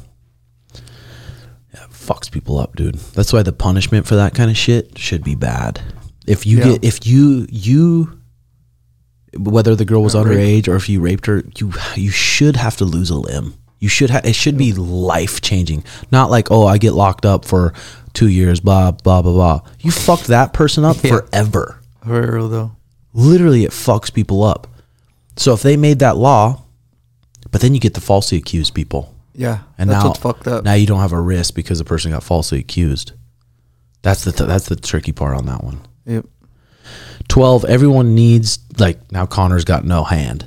It 1.72 1.78
fucks 1.90 2.30
people 2.30 2.58
up, 2.58 2.74
dude. 2.74 2.96
That's 2.96 3.32
why 3.32 3.42
the 3.42 3.52
punishment 3.52 4.06
for 4.06 4.16
that 4.16 4.34
kind 4.34 4.50
of 4.50 4.56
shit 4.56 4.98
should 4.98 5.22
be 5.22 5.36
bad. 5.36 5.80
If 6.26 6.46
you 6.46 6.58
Yeah. 6.58 6.64
get 6.64 6.84
if 6.84 7.06
you 7.06 7.46
you 7.48 8.19
whether 9.36 9.74
the 9.76 9.84
girl 9.84 10.02
was 10.02 10.14
underage 10.14 10.68
or 10.68 10.76
if 10.76 10.88
you 10.88 11.00
raped 11.00 11.26
her, 11.26 11.42
you 11.56 11.72
you 11.96 12.10
should 12.10 12.56
have 12.56 12.76
to 12.78 12.84
lose 12.84 13.10
a 13.10 13.16
limb. 13.16 13.54
You 13.78 13.88
should 13.88 14.10
have 14.10 14.24
it 14.26 14.34
should 14.34 14.58
be 14.58 14.72
life 14.72 15.40
changing. 15.40 15.84
Not 16.10 16.30
like, 16.30 16.50
oh, 16.50 16.66
I 16.66 16.78
get 16.78 16.92
locked 16.92 17.24
up 17.24 17.44
for 17.44 17.72
two 18.12 18.28
years, 18.28 18.60
blah, 18.60 18.90
blah, 18.90 19.22
blah, 19.22 19.32
blah. 19.32 19.60
You 19.80 19.90
fucked 19.90 20.26
that 20.26 20.52
person 20.52 20.84
up 20.84 20.96
Yeah. 21.04 21.18
forever. 21.20 21.80
For 22.04 22.32
real 22.34 22.48
though. 22.48 22.72
Literally 23.12 23.64
it 23.64 23.70
fucks 23.70 24.12
people 24.12 24.42
up. 24.44 24.66
So 25.36 25.52
if 25.54 25.62
they 25.62 25.76
made 25.76 26.00
that 26.00 26.16
law, 26.16 26.62
but 27.50 27.60
then 27.60 27.72
you 27.74 27.80
get 27.80 27.94
the 27.94 28.00
falsely 28.00 28.36
accused 28.38 28.74
people. 28.74 29.14
Yeah. 29.34 29.60
And 29.78 29.88
that's 29.88 30.04
now, 30.04 30.12
fucked 30.12 30.46
up. 30.48 30.64
now 30.64 30.74
you 30.74 30.86
don't 30.86 31.00
have 31.00 31.12
a 31.12 31.20
risk 31.20 31.54
because 31.54 31.78
the 31.78 31.84
person 31.84 32.10
got 32.10 32.22
falsely 32.22 32.58
accused. 32.58 33.12
That's 34.02 34.24
the 34.24 34.32
that's 34.32 34.66
the 34.66 34.76
tricky 34.76 35.12
part 35.12 35.36
on 35.36 35.46
that 35.46 35.62
one. 35.64 35.80
Yep. 36.06 36.26
12 37.28 37.64
everyone 37.66 38.14
needs 38.14 38.58
like 38.78 39.10
now 39.12 39.26
connor's 39.26 39.64
got 39.64 39.84
no 39.84 40.04
hand. 40.04 40.46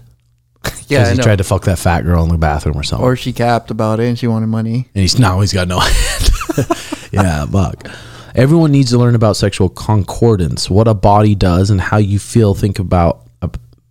Yeah, 0.87 1.05
I 1.07 1.11
he 1.11 1.17
know. 1.17 1.23
tried 1.23 1.37
to 1.37 1.43
fuck 1.43 1.63
that 1.63 1.79
fat 1.79 2.01
girl 2.01 2.23
in 2.23 2.29
the 2.29 2.37
bathroom 2.37 2.77
or 2.77 2.83
something. 2.83 3.03
Or 3.05 3.15
she 3.15 3.33
capped 3.33 3.71
about 3.71 3.99
it 3.99 4.07
and 4.09 4.19
she 4.19 4.27
wanted 4.27 4.47
money. 4.47 4.89
and 4.93 5.01
he's 5.01 5.17
now 5.17 5.39
he's 5.39 5.53
got 5.53 5.67
no 5.67 5.79
hand. 5.81 6.29
Yeah 7.11 7.45
buck 7.45 7.87
everyone 8.35 8.71
needs 8.71 8.89
to 8.91 8.97
learn 8.97 9.13
about 9.15 9.37
sexual 9.37 9.69
concordance 9.69 10.69
what 10.69 10.87
a 10.87 10.93
body 10.93 11.35
does 11.35 11.69
and 11.69 11.79
how 11.79 11.97
you 11.97 12.17
feel 12.19 12.53
think 12.55 12.79
about 12.79 13.21
uh, 13.43 13.47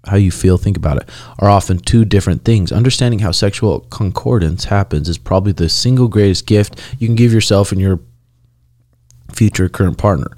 how 0.06 0.16
you 0.16 0.30
feel 0.32 0.58
think 0.58 0.76
about 0.76 0.96
it 0.98 1.08
are 1.38 1.48
often 1.48 1.78
two 1.78 2.04
different 2.04 2.44
things. 2.44 2.72
Understanding 2.72 3.20
how 3.20 3.30
sexual 3.30 3.80
concordance 3.90 4.64
happens 4.64 5.08
is 5.08 5.16
probably 5.18 5.52
the 5.52 5.68
single 5.68 6.08
greatest 6.08 6.46
gift 6.46 6.80
you 6.98 7.06
can 7.06 7.14
give 7.16 7.32
yourself 7.32 7.70
and 7.72 7.80
your 7.80 8.00
future 9.32 9.68
current 9.68 9.98
partner 9.98 10.28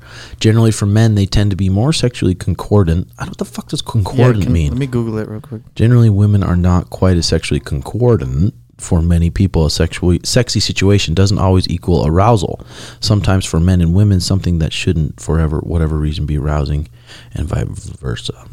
generally 0.41 0.71
for 0.71 0.87
men 0.87 1.15
they 1.15 1.27
tend 1.27 1.51
to 1.51 1.57
be 1.57 1.69
more 1.69 1.93
sexually 1.93 2.35
concordant 2.35 3.09
i 3.19 3.25
don't 3.25 3.31
what 3.31 3.39
the 3.39 3.45
fuck 3.45 3.69
does 3.69 3.83
concordant 3.83 4.45
can- 4.45 4.53
mean 4.53 4.71
Let 4.71 4.79
me 4.79 4.87
Google 4.87 5.19
it 5.19 5.29
real 5.29 5.41
quick. 5.41 5.63
Generally, 5.75 6.11
women 6.11 6.43
are 6.45 6.57
not 6.57 6.89
quite 6.91 7.17
as 7.17 7.27
sexually 7.27 7.59
concordant. 7.61 8.55
For 8.79 9.03
many 9.03 9.29
people, 9.31 9.67
a 9.67 9.71
sexually 9.71 10.21
sexy 10.25 10.61
situation 10.61 11.15
doesn't 11.15 11.39
always 11.39 11.69
equal 11.69 12.07
arousal. 12.07 12.61
Sometimes, 13.01 13.45
for 13.45 13.59
men 13.59 13.81
and 13.81 13.93
women, 13.95 14.21
something 14.21 14.59
that 14.61 14.73
shouldn't, 14.73 15.21
for 15.21 15.41
ever, 15.41 15.59
whatever 15.61 15.97
reason, 15.97 16.27
be 16.27 16.39
arousing, 16.39 16.89
and 17.33 17.49
vice 17.49 17.67
versa. 17.67 18.47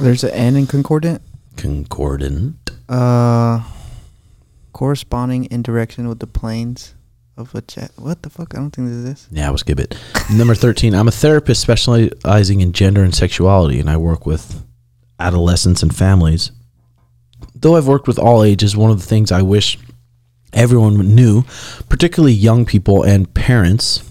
There's 0.00 0.24
an 0.24 0.30
N 0.30 0.56
in 0.56 0.66
concordant. 0.66 1.22
Concordant. 1.56 2.70
Uh, 2.88 3.62
corresponding 4.72 5.44
in 5.46 5.62
direction 5.62 6.08
with 6.08 6.18
the 6.18 6.26
planes 6.26 6.94
of 7.36 7.54
a 7.54 7.60
jet. 7.62 7.90
What 7.96 8.22
the 8.22 8.30
fuck? 8.30 8.54
I 8.54 8.58
don't 8.58 8.70
think 8.70 8.88
this 8.88 8.96
is 8.96 9.04
this. 9.04 9.28
Yeah, 9.30 9.48
we'll 9.48 9.58
skip 9.58 9.78
it. 9.78 9.96
Number 10.32 10.54
13. 10.54 10.94
I'm 10.94 11.08
a 11.08 11.12
therapist 11.12 11.60
specializing 11.60 12.60
in 12.60 12.72
gender 12.72 13.02
and 13.02 13.14
sexuality, 13.14 13.78
and 13.78 13.90
I 13.90 13.96
work 13.96 14.26
with 14.26 14.64
adolescents 15.18 15.82
and 15.82 15.94
families. 15.94 16.50
Though 17.54 17.76
I've 17.76 17.88
worked 17.88 18.06
with 18.06 18.18
all 18.18 18.42
ages, 18.42 18.76
one 18.76 18.90
of 18.90 19.00
the 19.00 19.06
things 19.06 19.32
I 19.32 19.42
wish 19.42 19.78
everyone 20.52 21.14
knew, 21.14 21.44
particularly 21.88 22.32
young 22.32 22.64
people 22.64 23.02
and 23.02 23.32
parents, 23.34 24.02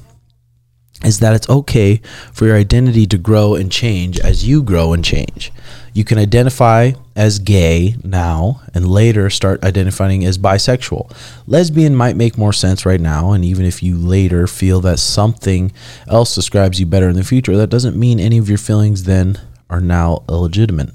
is 1.06 1.20
that 1.20 1.34
it's 1.36 1.50
okay 1.50 2.02
for 2.34 2.48
your 2.48 2.58
identity 2.58 3.06
to 3.08 3.18
grow 3.18 3.56
and 3.56 3.72
change 3.72 4.20
as 4.20 4.48
you 4.48 4.64
grow 4.64 4.92
and 4.92 5.06
change. 5.06 5.52
You 5.94 6.04
can 6.04 6.18
identify 6.18 6.92
as 7.16 7.40
gay 7.40 7.96
now 8.04 8.62
and 8.74 8.90
later 8.90 9.30
start 9.30 9.64
identifying 9.64 10.26
as 10.26 10.38
bisexual. 10.38 11.16
Lesbian 11.48 11.96
might 11.96 12.18
make 12.18 12.38
more 12.38 12.52
sense 12.52 12.86
right 12.86 13.00
now, 13.00 13.32
and 13.32 13.46
even 13.46 13.66
if 13.66 13.82
you 13.82 13.98
later 13.98 14.48
feel 14.48 14.82
that 14.82 15.00
something 15.00 15.72
else 16.08 16.36
describes 16.36 16.80
you 16.80 16.86
better 16.86 17.08
in 17.08 17.16
the 17.16 17.24
future, 17.24 17.56
that 17.56 17.70
doesn't 17.70 17.96
mean 17.96 18.20
any 18.20 18.38
of 18.38 18.50
your 18.50 18.58
feelings 18.58 19.04
then 19.04 19.40
are 19.70 19.82
now 19.82 20.24
illegitimate 20.28 20.90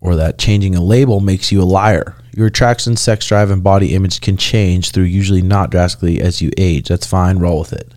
or 0.00 0.16
that 0.16 0.38
changing 0.38 0.74
a 0.74 0.80
label 0.80 1.20
makes 1.20 1.50
you 1.50 1.60
a 1.60 1.64
liar. 1.64 2.14
Your 2.34 2.46
attraction, 2.46 2.96
sex 2.96 3.26
drive, 3.26 3.50
and 3.50 3.64
body 3.64 3.94
image 3.94 4.20
can 4.20 4.36
change 4.36 4.90
through 4.92 5.04
usually 5.04 5.42
not 5.42 5.70
drastically 5.70 6.20
as 6.20 6.40
you 6.40 6.50
age. 6.56 6.88
That's 6.88 7.06
fine, 7.06 7.38
roll 7.38 7.58
with 7.58 7.72
it. 7.72 7.92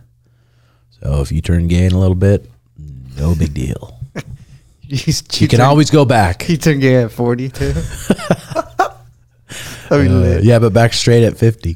So 1.02 1.22
if 1.22 1.32
you 1.32 1.42
turn 1.42 1.68
gay 1.68 1.86
in 1.86 1.94
a 1.94 2.00
little 2.00 2.16
bit, 2.16 2.50
no 3.18 3.34
big 3.36 3.54
deal. 3.54 3.98
He's, 4.82 5.24
You 5.42 5.48
can 5.48 5.62
always 5.62 5.90
go 5.90 6.04
back. 6.06 6.42
He 6.44 6.58
turned 6.58 6.82
gay 6.82 7.04
at 7.04 7.12
40 7.12 7.50
too. 7.50 7.74
Uh, 9.92 10.40
yeah, 10.42 10.58
but 10.58 10.72
back 10.72 10.94
straight 10.94 11.26
at 11.26 11.38
50. 11.38 11.76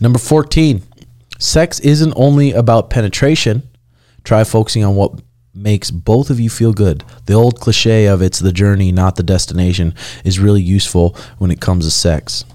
Number 0.00 0.18
14. 0.18 0.82
Sex 1.38 1.78
isn't 1.80 2.14
only 2.16 2.52
about 2.52 2.88
penetration. 2.88 3.68
Try 4.24 4.42
focusing 4.44 4.84
on 4.84 4.94
what 4.94 5.20
makes 5.54 5.90
both 5.90 6.30
of 6.30 6.40
you 6.40 6.48
feel 6.48 6.72
good. 6.72 7.04
The 7.26 7.34
old 7.34 7.60
cliche 7.60 8.06
of 8.06 8.22
it's 8.22 8.38
the 8.38 8.52
journey, 8.52 8.90
not 8.92 9.16
the 9.16 9.22
destination, 9.22 9.94
is 10.24 10.38
really 10.38 10.62
useful 10.62 11.14
when 11.36 11.50
it 11.50 11.60
comes 11.60 11.84
to 11.84 11.90
sex. 11.90 12.46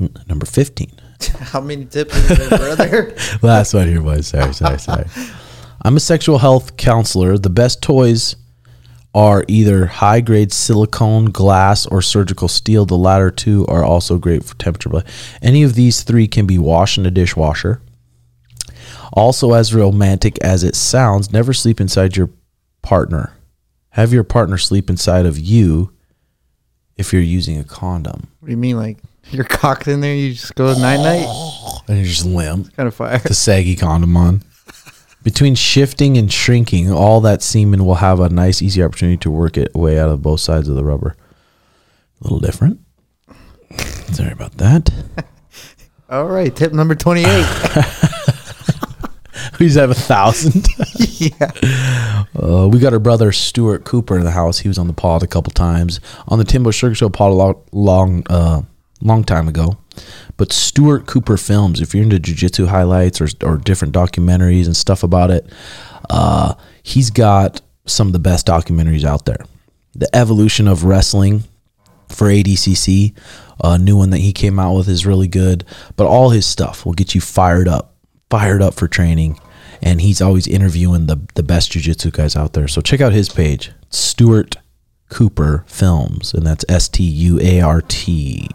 N- 0.00 0.12
Number 0.28 0.46
15. 0.46 0.90
How 1.40 1.60
many 1.60 1.84
tips 1.84 2.16
is 2.16 2.38
there, 2.38 2.58
brother? 2.58 3.16
Last 3.42 3.74
one 3.74 3.88
here, 3.88 4.00
boys. 4.00 4.28
Sorry, 4.28 4.52
sorry, 4.52 4.78
sorry. 4.78 5.06
I'm 5.82 5.96
a 5.96 6.00
sexual 6.00 6.38
health 6.38 6.76
counselor. 6.76 7.38
The 7.38 7.50
best 7.50 7.82
toys 7.82 8.36
are 9.14 9.44
either 9.48 9.86
high 9.86 10.20
grade 10.20 10.52
silicone, 10.52 11.26
glass, 11.26 11.86
or 11.86 12.00
surgical 12.00 12.48
steel. 12.48 12.86
The 12.86 12.96
latter 12.96 13.30
two 13.30 13.66
are 13.66 13.84
also 13.84 14.16
great 14.18 14.44
for 14.44 14.54
temperature. 14.56 14.88
But 14.88 15.06
any 15.42 15.62
of 15.62 15.74
these 15.74 16.02
three 16.02 16.26
can 16.26 16.46
be 16.46 16.58
washed 16.58 16.98
in 16.98 17.06
a 17.06 17.10
dishwasher. 17.10 17.82
Also, 19.12 19.52
as 19.52 19.74
romantic 19.74 20.38
as 20.42 20.64
it 20.64 20.74
sounds, 20.74 21.32
never 21.32 21.52
sleep 21.52 21.80
inside 21.80 22.16
your 22.16 22.30
partner. 22.80 23.34
Have 23.90 24.12
your 24.12 24.24
partner 24.24 24.56
sleep 24.56 24.88
inside 24.88 25.26
of 25.26 25.38
you 25.38 25.92
if 26.96 27.12
you're 27.12 27.20
using 27.20 27.58
a 27.58 27.64
condom. 27.64 28.28
What 28.40 28.46
do 28.46 28.52
you 28.52 28.56
mean? 28.56 28.76
Like 28.76 28.98
you're 29.30 29.44
cocked 29.44 29.88
in 29.88 30.00
there? 30.00 30.14
You 30.14 30.32
just 30.32 30.54
go 30.54 30.72
night 30.74 30.98
night? 30.98 31.26
And 31.88 31.96
you're 31.98 32.06
just 32.06 32.24
limp. 32.24 32.74
Kind 32.76 32.86
of 32.86 32.94
fire. 32.94 33.18
the 33.18 33.34
saggy 33.34 33.74
condom 33.74 34.16
on. 34.16 34.42
Between 35.24 35.56
shifting 35.56 36.16
and 36.16 36.32
shrinking, 36.32 36.92
all 36.92 37.20
that 37.22 37.42
semen 37.42 37.84
will 37.84 37.96
have 37.96 38.20
a 38.20 38.28
nice, 38.28 38.62
easy 38.62 38.82
opportunity 38.84 39.16
to 39.18 39.30
work 39.32 39.56
it 39.58 39.74
way 39.74 39.98
out 39.98 40.08
of 40.08 40.22
both 40.22 40.38
sides 40.38 40.68
of 40.68 40.76
the 40.76 40.84
rubber. 40.84 41.16
A 42.20 42.24
little 42.24 42.38
different. 42.38 42.78
Sorry 44.12 44.30
about 44.30 44.52
that. 44.58 44.90
All 46.08 46.26
right, 46.26 46.54
tip 46.54 46.72
number 46.72 46.94
28. 46.94 47.26
We 49.58 49.66
just 49.66 49.78
have 49.78 49.90
a 49.90 49.94
thousand. 49.94 50.66
yeah. 51.20 51.52
Uh, 52.34 52.68
we 52.68 52.78
got 52.78 52.92
our 52.92 52.98
brother 52.98 53.30
Stuart 53.32 53.84
Cooper 53.84 54.16
in 54.18 54.24
the 54.24 54.30
house. 54.30 54.58
He 54.58 54.68
was 54.68 54.78
on 54.78 54.86
the 54.88 54.92
pod 54.92 55.22
a 55.22 55.26
couple 55.26 55.52
times 55.52 56.00
on 56.26 56.38
the 56.38 56.44
Timbo 56.44 56.70
Sugar 56.70 56.94
Show 56.94 57.08
pod 57.08 57.30
a 57.30 57.34
long, 57.34 57.62
long, 57.70 58.26
uh, 58.28 58.62
long 59.02 59.24
time 59.24 59.48
ago. 59.48 59.78
But 60.36 60.52
Stuart 60.52 61.06
Cooper 61.06 61.36
films, 61.36 61.80
if 61.80 61.94
you're 61.94 62.02
into 62.02 62.18
jujitsu 62.18 62.68
highlights 62.68 63.20
or 63.20 63.28
or 63.42 63.58
different 63.58 63.94
documentaries 63.94 64.66
and 64.66 64.76
stuff 64.76 65.02
about 65.02 65.30
it, 65.30 65.46
uh, 66.10 66.54
he's 66.82 67.10
got 67.10 67.60
some 67.86 68.06
of 68.06 68.12
the 68.12 68.18
best 68.18 68.46
documentaries 68.46 69.04
out 69.04 69.26
there. 69.26 69.44
The 69.94 70.14
evolution 70.14 70.68
of 70.68 70.84
wrestling 70.84 71.44
for 72.08 72.28
ADCC, 72.28 73.14
a 73.62 73.78
new 73.78 73.96
one 73.96 74.10
that 74.10 74.18
he 74.18 74.32
came 74.32 74.58
out 74.58 74.74
with 74.74 74.88
is 74.88 75.06
really 75.06 75.28
good. 75.28 75.64
But 75.96 76.06
all 76.06 76.30
his 76.30 76.46
stuff 76.46 76.86
will 76.86 76.92
get 76.92 77.14
you 77.14 77.20
fired 77.20 77.68
up, 77.68 77.96
fired 78.30 78.62
up 78.62 78.74
for 78.74 78.88
training. 78.88 79.38
And 79.84 80.00
he's 80.00 80.22
always 80.22 80.46
interviewing 80.46 81.06
the 81.06 81.20
the 81.34 81.42
best 81.42 81.72
jujitsu 81.72 82.12
guys 82.12 82.36
out 82.36 82.52
there. 82.52 82.68
So 82.68 82.80
check 82.80 83.00
out 83.00 83.12
his 83.12 83.28
page, 83.28 83.72
Stuart 83.90 84.56
Cooper 85.08 85.64
Films, 85.66 86.32
and 86.32 86.46
that's 86.46 86.64
S 86.68 86.88
T 86.88 87.02
U 87.02 87.40
A 87.40 87.60
R 87.60 87.82
T. 87.82 88.48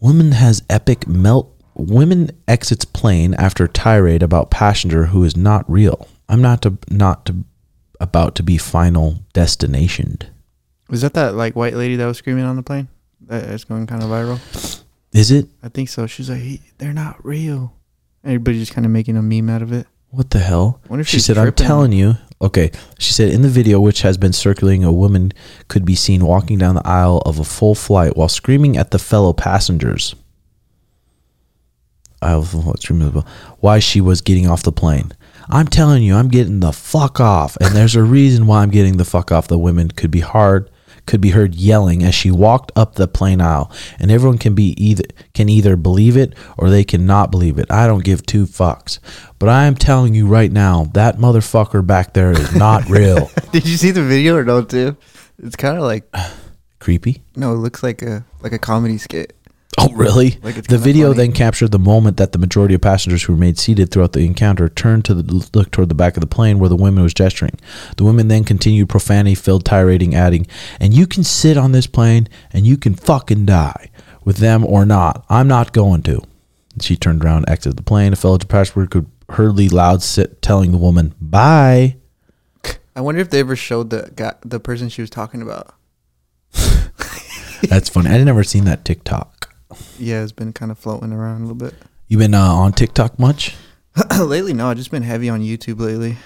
Woman 0.00 0.32
has 0.32 0.62
epic 0.68 1.06
melt. 1.06 1.52
Woman 1.74 2.30
exits 2.48 2.84
plane 2.84 3.34
after 3.34 3.68
tirade 3.68 4.22
about 4.22 4.50
passenger 4.50 5.06
who 5.06 5.24
is 5.24 5.36
not 5.36 5.70
real. 5.70 6.08
I'm 6.28 6.40
not 6.40 6.62
to, 6.62 6.78
not 6.90 7.26
to, 7.26 7.44
about 8.00 8.34
to 8.36 8.42
be 8.42 8.58
final 8.58 9.20
destinationed. 9.34 10.28
Was 10.88 11.02
that 11.02 11.14
that 11.14 11.34
like 11.34 11.56
white 11.56 11.74
lady 11.74 11.96
that 11.96 12.06
was 12.06 12.18
screaming 12.18 12.44
on 12.44 12.56
the 12.56 12.62
plane? 12.62 12.88
That 13.22 13.44
is 13.44 13.64
going 13.64 13.86
kind 13.86 14.02
of 14.02 14.08
viral. 14.08 14.82
Is 15.12 15.30
it? 15.30 15.48
I 15.62 15.68
think 15.68 15.88
so. 15.88 16.06
She's 16.06 16.30
like, 16.30 16.40
he, 16.40 16.60
they're 16.78 16.92
not 16.92 17.24
real. 17.24 17.74
Everybody's 18.24 18.62
just 18.62 18.72
kind 18.72 18.84
of 18.84 18.92
making 18.92 19.16
a 19.16 19.22
meme 19.22 19.48
out 19.48 19.62
of 19.62 19.72
it. 19.72 19.86
What 20.10 20.30
the 20.30 20.38
hell? 20.38 20.80
She 21.04 21.20
said, 21.20 21.38
I'm 21.38 21.52
telling 21.52 21.92
you. 21.92 22.16
Okay. 22.40 22.70
She 22.98 23.12
said, 23.12 23.30
in 23.30 23.42
the 23.42 23.48
video, 23.48 23.80
which 23.80 24.02
has 24.02 24.16
been 24.16 24.32
circulating, 24.32 24.84
a 24.84 24.92
woman 24.92 25.32
could 25.68 25.84
be 25.84 25.94
seen 25.94 26.24
walking 26.24 26.58
down 26.58 26.74
the 26.74 26.86
aisle 26.86 27.22
of 27.24 27.38
a 27.38 27.44
full 27.44 27.74
flight 27.74 28.16
while 28.16 28.28
screaming 28.28 28.76
at 28.76 28.90
the 28.90 28.98
fellow 28.98 29.32
passengers. 29.32 30.14
Of 32.22 32.54
what 32.54 32.80
screaming 32.80 33.24
why 33.60 33.78
she 33.78 34.00
was 34.00 34.20
getting 34.20 34.48
off 34.48 34.62
the 34.62 34.72
plane. 34.72 35.12
I'm 35.48 35.68
telling 35.68 36.02
you, 36.02 36.14
I'm 36.16 36.28
getting 36.28 36.60
the 36.60 36.72
fuck 36.72 37.20
off. 37.20 37.56
And 37.60 37.74
there's 37.74 37.94
a 37.94 38.02
reason 38.02 38.46
why 38.46 38.62
I'm 38.62 38.70
getting 38.70 38.96
the 38.96 39.04
fuck 39.04 39.30
off. 39.30 39.48
The 39.48 39.58
women 39.58 39.90
could 39.90 40.10
be 40.10 40.20
hard 40.20 40.70
could 41.06 41.20
be 41.20 41.30
heard 41.30 41.54
yelling 41.54 42.02
as 42.02 42.14
she 42.14 42.30
walked 42.30 42.72
up 42.76 42.94
the 42.96 43.08
plane 43.08 43.40
aisle. 43.40 43.70
And 43.98 44.10
everyone 44.10 44.38
can 44.38 44.54
be 44.54 44.74
either 44.82 45.04
can 45.34 45.48
either 45.48 45.76
believe 45.76 46.16
it 46.16 46.34
or 46.58 46.68
they 46.68 46.84
cannot 46.84 47.30
believe 47.30 47.58
it. 47.58 47.70
I 47.70 47.86
don't 47.86 48.04
give 48.04 48.26
two 48.26 48.46
fucks. 48.46 48.98
But 49.38 49.48
I 49.48 49.64
am 49.66 49.74
telling 49.74 50.14
you 50.14 50.26
right 50.26 50.50
now, 50.50 50.84
that 50.94 51.16
motherfucker 51.18 51.86
back 51.86 52.12
there 52.14 52.32
is 52.32 52.54
not 52.54 52.86
real. 52.88 53.30
Did 53.52 53.66
you 53.66 53.76
see 53.76 53.90
the 53.90 54.02
video 54.02 54.36
or 54.36 54.44
no, 54.44 54.62
too? 54.62 54.96
It's 55.42 55.56
kind 55.56 55.76
of 55.76 55.82
like 55.84 56.04
Creepy. 56.78 57.22
no, 57.34 57.52
it 57.52 57.56
looks 57.58 57.82
like 57.82 58.02
a 58.02 58.24
like 58.42 58.52
a 58.52 58.58
comedy 58.58 58.98
skit. 58.98 59.34
Oh, 59.86 59.92
really? 59.92 60.38
Like, 60.42 60.54
the 60.68 60.78
video 60.78 61.08
funny. 61.08 61.18
then 61.18 61.32
captured 61.32 61.70
the 61.70 61.78
moment 61.78 62.16
that 62.16 62.32
the 62.32 62.38
majority 62.38 62.74
of 62.74 62.80
passengers 62.80 63.24
who 63.24 63.34
remained 63.34 63.58
seated 63.58 63.90
throughout 63.90 64.14
the 64.14 64.24
encounter 64.24 64.70
turned 64.70 65.04
to 65.04 65.14
the, 65.14 65.48
look 65.52 65.70
toward 65.70 65.90
the 65.90 65.94
back 65.94 66.16
of 66.16 66.22
the 66.22 66.26
plane 66.26 66.58
where 66.58 66.70
the 66.70 66.76
woman 66.76 67.02
was 67.02 67.12
gesturing. 67.12 67.58
The 67.98 68.04
woman 68.04 68.28
then 68.28 68.42
continued 68.42 68.88
profanity-filled 68.88 69.66
tirading, 69.66 70.14
adding, 70.14 70.46
"And 70.80 70.94
you 70.94 71.06
can 71.06 71.24
sit 71.24 71.58
on 71.58 71.72
this 71.72 71.86
plane, 71.86 72.26
and 72.54 72.66
you 72.66 72.78
can 72.78 72.94
fucking 72.94 73.44
die 73.44 73.90
with 74.24 74.38
them 74.38 74.64
or 74.64 74.86
not. 74.86 75.26
I'm 75.28 75.46
not 75.46 75.74
going 75.74 76.02
to." 76.04 76.22
She 76.80 76.96
turned 76.96 77.22
around, 77.22 77.46
exited 77.46 77.76
the 77.76 77.82
plane. 77.82 78.14
A 78.14 78.16
fellow 78.16 78.38
passenger 78.38 78.86
could 78.86 79.06
hurriedly 79.28 79.68
loud 79.68 80.02
sit, 80.02 80.40
telling 80.40 80.72
the 80.72 80.78
woman, 80.78 81.14
"Bye." 81.20 81.96
I 82.94 83.02
wonder 83.02 83.20
if 83.20 83.28
they 83.28 83.40
ever 83.40 83.56
showed 83.56 83.90
the 83.90 84.10
guy, 84.16 84.32
the 84.42 84.58
person 84.58 84.88
she 84.88 85.02
was 85.02 85.10
talking 85.10 85.42
about. 85.42 85.74
That's 87.68 87.90
funny. 87.90 88.08
I 88.08 88.16
would 88.16 88.24
never 88.24 88.42
seen 88.42 88.64
that 88.64 88.86
TikTok. 88.86 89.35
Yeah, 89.98 90.22
it's 90.22 90.32
been 90.32 90.52
kind 90.52 90.70
of 90.70 90.78
floating 90.78 91.12
around 91.12 91.38
a 91.38 91.40
little 91.46 91.54
bit. 91.56 91.74
You 92.08 92.18
been 92.18 92.34
uh, 92.34 92.40
on 92.40 92.72
TikTok 92.72 93.18
much? 93.18 93.56
lately, 94.20 94.52
no, 94.52 94.68
I've 94.68 94.76
just 94.76 94.90
been 94.90 95.02
heavy 95.02 95.28
on 95.28 95.40
YouTube 95.40 95.80
lately. 95.80 96.16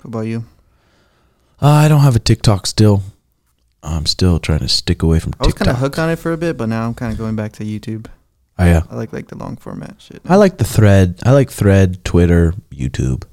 What 0.00 0.04
about 0.04 0.20
you? 0.20 0.44
Uh, 1.60 1.68
I 1.68 1.88
don't 1.88 2.00
have 2.00 2.16
a 2.16 2.20
TikTok 2.20 2.66
still. 2.66 3.02
I'm 3.82 4.06
still 4.06 4.38
trying 4.38 4.60
to 4.60 4.68
stick 4.68 5.02
away 5.02 5.18
from 5.18 5.34
I 5.38 5.44
was 5.44 5.54
TikTok. 5.54 5.66
kind 5.66 5.76
of 5.76 5.80
hooked 5.80 5.98
on 5.98 6.10
it 6.10 6.16
for 6.16 6.32
a 6.32 6.36
bit, 6.36 6.56
but 6.56 6.68
now 6.68 6.86
I'm 6.86 6.94
kind 6.94 7.12
of 7.12 7.18
going 7.18 7.36
back 7.36 7.52
to 7.54 7.64
YouTube. 7.64 8.06
Oh, 8.58 8.64
yeah. 8.64 8.82
I 8.90 8.96
like 8.96 9.12
like 9.12 9.28
the 9.28 9.36
long 9.36 9.56
format 9.56 9.96
shit. 9.98 10.20
I 10.26 10.36
like 10.36 10.58
the 10.58 10.64
thread. 10.64 11.20
I 11.24 11.32
like 11.32 11.50
thread, 11.50 12.04
Twitter, 12.04 12.54
YouTube. 12.70 13.24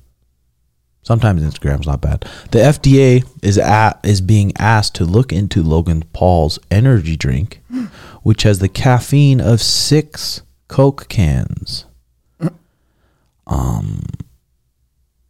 Sometimes 1.02 1.44
Instagram's 1.44 1.86
not 1.86 2.02
bad. 2.02 2.26
The 2.52 2.60
FDA 2.60 3.28
is 3.44 3.58
at, 3.60 4.00
is 4.04 4.22
being 4.22 4.54
asked 4.58 4.96
to 4.96 5.06
look 5.06 5.32
into 5.32 5.62
Logan 5.62 6.04
Paul's 6.14 6.58
energy 6.72 7.16
drink, 7.16 7.62
which 8.26 8.42
has 8.42 8.58
the 8.58 8.68
caffeine 8.68 9.40
of 9.40 9.62
six 9.62 10.42
Coke 10.68 11.08
cans. 11.10 11.86
Um, 13.46 14.02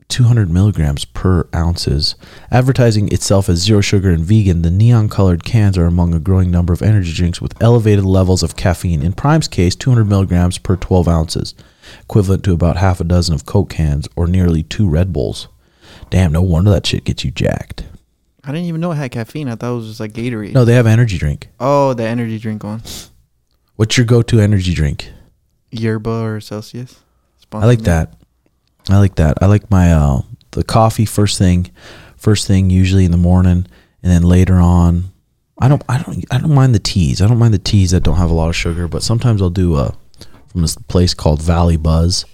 200 0.07 0.49
milligrams 0.49 1.03
per 1.03 1.45
ounces. 1.53 2.15
Advertising 2.49 3.11
itself 3.11 3.49
as 3.49 3.59
zero 3.59 3.81
sugar 3.81 4.11
and 4.11 4.23
vegan, 4.23 4.61
the 4.61 4.71
neon 4.71 5.09
colored 5.09 5.43
cans 5.43 5.77
are 5.77 5.87
among 5.87 6.13
a 6.13 6.21
growing 6.21 6.49
number 6.49 6.71
of 6.71 6.81
energy 6.81 7.11
drinks 7.11 7.41
with 7.41 7.61
elevated 7.61 8.05
levels 8.05 8.41
of 8.41 8.55
caffeine. 8.55 9.03
In 9.03 9.11
Prime's 9.11 9.49
case, 9.49 9.75
200 9.75 10.05
milligrams 10.05 10.57
per 10.57 10.77
12 10.77 11.05
ounces, 11.09 11.53
equivalent 12.03 12.45
to 12.45 12.53
about 12.53 12.77
half 12.77 13.01
a 13.01 13.03
dozen 13.03 13.35
of 13.35 13.45
Coke 13.45 13.71
cans 13.71 14.07
or 14.15 14.25
nearly 14.25 14.63
two 14.63 14.87
Red 14.87 15.11
Bulls. 15.11 15.49
Damn, 16.09 16.31
no 16.31 16.41
wonder 16.41 16.71
that 16.71 16.85
shit 16.85 17.03
gets 17.03 17.25
you 17.25 17.31
jacked. 17.31 17.83
I 18.45 18.51
didn't 18.51 18.65
even 18.67 18.79
know 18.81 18.91
it 18.91 18.95
had 18.95 19.11
caffeine. 19.11 19.49
I 19.49 19.55
thought 19.55 19.73
it 19.73 19.75
was 19.77 19.87
just 19.87 19.99
like 19.99 20.13
Gatorade. 20.13 20.53
No, 20.53 20.65
they 20.65 20.75
have 20.75 20.85
energy 20.87 21.17
drink. 21.17 21.47
Oh, 21.59 21.93
the 21.93 22.03
energy 22.03 22.37
drink 22.37 22.63
one. 22.63 22.81
What's 23.75 23.97
your 23.97 24.05
go 24.05 24.21
to 24.21 24.39
energy 24.39 24.73
drink? 24.73 25.09
Yerba 25.71 26.09
or 26.09 26.39
Celsius. 26.41 27.01
I 27.51 27.65
like 27.65 27.81
that. 27.81 28.13
I 28.89 28.99
like 28.99 29.15
that. 29.15 29.37
I 29.41 29.47
like 29.47 29.69
my 29.71 29.91
uh 29.93 30.21
the 30.51 30.63
coffee 30.63 31.05
first 31.05 31.37
thing, 31.37 31.71
first 32.17 32.47
thing 32.47 32.69
usually 32.69 33.05
in 33.05 33.11
the 33.11 33.17
morning, 33.17 33.67
and 34.03 34.11
then 34.11 34.23
later 34.23 34.55
on. 34.55 35.05
I 35.59 35.67
don't 35.69 35.81
I 35.87 36.01
don't 36.01 36.23
I 36.31 36.37
don't 36.37 36.53
mind 36.53 36.75
the 36.75 36.79
teas. 36.79 37.21
I 37.21 37.27
don't 37.27 37.39
mind 37.39 37.53
the 37.53 37.59
teas 37.59 37.91
that 37.91 38.03
don't 38.03 38.17
have 38.17 38.29
a 38.29 38.33
lot 38.33 38.49
of 38.49 38.55
sugar, 38.55 38.87
but 38.87 39.03
sometimes 39.03 39.41
I'll 39.41 39.49
do 39.49 39.75
a 39.77 39.95
from 40.47 40.61
this 40.61 40.75
place 40.75 41.13
called 41.13 41.41
Valley 41.41 41.77
Buzz. 41.77 42.25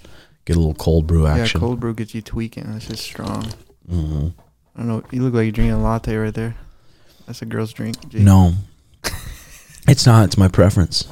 Get 0.44 0.56
a 0.56 0.58
little 0.58 0.74
cold 0.74 1.06
brew 1.06 1.26
action. 1.26 1.60
Yeah, 1.60 1.66
cold 1.66 1.78
brew 1.80 1.94
gets 1.94 2.14
you 2.14 2.20
tweaking. 2.22 2.64
That's 2.72 2.86
just 2.88 3.02
strong. 3.02 3.46
hmm 3.88 4.28
I 4.74 4.80
don't 4.80 4.88
know. 4.88 5.02
You 5.10 5.22
look 5.22 5.34
like 5.34 5.44
you're 5.44 5.52
drinking 5.52 5.72
a 5.74 5.82
latte 5.82 6.16
right 6.16 6.32
there. 6.34 6.56
That's 7.26 7.42
a 7.42 7.46
girl's 7.46 7.72
drink. 7.72 8.08
G. 8.08 8.18
No, 8.20 8.52
it's 9.86 10.06
not. 10.06 10.24
It's 10.26 10.38
my 10.38 10.48
preference. 10.48 11.06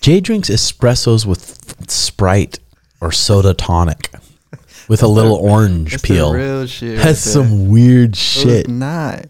Jay 0.00 0.20
drinks 0.20 0.50
espressos 0.50 1.24
with 1.24 1.90
Sprite 1.90 2.58
or 3.00 3.12
soda 3.12 3.54
tonic 3.54 4.10
with 4.88 5.02
a 5.02 5.06
little 5.08 5.36
orange 5.36 5.92
That's 5.92 6.02
peel. 6.02 6.32
real 6.34 6.66
shit. 6.66 6.96
right 6.98 7.04
That's 7.04 7.24
there. 7.24 7.32
some 7.44 7.68
weird 7.68 8.16
shit. 8.16 8.68
not. 8.68 9.26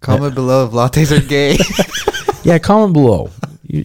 Comment 0.00 0.34
below 0.34 0.66
if 0.66 0.72
lattes 0.72 1.16
are 1.16 1.26
gay. 1.26 1.56
Yeah, 2.44 2.58
comment 2.58 2.92
below. 2.92 3.30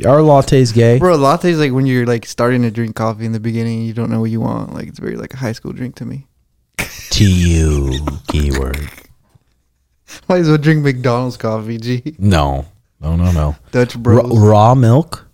Are 0.06 0.20
lattes 0.20 0.74
gay? 0.74 1.00
Bro, 1.00 1.18
lattes 1.20 1.58
like 1.58 1.72
when 1.72 1.86
you're 1.86 2.06
like 2.06 2.26
starting 2.26 2.62
to 2.64 2.72
drink 2.72 2.94
coffee 2.94 3.24
in 3.26 3.32
the 3.32 3.40
beginning, 3.40 3.84
you 3.84 3.94
don't 3.94 4.10
know 4.10 4.20
what 4.20 4.30
you 4.30 4.42
want. 4.42 4.74
Like 4.74 4.90
it's 4.90 5.00
very 5.00 5.16
like 5.16 5.34
a 5.34 5.38
high 5.38 5.54
school 5.54 5.72
drink 5.72 5.96
to 5.96 6.06
me. 6.06 6.28
To 7.12 7.26
you, 7.30 8.00
keyword. 8.28 8.90
Might 10.28 10.40
as 10.42 10.48
well 10.48 10.58
drink 10.58 10.84
McDonald's 10.84 11.38
coffee, 11.38 11.78
G. 11.78 12.16
No, 12.18 12.66
no, 13.02 13.16
no, 13.16 13.32
no. 13.32 13.56
Dutch 13.72 13.98
bros. 13.98 14.38
raw 14.38 14.74
milk, 14.76 15.28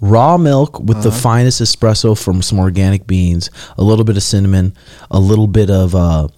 raw 0.00 0.36
milk 0.38 0.78
with 0.80 1.02
the 1.02 1.12
finest 1.12 1.60
espresso 1.60 2.20
from 2.20 2.42
some 2.42 2.58
organic 2.58 3.06
beans, 3.06 3.50
a 3.76 3.82
little 3.84 4.04
bit 4.04 4.16
of 4.16 4.22
cinnamon, 4.22 4.74
a 5.10 5.18
little 5.18 5.46
bit 5.46 5.68
of, 5.70 5.94
uh, 5.94 6.28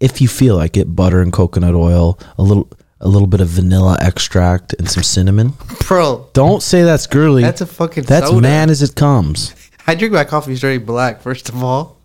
if 0.00 0.20
you 0.20 0.28
feel 0.28 0.56
like 0.56 0.76
it, 0.76 0.94
butter 0.96 1.20
and 1.20 1.32
coconut 1.32 1.74
oil, 1.74 2.18
a 2.38 2.42
little, 2.42 2.68
a 3.00 3.08
little 3.08 3.28
bit 3.28 3.40
of 3.40 3.48
vanilla 3.48 3.96
extract 4.00 4.74
and 4.78 4.88
some 4.88 5.02
cinnamon. 5.02 5.52
Bro, 5.86 6.28
Don't 6.32 6.62
say 6.62 6.82
that's 6.82 7.06
girly. 7.06 7.42
that's 7.42 7.60
a 7.60 7.66
fucking 7.66 8.04
that's 8.04 8.28
soda. 8.28 8.40
man 8.40 8.70
as 8.70 8.80
it 8.82 8.94
comes. 8.94 9.54
I 9.86 9.94
drink 9.94 10.14
my 10.14 10.24
coffee 10.24 10.56
straight 10.56 10.86
black, 10.86 11.20
first 11.20 11.48
of 11.48 11.62
all. 11.62 11.97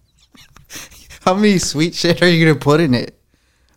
How 1.26 1.34
many 1.34 1.58
sweet 1.58 1.96
shit 1.96 2.22
are 2.22 2.28
you 2.30 2.46
gonna 2.46 2.60
put 2.60 2.80
in 2.82 2.94
it? 2.94 3.18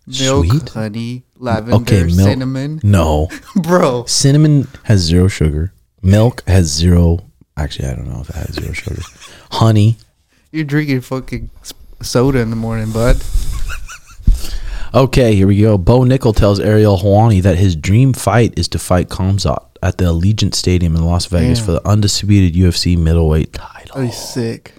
Milk, 0.07 0.47
Sweet? 0.47 0.68
honey, 0.68 1.24
lavender, 1.38 1.76
Okay, 1.78 2.05
milk. 2.05 2.11
cinnamon. 2.28 2.80
No, 2.84 3.28
Bro, 3.57 4.05
cinnamon 4.07 4.68
has 4.84 5.01
zero 5.01 5.26
sugar. 5.28 5.72
Milk 6.03 6.42
has 6.47 6.66
zero. 6.66 7.24
Actually, 7.57 7.88
I 7.88 7.94
don't 7.94 8.09
know 8.09 8.20
if 8.20 8.30
it 8.30 8.36
has 8.36 8.55
zero 8.55 8.72
sugar. 8.72 9.03
Honey. 9.53 9.97
you're 10.53 10.64
drinking 10.64 11.01
fucking 11.01 11.51
s- 11.62 11.72
soda 12.03 12.38
in 12.38 12.51
the 12.51 12.57
morning, 12.57 12.92
bud. 12.92 13.16
Okay, 14.94 15.34
here 15.34 15.47
we 15.47 15.61
go. 15.61 15.76
Bo 15.76 16.01
Nickal 16.01 16.34
tells 16.34 16.59
Ariel 16.61 16.97
Helwani 16.99 17.42
that 17.42 17.57
his 17.59 17.76
dream 17.76 18.12
fight 18.12 18.57
is 18.59 18.68
to 18.68 18.78
fight 18.78 19.09
Khamzat 19.09 19.62
at 19.82 19.99
the 19.99 20.05
Allegiant 20.05 20.55
Stadium 20.55 20.97
in 20.97 21.05
Las 21.05 21.26
Vegas 21.26 21.59
Damn. 21.59 21.66
for 21.66 21.72
the 21.72 21.86
undisputed 21.86 22.55
UFC 22.55 22.97
middleweight 22.97 23.53
title. 23.53 23.90
Oh, 23.97 23.99
That'd 24.01 24.11
be 24.11 24.14
sick. 24.16 24.74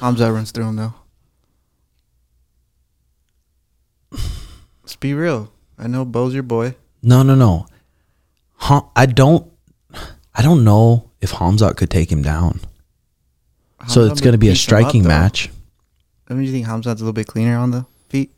Hamza 0.00 0.32
runs 0.32 0.50
through 0.50 0.68
him 0.68 0.76
though. 0.76 0.94
Let's 4.82 4.96
be 4.96 5.14
real. 5.14 5.52
I 5.78 5.86
know 5.86 6.04
Bo's 6.04 6.34
your 6.34 6.42
boy. 6.42 6.76
No, 7.02 7.22
no, 7.22 7.34
no. 7.34 7.66
Huh, 8.54 8.82
I 8.94 9.06
don't. 9.06 9.50
I 10.34 10.42
don't 10.42 10.64
know 10.64 11.10
if 11.20 11.32
Khamzat 11.32 11.76
could 11.76 11.90
take 11.90 12.10
him 12.10 12.22
down. 12.22 12.60
So 13.88 14.04
it's 14.04 14.20
going 14.20 14.32
to 14.32 14.38
be 14.38 14.48
a 14.48 14.50
him 14.50 14.54
up, 14.54 14.58
striking 14.58 15.02
match. 15.06 15.50
Don't 16.28 16.42
you 16.42 16.52
think 16.52 16.66
Hamza's 16.66 16.86
a 17.00 17.04
little 17.04 17.12
bit 17.12 17.26
cleaner 17.26 17.56
on 17.56 17.72
the 17.72 17.84
feet? 18.08 18.32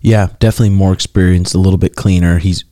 Yeah, 0.00 0.28
definitely 0.40 0.70
more 0.70 0.92
experienced, 0.92 1.54
a 1.54 1.58
little 1.58 1.78
bit 1.78 1.94
cleaner. 1.94 2.38
He's 2.38 2.64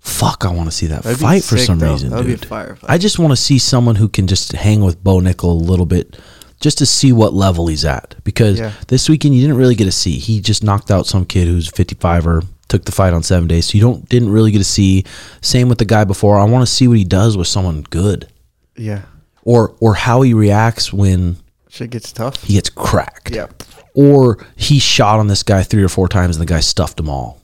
fuck. 0.00 0.44
I 0.44 0.52
want 0.52 0.68
to 0.68 0.74
see 0.74 0.86
that 0.86 1.04
That'd 1.04 1.20
fight 1.20 1.44
for 1.44 1.56
sick, 1.56 1.66
some 1.66 1.78
though. 1.78 1.92
reason, 1.92 2.10
That'd 2.10 2.26
be 2.26 2.34
a 2.34 2.36
dude. 2.36 2.78
I 2.88 2.98
just 2.98 3.18
want 3.18 3.32
to 3.32 3.36
see 3.36 3.58
someone 3.58 3.96
who 3.96 4.08
can 4.08 4.26
just 4.26 4.52
hang 4.52 4.82
with 4.82 5.02
Bo 5.02 5.20
Nickal 5.20 5.44
a 5.44 5.64
little 5.64 5.86
bit, 5.86 6.18
just 6.60 6.78
to 6.78 6.86
see 6.86 7.12
what 7.12 7.34
level 7.34 7.66
he's 7.68 7.84
at. 7.84 8.14
Because 8.24 8.58
Yeah. 8.58 8.72
this 8.88 9.08
weekend 9.08 9.34
you 9.34 9.40
didn't 9.40 9.56
really 9.56 9.74
get 9.74 9.84
to 9.84 9.92
see. 9.92 10.18
He 10.18 10.40
just 10.40 10.62
knocked 10.64 10.90
out 10.90 11.06
some 11.06 11.24
kid 11.24 11.46
who's 11.46 11.68
55 11.68 12.26
or 12.26 12.42
took 12.68 12.84
the 12.84 12.92
fight 12.92 13.12
on 13.14 13.22
seven 13.22 13.48
days, 13.48 13.66
so 13.66 13.78
you 13.78 13.82
don't 13.82 14.08
didn't 14.08 14.30
really 14.30 14.50
get 14.50 14.58
to 14.58 14.64
see. 14.64 15.04
Same 15.40 15.68
with 15.68 15.78
the 15.78 15.84
guy 15.84 16.04
before. 16.04 16.38
I 16.38 16.44
want 16.44 16.66
to 16.66 16.72
see 16.72 16.86
what 16.88 16.98
he 16.98 17.04
does 17.04 17.36
with 17.36 17.46
someone 17.46 17.82
good, 17.90 18.28
Yeah. 18.76 19.02
or 19.44 19.74
or 19.80 19.94
how 19.94 20.20
he 20.22 20.34
reacts 20.34 20.92
when 20.92 21.36
Shit 21.70 21.90
gets 21.90 22.12
tough. 22.12 22.42
he 22.44 22.54
gets 22.54 22.68
cracked. 22.70 23.34
Yeah. 23.34 23.46
Or 23.94 24.38
he 24.54 24.78
shot 24.78 25.18
on 25.18 25.28
this 25.28 25.42
guy 25.42 25.62
three 25.62 25.82
or 25.82 25.88
four 25.88 26.08
times 26.08 26.36
and 26.36 26.42
the 26.42 26.52
guy 26.52 26.60
stuffed 26.60 26.98
them 26.98 27.08
all. 27.08 27.40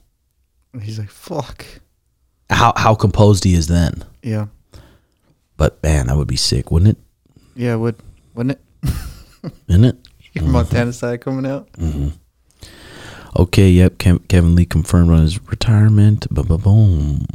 And 0.73 0.83
He's 0.83 0.99
like, 0.99 1.11
fuck. 1.11 1.65
How 2.51 2.73
how 2.77 2.95
composed 2.95 3.45
he 3.45 3.55
is 3.55 3.67
then. 3.69 4.05
Yeah. 4.23 4.47
But 5.57 5.83
man, 5.83 6.09
that 6.09 6.17
would 6.17 6.29
be 6.29 6.37
sick, 6.37 6.71
wouldn't 6.71 6.91
it? 6.91 6.99
Yeah, 7.57 7.77
would 7.77 7.97
wouldn't 8.35 8.59
it? 8.59 8.64
Isn't 9.69 9.85
it? 9.85 10.09
Your 10.33 10.45
Montana 10.45 10.93
side 10.93 11.21
coming 11.21 11.47
out. 11.47 11.69
Okay, 13.37 13.69
yep. 13.71 13.99
Kev- 13.99 14.27
Kevin 14.29 14.55
Lee 14.55 14.65
confirmed 14.65 15.11
on 15.11 15.21
his 15.21 15.41
retirement. 15.49 16.27
Boom. 16.31 17.27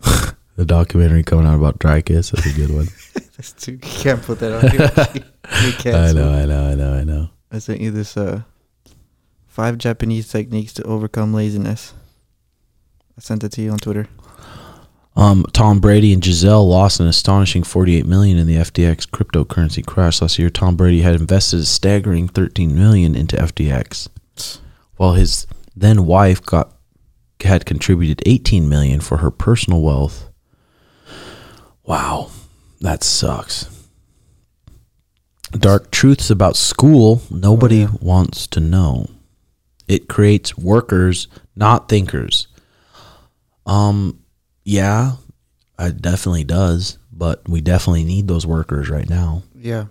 the 0.56 0.64
documentary 0.64 1.22
coming 1.22 1.46
out 1.46 1.56
about 1.56 1.78
Dry 1.78 2.00
Kiss. 2.02 2.30
That's 2.30 2.46
a 2.46 2.52
good 2.52 2.70
one. 2.70 2.88
That's 3.14 3.52
too. 3.52 3.72
You 3.72 3.78
can't 3.78 4.22
put 4.22 4.40
that 4.40 4.52
on. 4.52 4.70
here. 4.70 5.94
I 5.94 6.12
know, 6.12 6.32
I 6.32 6.44
know, 6.44 6.70
I 6.70 6.74
know, 6.74 6.92
I 6.94 7.04
know. 7.04 7.30
I 7.50 7.58
sent 7.58 7.80
you 7.80 7.90
this 7.90 8.16
uh 8.16 8.42
five 9.48 9.78
Japanese 9.78 10.28
techniques 10.28 10.72
to 10.74 10.82
overcome 10.84 11.32
laziness. 11.34 11.94
I 13.16 13.20
sent 13.20 13.42
it 13.44 13.52
to 13.52 13.62
you 13.62 13.70
on 13.70 13.78
Twitter. 13.78 14.06
Um, 15.16 15.44
Tom 15.52 15.80
Brady 15.80 16.12
and 16.12 16.22
Gisele 16.22 16.68
lost 16.68 17.00
an 17.00 17.06
astonishing 17.06 17.62
48 17.62 18.06
million 18.06 18.38
in 18.38 18.46
the 18.46 18.56
FTX 18.56 19.08
cryptocurrency 19.08 19.84
crash 19.84 20.22
last 20.22 20.38
year. 20.38 20.50
Tom 20.50 20.76
Brady 20.76 21.02
had 21.02 21.16
invested 21.16 21.60
a 21.60 21.64
staggering 21.64 22.28
13 22.28 22.74
million 22.74 23.14
into 23.16 23.36
FTX, 23.36 24.08
while 24.96 25.14
his 25.14 25.46
then 25.74 26.06
wife 26.06 26.42
got 26.42 26.72
had 27.42 27.66
contributed 27.66 28.22
18 28.26 28.68
million 28.68 29.00
for 29.00 29.18
her 29.18 29.30
personal 29.30 29.80
wealth. 29.80 30.28
Wow, 31.84 32.30
that 32.80 33.02
sucks. 33.02 33.66
Dark 35.52 35.90
truths 35.90 36.30
about 36.30 36.56
school 36.56 37.22
nobody 37.30 37.86
wants 38.00 38.46
to 38.48 38.60
know. 38.60 39.06
It 39.88 40.08
creates 40.08 40.56
workers, 40.56 41.26
not 41.56 41.88
thinkers. 41.88 42.46
Um, 43.66 44.20
yeah, 44.64 45.12
it 45.78 46.00
definitely 46.02 46.44
does, 46.44 46.98
but 47.12 47.48
we 47.48 47.60
definitely 47.60 48.04
need 48.04 48.28
those 48.28 48.46
workers 48.46 48.88
right 48.90 49.08
now. 49.08 49.42
Yeah. 49.54 49.86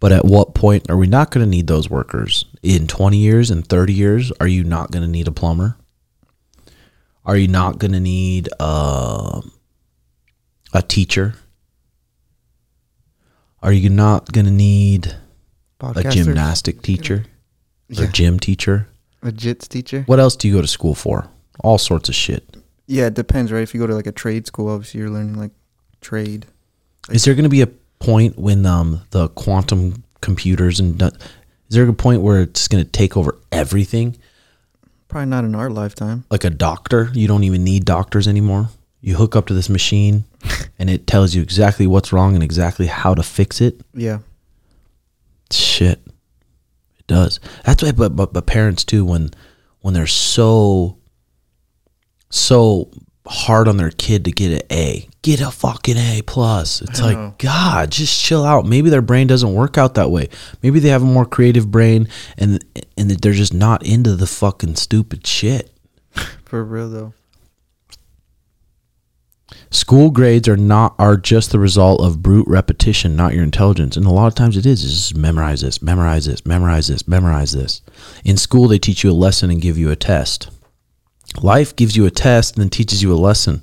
But 0.00 0.12
at 0.12 0.24
what 0.24 0.54
point 0.54 0.88
are 0.90 0.96
we 0.96 1.06
not 1.08 1.30
going 1.32 1.44
to 1.44 1.50
need 1.50 1.66
those 1.66 1.90
workers? 1.90 2.44
In 2.62 2.86
20 2.86 3.16
years, 3.16 3.50
in 3.50 3.62
30 3.62 3.92
years, 3.92 4.30
are 4.40 4.46
you 4.46 4.62
not 4.62 4.90
going 4.92 5.02
to 5.02 5.08
need 5.10 5.26
a 5.26 5.32
plumber? 5.32 5.76
Are 7.24 7.36
you 7.36 7.48
not 7.48 7.78
going 7.78 7.92
to 7.92 8.00
need 8.00 8.48
uh, 8.60 9.40
a 10.72 10.82
teacher? 10.82 11.34
Are 13.62 13.72
you 13.72 13.90
not 13.90 14.32
going 14.32 14.46
to 14.46 14.52
need 14.52 15.16
a 15.80 16.04
gymnastic 16.04 16.82
teacher 16.82 17.24
or 17.90 18.04
Yeah. 18.04 18.10
gym 18.12 18.38
teacher? 18.38 18.88
A 19.22 19.32
jits 19.32 19.66
teacher. 19.68 20.02
What 20.06 20.20
else 20.20 20.36
do 20.36 20.46
you 20.46 20.54
go 20.54 20.60
to 20.62 20.68
school 20.68 20.94
for? 20.94 21.28
All 21.64 21.76
sorts 21.78 22.08
of 22.08 22.14
shit. 22.14 22.56
Yeah, 22.88 23.06
it 23.06 23.14
depends, 23.14 23.52
right? 23.52 23.62
If 23.62 23.74
you 23.74 23.80
go 23.80 23.86
to 23.86 23.94
like 23.94 24.06
a 24.06 24.12
trade 24.12 24.46
school, 24.46 24.70
obviously 24.70 25.00
you're 25.00 25.10
learning 25.10 25.34
like 25.34 25.52
trade. 26.00 26.46
Is 27.10 27.24
there 27.24 27.34
going 27.34 27.44
to 27.44 27.50
be 27.50 27.60
a 27.60 27.68
point 28.00 28.38
when 28.38 28.64
um, 28.66 29.02
the 29.10 29.28
quantum 29.28 30.02
computers 30.20 30.80
and 30.80 31.00
is 31.02 31.12
there 31.68 31.86
a 31.86 31.92
point 31.92 32.22
where 32.22 32.40
it's 32.40 32.66
going 32.66 32.82
to 32.82 32.90
take 32.90 33.16
over 33.16 33.36
everything? 33.52 34.16
Probably 35.08 35.26
not 35.26 35.44
in 35.44 35.54
our 35.54 35.70
lifetime. 35.70 36.24
Like 36.30 36.44
a 36.44 36.50
doctor, 36.50 37.10
you 37.12 37.28
don't 37.28 37.44
even 37.44 37.62
need 37.62 37.84
doctors 37.84 38.26
anymore. 38.26 38.70
You 39.00 39.16
hook 39.16 39.36
up 39.36 39.46
to 39.46 39.54
this 39.54 39.68
machine, 39.68 40.24
and 40.78 40.90
it 40.90 41.06
tells 41.06 41.34
you 41.34 41.42
exactly 41.42 41.86
what's 41.86 42.12
wrong 42.12 42.34
and 42.34 42.42
exactly 42.42 42.86
how 42.86 43.14
to 43.14 43.22
fix 43.22 43.60
it. 43.60 43.80
Yeah. 43.94 44.18
Shit, 45.50 46.00
it 46.98 47.06
does. 47.06 47.38
That's 47.64 47.82
why. 47.82 47.92
But 47.92 48.16
but, 48.16 48.32
but 48.32 48.46
parents 48.46 48.84
too, 48.84 49.04
when 49.04 49.30
when 49.80 49.94
they're 49.94 50.06
so 50.06 50.97
so 52.30 52.90
hard 53.28 53.68
on 53.68 53.76
their 53.76 53.90
kid 53.90 54.24
to 54.24 54.32
get 54.32 54.52
an 54.52 54.66
A, 54.72 55.08
get 55.22 55.40
a 55.40 55.50
fucking 55.50 55.96
A 55.96 56.22
plus. 56.22 56.80
It's 56.82 57.00
like 57.00 57.16
know. 57.16 57.34
God, 57.38 57.90
just 57.90 58.20
chill 58.20 58.44
out. 58.44 58.66
Maybe 58.66 58.90
their 58.90 59.02
brain 59.02 59.26
doesn't 59.26 59.54
work 59.54 59.78
out 59.78 59.94
that 59.94 60.10
way. 60.10 60.28
Maybe 60.62 60.80
they 60.80 60.88
have 60.88 61.02
a 61.02 61.06
more 61.06 61.26
creative 61.26 61.70
brain, 61.70 62.08
and 62.36 62.64
and 62.96 63.10
that 63.10 63.22
they're 63.22 63.32
just 63.32 63.54
not 63.54 63.84
into 63.86 64.16
the 64.16 64.26
fucking 64.26 64.76
stupid 64.76 65.26
shit. 65.26 65.70
For 66.44 66.64
real 66.64 66.88
though. 66.88 67.14
School 69.70 70.10
grades 70.10 70.48
are 70.48 70.56
not 70.56 70.94
are 70.98 71.16
just 71.16 71.50
the 71.50 71.58
result 71.58 72.00
of 72.00 72.22
brute 72.22 72.48
repetition, 72.48 73.16
not 73.16 73.34
your 73.34 73.44
intelligence. 73.44 73.96
And 73.96 74.06
a 74.06 74.10
lot 74.10 74.26
of 74.26 74.34
times 74.34 74.56
it 74.56 74.64
is. 74.64 74.82
It's 74.82 74.94
just 74.94 75.16
memorize 75.16 75.60
this, 75.60 75.82
memorize 75.82 76.24
this, 76.24 76.44
memorize 76.46 76.88
this, 76.88 77.06
memorize 77.06 77.52
this. 77.52 77.82
In 78.24 78.38
school 78.38 78.68
they 78.68 78.78
teach 78.78 79.04
you 79.04 79.10
a 79.10 79.12
lesson 79.12 79.50
and 79.50 79.60
give 79.60 79.76
you 79.76 79.90
a 79.90 79.96
test. 79.96 80.48
Life 81.42 81.76
gives 81.76 81.96
you 81.96 82.06
a 82.06 82.10
test 82.10 82.54
and 82.56 82.62
then 82.62 82.70
teaches 82.70 83.02
you 83.02 83.12
a 83.12 83.16
lesson. 83.16 83.62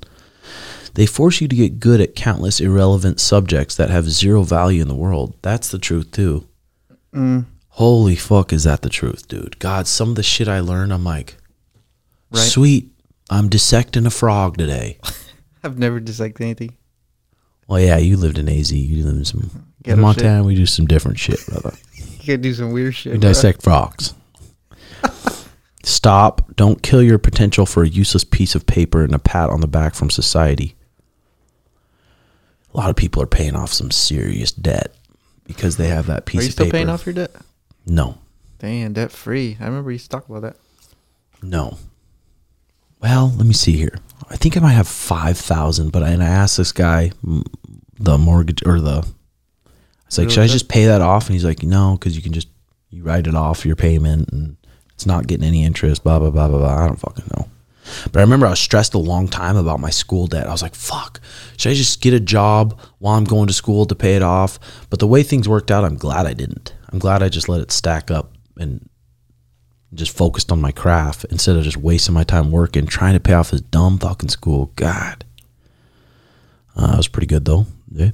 They 0.93 1.05
force 1.05 1.41
you 1.41 1.47
to 1.47 1.55
get 1.55 1.79
good 1.79 1.99
at 1.99 2.15
countless 2.15 2.61
irrelevant 2.61 3.19
subjects 3.19 3.75
that 3.75 3.89
have 3.89 4.09
zero 4.09 4.43
value 4.43 4.81
in 4.81 4.87
the 4.87 4.95
world. 4.95 5.33
That's 5.41 5.69
the 5.69 5.79
truth 5.79 6.11
too. 6.11 6.47
Mm. 7.13 7.45
Holy 7.69 8.15
fuck, 8.15 8.53
is 8.53 8.63
that 8.63 8.81
the 8.81 8.89
truth, 8.89 9.27
dude? 9.27 9.59
God, 9.59 9.87
some 9.87 10.09
of 10.09 10.15
the 10.15 10.23
shit 10.23 10.47
I 10.47 10.61
learned, 10.61 10.93
I'm 10.93 11.03
like, 11.03 11.35
Right. 12.31 12.39
sweet. 12.39 12.91
I'm 13.29 13.49
dissecting 13.49 14.05
a 14.05 14.11
frog 14.11 14.57
today. 14.57 14.99
I've 15.63 15.77
never 15.79 15.99
dissected 15.99 16.43
anything. 16.43 16.75
Well, 17.67 17.79
yeah, 17.79 17.97
you 17.97 18.17
lived 18.17 18.37
in 18.37 18.47
AZ. 18.47 18.71
You 18.71 19.03
live 19.03 19.15
in 19.15 19.25
some 19.25 19.65
in 19.83 19.99
Montana. 19.99 20.43
We 20.43 20.55
do 20.55 20.65
some 20.67 20.85
different 20.85 21.19
shit, 21.19 21.39
brother. 21.47 21.73
You 22.25 22.33
can 22.33 22.41
do 22.41 22.53
some 22.55 22.71
weird 22.71 22.95
shit. 22.95 23.13
We 23.13 23.19
bro. 23.19 23.29
dissect 23.29 23.61
frogs. 23.61 24.15
Stop! 25.85 26.55
Don't 26.55 26.81
kill 26.81 27.01
your 27.03 27.19
potential 27.19 27.65
for 27.65 27.83
a 27.83 27.87
useless 27.87 28.23
piece 28.23 28.55
of 28.55 28.65
paper 28.65 29.03
and 29.03 29.13
a 29.13 29.19
pat 29.19 29.49
on 29.49 29.61
the 29.61 29.67
back 29.67 29.93
from 29.93 30.09
society. 30.09 30.75
A 32.73 32.77
lot 32.77 32.89
of 32.89 32.95
people 32.95 33.21
are 33.21 33.27
paying 33.27 33.55
off 33.55 33.71
some 33.71 33.91
serious 33.91 34.51
debt 34.51 34.93
because 35.45 35.77
they 35.77 35.87
have 35.87 36.07
that 36.07 36.25
piece 36.25 36.39
Are 36.39 36.43
you 36.43 36.47
of 36.47 36.53
still 36.53 36.65
paper. 36.65 36.73
paying 36.77 36.89
off 36.89 37.05
your 37.05 37.13
debt? 37.13 37.31
No, 37.85 38.17
Damn, 38.59 38.93
debt 38.93 39.11
free. 39.11 39.57
I 39.59 39.65
remember 39.65 39.91
you 39.91 39.95
used 39.95 40.05
to 40.05 40.17
talk 40.17 40.27
about 40.27 40.41
that. 40.41 40.55
no. 41.41 41.77
Well, 43.01 43.31
let 43.37 43.45
me 43.45 43.53
see 43.53 43.73
here. 43.73 43.99
I 44.31 44.35
think 44.37 44.57
I 44.57 44.61
might 44.61 44.71
have 44.71 44.87
five 44.87 45.37
thousand, 45.37 45.91
but 45.91 46.01
I, 46.01 46.09
and 46.09 46.23
I 46.23 46.27
asked 46.27 46.57
this 46.57 46.71
guy, 46.71 47.11
the 47.99 48.17
mortgage 48.17 48.65
or 48.65 48.79
the. 48.81 49.05
I 49.67 49.69
was 50.07 50.17
like, 50.17 50.29
should 50.31 50.43
I 50.43 50.47
just 50.47 50.69
pay 50.69 50.85
that 50.85 51.01
off? 51.01 51.27
And 51.27 51.33
he's 51.33 51.45
like, 51.45 51.61
no, 51.61 51.97
because 51.99 52.15
you 52.15 52.23
can 52.23 52.33
just 52.33 52.47
you 52.89 53.03
write 53.03 53.27
it 53.27 53.35
off 53.35 53.65
your 53.65 53.75
payment 53.75 54.29
and 54.31 54.57
it's 54.95 55.05
not 55.05 55.27
getting 55.27 55.45
any 55.45 55.63
interest. 55.63 56.03
Blah 56.03 56.19
blah 56.19 56.31
blah 56.31 56.47
blah 56.47 56.57
blah. 56.57 56.83
I 56.83 56.87
don't 56.87 56.99
fucking 56.99 57.25
know. 57.35 57.47
But 58.11 58.19
I 58.19 58.21
remember 58.21 58.47
I 58.47 58.51
was 58.51 58.59
stressed 58.59 58.95
a 58.95 58.99
long 58.99 59.27
time 59.27 59.55
about 59.55 59.79
my 59.79 59.91
school 59.91 60.25
debt. 60.25 60.47
I 60.47 60.51
was 60.51 60.63
like, 60.63 60.73
fuck, 60.73 61.21
should 61.57 61.71
I 61.71 61.75
just 61.75 62.01
get 62.01 62.13
a 62.13 62.19
job 62.19 62.79
while 62.97 63.15
I'm 63.15 63.25
going 63.25 63.47
to 63.47 63.53
school 63.53 63.85
to 63.85 63.95
pay 63.95 64.15
it 64.15 64.23
off? 64.23 64.57
But 64.89 64.99
the 64.99 65.07
way 65.07 65.21
things 65.21 65.47
worked 65.47 65.69
out, 65.69 65.85
I'm 65.85 65.95
glad 65.95 66.25
I 66.25 66.33
didn't. 66.33 66.73
I'm 66.89 66.97
glad 66.97 67.21
I 67.21 67.29
just 67.29 67.47
let 67.47 67.61
it 67.61 67.71
stack 67.71 68.09
up 68.09 68.31
and 68.57 68.89
just 69.93 70.15
focused 70.17 70.51
on 70.51 70.59
my 70.59 70.71
craft 70.71 71.25
instead 71.29 71.55
of 71.55 71.63
just 71.63 71.77
wasting 71.77 72.15
my 72.15 72.23
time 72.23 72.51
working, 72.51 72.87
trying 72.87 73.13
to 73.13 73.19
pay 73.19 73.33
off 73.33 73.51
this 73.51 73.61
dumb 73.61 73.99
fucking 73.99 74.29
school. 74.29 74.71
God. 74.75 75.23
Uh, 76.75 76.91
it 76.93 76.97
was 76.97 77.07
pretty 77.07 77.27
good 77.27 77.45
though. 77.45 77.67
Yeah. 77.91 78.11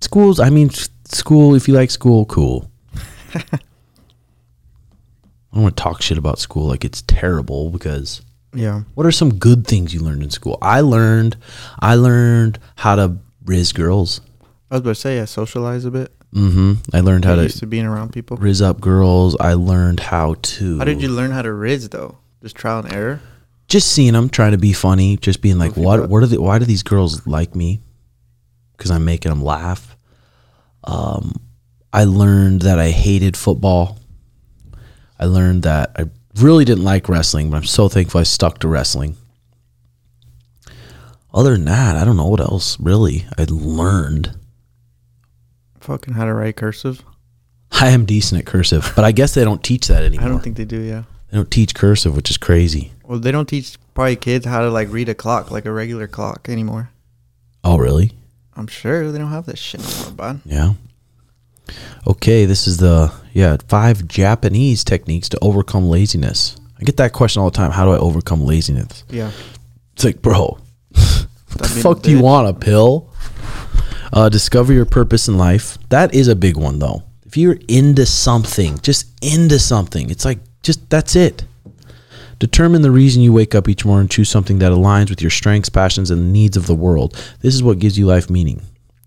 Schools, 0.00 0.40
I 0.40 0.48
mean, 0.48 0.70
school, 0.70 1.54
if 1.54 1.68
you 1.68 1.74
like 1.74 1.90
school, 1.90 2.24
cool. 2.24 2.70
I 5.52 5.56
don't 5.56 5.64
want 5.64 5.76
to 5.76 5.82
talk 5.82 6.02
shit 6.02 6.18
about 6.18 6.38
school 6.38 6.66
like 6.68 6.84
it's 6.84 7.02
terrible 7.02 7.70
because 7.70 8.22
Yeah. 8.54 8.82
what 8.94 9.06
are 9.06 9.12
some 9.12 9.34
good 9.34 9.66
things 9.66 9.92
you 9.92 10.00
learned 10.00 10.22
in 10.22 10.30
school? 10.30 10.58
I 10.62 10.80
learned, 10.80 11.36
I 11.80 11.94
learned 11.96 12.58
how 12.76 12.94
to 12.96 13.16
riz 13.44 13.72
girls. 13.72 14.20
I 14.70 14.74
was 14.76 14.80
about 14.82 14.90
to 14.90 14.94
say, 14.94 15.20
I 15.20 15.24
socialize 15.24 15.84
a 15.84 15.90
bit. 15.90 16.12
Mm 16.32 16.52
hmm 16.52 16.72
I 16.94 17.00
learned 17.00 17.24
how 17.24 17.32
I 17.32 17.36
to 17.36 17.42
used 17.42 17.58
to 17.58 17.66
being 17.66 17.86
around 17.86 18.12
people. 18.12 18.36
riz 18.36 18.62
up 18.62 18.80
girls. 18.80 19.36
I 19.40 19.54
learned 19.54 19.98
how 19.98 20.36
to. 20.40 20.78
How 20.78 20.84
did 20.84 21.02
you 21.02 21.08
learn 21.08 21.32
how 21.32 21.42
to 21.42 21.52
riz 21.52 21.88
though? 21.88 22.18
Just 22.42 22.54
trial 22.54 22.78
and 22.84 22.92
error. 22.92 23.20
just 23.66 23.90
seeing 23.92 24.12
them 24.14 24.28
trying 24.28 24.52
to 24.52 24.58
be 24.58 24.72
funny, 24.72 25.16
just 25.16 25.42
being 25.42 25.58
like, 25.58 25.70
Goofy 25.74 25.80
what, 25.86 26.08
what 26.08 26.22
are 26.22 26.26
the, 26.26 26.40
why 26.40 26.58
do 26.60 26.64
these 26.64 26.82
girls 26.84 27.26
like 27.26 27.54
me? 27.56 27.80
Because 28.76 28.90
I'm 28.92 29.04
making 29.04 29.30
them 29.30 29.42
laugh. 29.42 29.96
Um, 30.84 31.34
I 31.92 32.04
learned 32.04 32.62
that 32.62 32.78
I 32.78 32.90
hated 32.90 33.36
football. 33.36 33.98
I 35.20 35.26
learned 35.26 35.62
that 35.64 35.92
I 35.96 36.06
really 36.36 36.64
didn't 36.64 36.82
like 36.82 37.08
wrestling, 37.08 37.50
but 37.50 37.58
I'm 37.58 37.64
so 37.64 37.88
thankful 37.90 38.20
I 38.20 38.24
stuck 38.24 38.58
to 38.60 38.68
wrestling. 38.68 39.16
Other 41.32 41.52
than 41.52 41.66
that, 41.66 41.96
I 41.96 42.04
don't 42.04 42.16
know 42.16 42.26
what 42.26 42.40
else 42.40 42.80
really 42.80 43.26
I 43.38 43.46
learned. 43.48 44.34
Fucking 45.80 46.14
how 46.14 46.24
to 46.24 46.32
write 46.32 46.56
cursive. 46.56 47.04
I 47.70 47.90
am 47.90 48.06
decent 48.06 48.40
at 48.40 48.46
cursive, 48.46 48.92
but 48.96 49.04
I 49.04 49.12
guess 49.12 49.34
they 49.34 49.44
don't 49.44 49.62
teach 49.62 49.88
that 49.88 50.02
anymore. 50.02 50.26
I 50.26 50.28
don't 50.30 50.40
think 50.40 50.56
they 50.56 50.64
do. 50.64 50.80
Yeah. 50.80 51.04
they 51.30 51.36
don't 51.36 51.50
teach 51.50 51.74
cursive, 51.74 52.16
which 52.16 52.30
is 52.30 52.38
crazy. 52.38 52.92
Well, 53.04 53.18
they 53.18 53.30
don't 53.30 53.48
teach 53.48 53.76
probably 53.94 54.16
kids 54.16 54.46
how 54.46 54.60
to 54.60 54.70
like 54.70 54.88
read 54.90 55.08
a 55.08 55.14
clock 55.14 55.50
like 55.50 55.66
a 55.66 55.72
regular 55.72 56.08
clock 56.08 56.48
anymore. 56.48 56.90
Oh, 57.62 57.76
really? 57.76 58.12
I'm 58.56 58.66
sure 58.66 59.12
they 59.12 59.18
don't 59.18 59.30
have 59.30 59.46
that 59.46 59.58
shit 59.58 59.80
anymore, 59.82 60.04
more, 60.04 60.12
bud. 60.14 60.40
Yeah. 60.46 60.72
Okay, 62.06 62.44
this 62.44 62.66
is 62.66 62.78
the 62.78 63.12
yeah 63.32 63.56
five 63.68 64.06
Japanese 64.08 64.84
techniques 64.84 65.28
to 65.30 65.38
overcome 65.40 65.88
laziness. 65.88 66.56
I 66.80 66.84
get 66.84 66.96
that 66.96 67.12
question 67.12 67.42
all 67.42 67.50
the 67.50 67.56
time. 67.56 67.70
How 67.70 67.84
do 67.84 67.92
I 67.92 67.98
overcome 67.98 68.44
laziness? 68.44 69.04
Yeah. 69.10 69.30
It's 69.92 70.04
like, 70.04 70.22
bro, 70.22 70.58
what 70.92 71.28
the 71.58 71.68
fuck 71.68 72.02
do 72.02 72.10
you 72.10 72.22
want? 72.22 72.48
A 72.48 72.54
pill? 72.54 73.12
Uh, 74.12 74.28
discover 74.28 74.72
your 74.72 74.86
purpose 74.86 75.28
in 75.28 75.36
life. 75.38 75.78
That 75.90 76.14
is 76.14 76.26
a 76.26 76.34
big 76.34 76.56
one, 76.56 76.78
though. 76.78 77.02
If 77.26 77.36
you're 77.36 77.58
into 77.68 78.06
something, 78.06 78.78
just 78.78 79.06
into 79.22 79.58
something, 79.58 80.10
it's 80.10 80.24
like 80.24 80.38
just 80.62 80.88
that's 80.90 81.14
it. 81.14 81.44
Determine 82.38 82.80
the 82.80 82.90
reason 82.90 83.20
you 83.22 83.34
wake 83.34 83.54
up 83.54 83.68
each 83.68 83.84
morning. 83.84 84.08
Choose 84.08 84.30
something 84.30 84.58
that 84.60 84.72
aligns 84.72 85.10
with 85.10 85.20
your 85.20 85.30
strengths, 85.30 85.68
passions, 85.68 86.10
and 86.10 86.22
the 86.22 86.32
needs 86.32 86.56
of 86.56 86.66
the 86.66 86.74
world. 86.74 87.14
This 87.40 87.54
is 87.54 87.62
what 87.62 87.78
gives 87.78 87.98
you 87.98 88.06
life 88.06 88.30
meaning. 88.30 88.62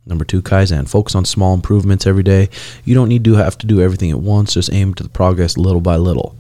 Number 0.06 0.26
two, 0.26 0.42
Kaizen. 0.42 0.90
Focus 0.90 1.16
on 1.16 1.26
small 1.26 1.54
improvements 1.54 2.06
every 2.06 2.24
day. 2.24 2.50
You 2.84 2.94
don't 2.94 3.10
need 3.10 3.24
to 3.24 3.36
have 3.36 3.58
to 3.60 3.68
do 3.68 3.82
everything 3.82 4.12
at 4.12 4.20
once. 4.20 4.54
Just 4.54 4.72
aim 4.74 4.94
to 4.96 5.04
the 5.04 5.10
progress 5.10 5.58
little 5.58 5.82
by 5.82 5.96
little. 5.96 6.38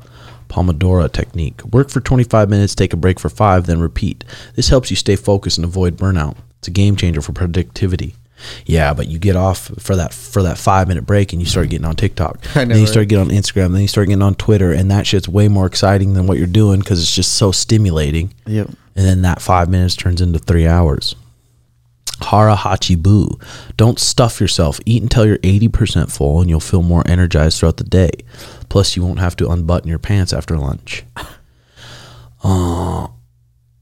Pomodoro 0.49 1.11
technique. 1.11 1.63
Work 1.65 1.89
for 1.89 1.99
25 1.99 2.49
minutes, 2.49 2.75
take 2.75 2.93
a 2.93 2.97
break 2.97 3.19
for 3.19 3.29
five, 3.29 3.65
then 3.65 3.79
repeat. 3.79 4.23
This 4.55 4.69
helps 4.69 4.89
you 4.89 4.95
stay 4.95 5.15
focused 5.15 5.57
and 5.57 5.65
avoid 5.65 5.97
burnout. 5.97 6.35
It's 6.59 6.67
a 6.67 6.71
game 6.71 6.95
changer 6.95 7.21
for 7.21 7.33
productivity. 7.33 8.15
Yeah, 8.65 8.93
but 8.93 9.07
you 9.07 9.19
get 9.19 9.35
off 9.35 9.71
for 9.79 9.95
that 9.95 10.13
for 10.13 10.43
that 10.43 10.57
five 10.57 10.87
minute 10.87 11.05
break 11.05 11.31
and 11.31 11.41
you 11.41 11.45
start 11.45 11.69
getting 11.69 11.85
on 11.85 11.95
TikTok. 11.95 12.39
I 12.55 12.65
know, 12.65 12.73
then 12.73 12.81
you 12.81 12.87
start 12.87 13.07
getting 13.07 13.25
on 13.25 13.31
Instagram. 13.31 13.71
Then 13.71 13.81
you 13.81 13.87
start 13.87 14.07
getting 14.07 14.21
on 14.21 14.35
Twitter, 14.35 14.71
and 14.71 14.91
that 14.91 15.07
shit's 15.07 15.29
way 15.29 15.47
more 15.47 15.65
exciting 15.65 16.13
than 16.13 16.27
what 16.27 16.37
you're 16.37 16.47
doing 16.47 16.79
because 16.79 17.01
it's 17.01 17.15
just 17.15 17.33
so 17.33 17.51
stimulating. 17.51 18.33
Yep. 18.45 18.67
And 18.95 19.05
then 19.05 19.21
that 19.23 19.41
five 19.41 19.69
minutes 19.69 19.95
turns 19.95 20.21
into 20.21 20.39
three 20.39 20.67
hours. 20.67 21.15
Hara 22.23 22.55
Hachi 22.55 22.95
Bu. 23.01 23.27
Don't 23.77 23.99
stuff 23.99 24.41
yourself. 24.41 24.79
Eat 24.85 25.03
until 25.03 25.25
you're 25.25 25.37
80% 25.39 26.11
full 26.11 26.41
and 26.41 26.49
you'll 26.49 26.59
feel 26.59 26.81
more 26.81 27.03
energized 27.05 27.59
throughout 27.59 27.77
the 27.77 27.83
day. 27.83 28.09
Plus, 28.69 28.95
you 28.95 29.03
won't 29.05 29.19
have 29.19 29.35
to 29.37 29.49
unbutton 29.49 29.87
your 29.89 29.99
pants 29.99 30.33
after 30.33 30.57
lunch. 30.57 31.03
Uh, 32.43 33.07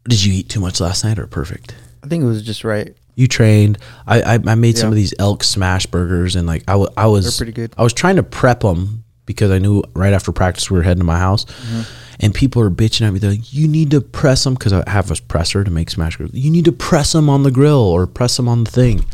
did 0.07 0.23
you 0.23 0.33
eat 0.33 0.49
too 0.49 0.59
much 0.59 0.79
last 0.79 1.03
night 1.03 1.17
or 1.17 1.27
perfect? 1.27 1.73
I 2.03 2.07
think 2.07 2.23
it 2.23 2.27
was 2.27 2.43
just 2.43 2.63
right. 2.63 2.95
You 3.15 3.27
trained. 3.27 3.77
I, 4.07 4.21
I, 4.35 4.39
I 4.45 4.55
made 4.55 4.77
some 4.77 4.89
of 4.89 4.95
these 4.95 5.13
elk 5.19 5.43
smash 5.43 5.85
burgers 5.85 6.35
and 6.35 6.47
like 6.47 6.63
I, 6.67 6.73
w- 6.73 6.91
I 6.95 7.07
was 7.07 7.25
They're 7.25 7.45
pretty 7.45 7.55
good. 7.55 7.73
I 7.77 7.83
was 7.83 7.93
trying 7.93 8.15
to 8.17 8.23
prep 8.23 8.61
them 8.61 9.03
because 9.25 9.51
I 9.51 9.59
knew 9.59 9.83
right 9.95 10.13
after 10.13 10.31
practice 10.31 10.69
we 10.69 10.77
were 10.77 10.83
heading 10.83 10.99
to 10.99 11.05
my 11.05 11.17
house, 11.19 11.45
Mm-hmm. 11.45 11.81
And 12.21 12.33
people 12.33 12.61
are 12.61 12.69
bitching 12.69 13.05
at 13.07 13.11
me. 13.11 13.19
They're 13.19 13.31
like, 13.31 13.51
"You 13.53 13.67
need 13.67 13.91
to 13.91 13.99
press 14.01 14.43
them 14.43 14.53
because 14.53 14.71
I 14.73 14.87
have 14.89 15.11
a 15.11 15.15
presser 15.27 15.63
to 15.63 15.71
make 15.71 15.89
smash 15.89 16.17
burgers. 16.17 16.33
You 16.33 16.51
need 16.51 16.65
to 16.65 16.71
press 16.71 17.11
them 17.11 17.29
on 17.29 17.43
the 17.43 17.51
grill 17.51 17.79
or 17.79 18.07
press 18.07 18.37
them 18.37 18.47
on 18.47 18.63
the 18.63 18.71
thing." 18.71 19.05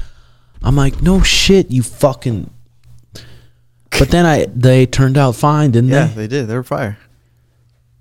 I'm 0.62 0.76
like, 0.76 1.02
"No 1.02 1.22
shit, 1.22 1.72
you 1.72 1.84
fucking." 1.84 2.50
But 4.00 4.10
then 4.10 4.26
I 4.26 4.46
they 4.54 4.86
turned 4.86 5.18
out 5.18 5.36
fine, 5.36 5.72
didn't 5.72 5.90
Yeah, 5.90 6.06
they? 6.06 6.10
Yeah, 6.10 6.16
they 6.16 6.28
did. 6.28 6.48
They 6.48 6.54
were 6.56 6.64
fire. 6.64 6.98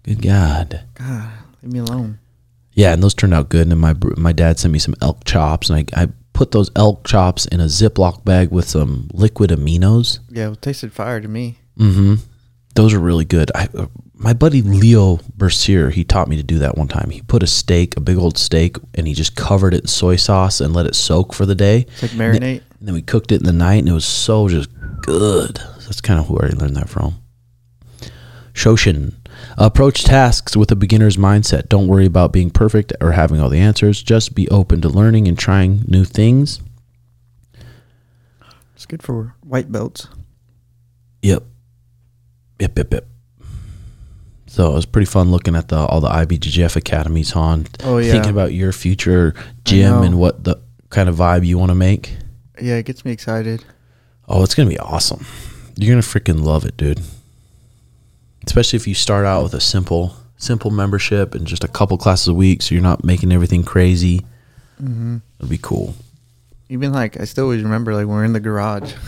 Good 0.02 0.20
God. 0.20 0.82
God, 0.94 1.30
leave 1.62 1.72
me 1.72 1.78
alone. 1.78 2.18
Yeah, 2.74 2.92
and 2.92 3.02
those 3.02 3.14
turned 3.14 3.32
out 3.32 3.48
good. 3.48 3.62
And 3.62 3.70
then 3.70 3.78
my 3.78 3.94
my 4.16 4.32
dad 4.32 4.58
sent 4.58 4.72
me 4.72 4.78
some 4.78 4.94
elk 5.00 5.24
chops, 5.24 5.70
and 5.70 5.78
I, 5.94 6.02
I 6.02 6.08
put 6.34 6.50
those 6.50 6.70
elk 6.76 7.06
chops 7.06 7.46
in 7.46 7.60
a 7.60 7.64
Ziploc 7.64 8.24
bag 8.24 8.50
with 8.50 8.68
some 8.68 9.08
liquid 9.14 9.50
aminos. 9.50 10.18
Yeah, 10.28 10.52
it 10.52 10.60
tasted 10.60 10.92
fire 10.92 11.20
to 11.20 11.28
me. 11.28 11.58
Mm-hmm. 11.78 12.16
Those 12.74 12.92
are 12.92 13.00
really 13.00 13.24
good. 13.24 13.50
I, 13.54 13.68
uh, 13.74 13.86
my 14.18 14.32
buddy 14.32 14.62
Leo 14.62 15.18
Bercier, 15.36 15.92
he 15.92 16.02
taught 16.02 16.28
me 16.28 16.36
to 16.36 16.42
do 16.42 16.58
that 16.58 16.76
one 16.76 16.88
time. 16.88 17.10
He 17.10 17.20
put 17.22 17.42
a 17.42 17.46
steak, 17.46 17.96
a 17.96 18.00
big 18.00 18.16
old 18.16 18.38
steak, 18.38 18.78
and 18.94 19.06
he 19.06 19.12
just 19.12 19.36
covered 19.36 19.74
it 19.74 19.82
in 19.82 19.86
soy 19.86 20.16
sauce 20.16 20.60
and 20.60 20.74
let 20.74 20.86
it 20.86 20.94
soak 20.94 21.34
for 21.34 21.44
the 21.44 21.54
day. 21.54 21.86
It's 21.88 22.02
like 22.02 22.10
marinate. 22.12 22.62
And 22.78 22.88
then 22.88 22.94
we 22.94 23.02
cooked 23.02 23.30
it 23.30 23.40
in 23.40 23.46
the 23.46 23.52
night, 23.52 23.80
and 23.80 23.88
it 23.88 23.92
was 23.92 24.06
so 24.06 24.48
just 24.48 24.70
good. 25.02 25.56
That's 25.56 26.00
kind 26.00 26.18
of 26.18 26.30
where 26.30 26.46
I 26.46 26.48
learned 26.48 26.76
that 26.76 26.88
from. 26.88 27.22
Shoshin. 28.52 29.14
Approach 29.58 30.04
tasks 30.04 30.56
with 30.56 30.72
a 30.72 30.76
beginner's 30.76 31.18
mindset. 31.18 31.68
Don't 31.68 31.86
worry 31.86 32.06
about 32.06 32.32
being 32.32 32.50
perfect 32.50 32.92
or 33.02 33.12
having 33.12 33.38
all 33.38 33.50
the 33.50 33.60
answers. 33.60 34.02
Just 34.02 34.34
be 34.34 34.48
open 34.48 34.80
to 34.80 34.88
learning 34.88 35.28
and 35.28 35.38
trying 35.38 35.84
new 35.86 36.04
things. 36.04 36.60
It's 38.74 38.86
good 38.86 39.02
for 39.02 39.34
white 39.42 39.70
belts. 39.70 40.08
Yep. 41.22 41.42
Yep, 42.60 42.78
yep, 42.78 42.92
yep. 42.92 43.06
So 44.56 44.70
it 44.70 44.74
was 44.74 44.86
pretty 44.86 45.04
fun 45.04 45.30
looking 45.30 45.54
at 45.54 45.68
the 45.68 45.76
all 45.76 46.00
the 46.00 46.08
IBJJF 46.08 46.76
academies, 46.76 47.32
Han. 47.32 47.66
Oh, 47.84 47.98
yeah. 47.98 48.12
Thinking 48.12 48.30
about 48.30 48.54
your 48.54 48.72
future 48.72 49.34
gym 49.66 50.02
and 50.02 50.18
what 50.18 50.44
the 50.44 50.56
kind 50.88 51.10
of 51.10 51.16
vibe 51.16 51.44
you 51.44 51.58
want 51.58 51.68
to 51.72 51.74
make. 51.74 52.16
Yeah, 52.58 52.76
it 52.76 52.86
gets 52.86 53.04
me 53.04 53.10
excited. 53.10 53.62
Oh, 54.26 54.42
it's 54.42 54.54
gonna 54.54 54.70
be 54.70 54.78
awesome. 54.78 55.26
You're 55.76 55.92
gonna 55.92 56.00
freaking 56.00 56.42
love 56.42 56.64
it, 56.64 56.78
dude. 56.78 57.02
Especially 58.46 58.78
if 58.78 58.86
you 58.86 58.94
start 58.94 59.26
out 59.26 59.42
with 59.42 59.52
a 59.52 59.60
simple, 59.60 60.16
simple 60.38 60.70
membership 60.70 61.34
and 61.34 61.46
just 61.46 61.62
a 61.62 61.68
couple 61.68 61.98
classes 61.98 62.28
a 62.28 62.34
week, 62.34 62.62
so 62.62 62.74
you're 62.74 62.82
not 62.82 63.04
making 63.04 63.32
everything 63.32 63.62
crazy. 63.62 64.24
Mm-hmm. 64.82 65.18
It'd 65.38 65.50
be 65.50 65.58
cool. 65.58 65.94
Even 66.70 66.94
like 66.94 67.20
I 67.20 67.24
still 67.26 67.44
always 67.44 67.62
remember 67.62 67.94
like 67.94 68.06
we're 68.06 68.24
in 68.24 68.32
the 68.32 68.40
garage. 68.40 68.94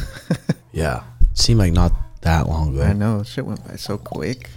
Yeah, 0.72 1.04
it 1.22 1.38
seemed 1.38 1.58
like 1.58 1.72
not 1.72 1.92
that 2.20 2.46
long 2.46 2.74
ago. 2.74 2.82
I 2.82 2.92
know 2.92 3.22
shit 3.22 3.46
went 3.46 3.66
by 3.66 3.76
so 3.76 3.96
quick. 3.96 4.50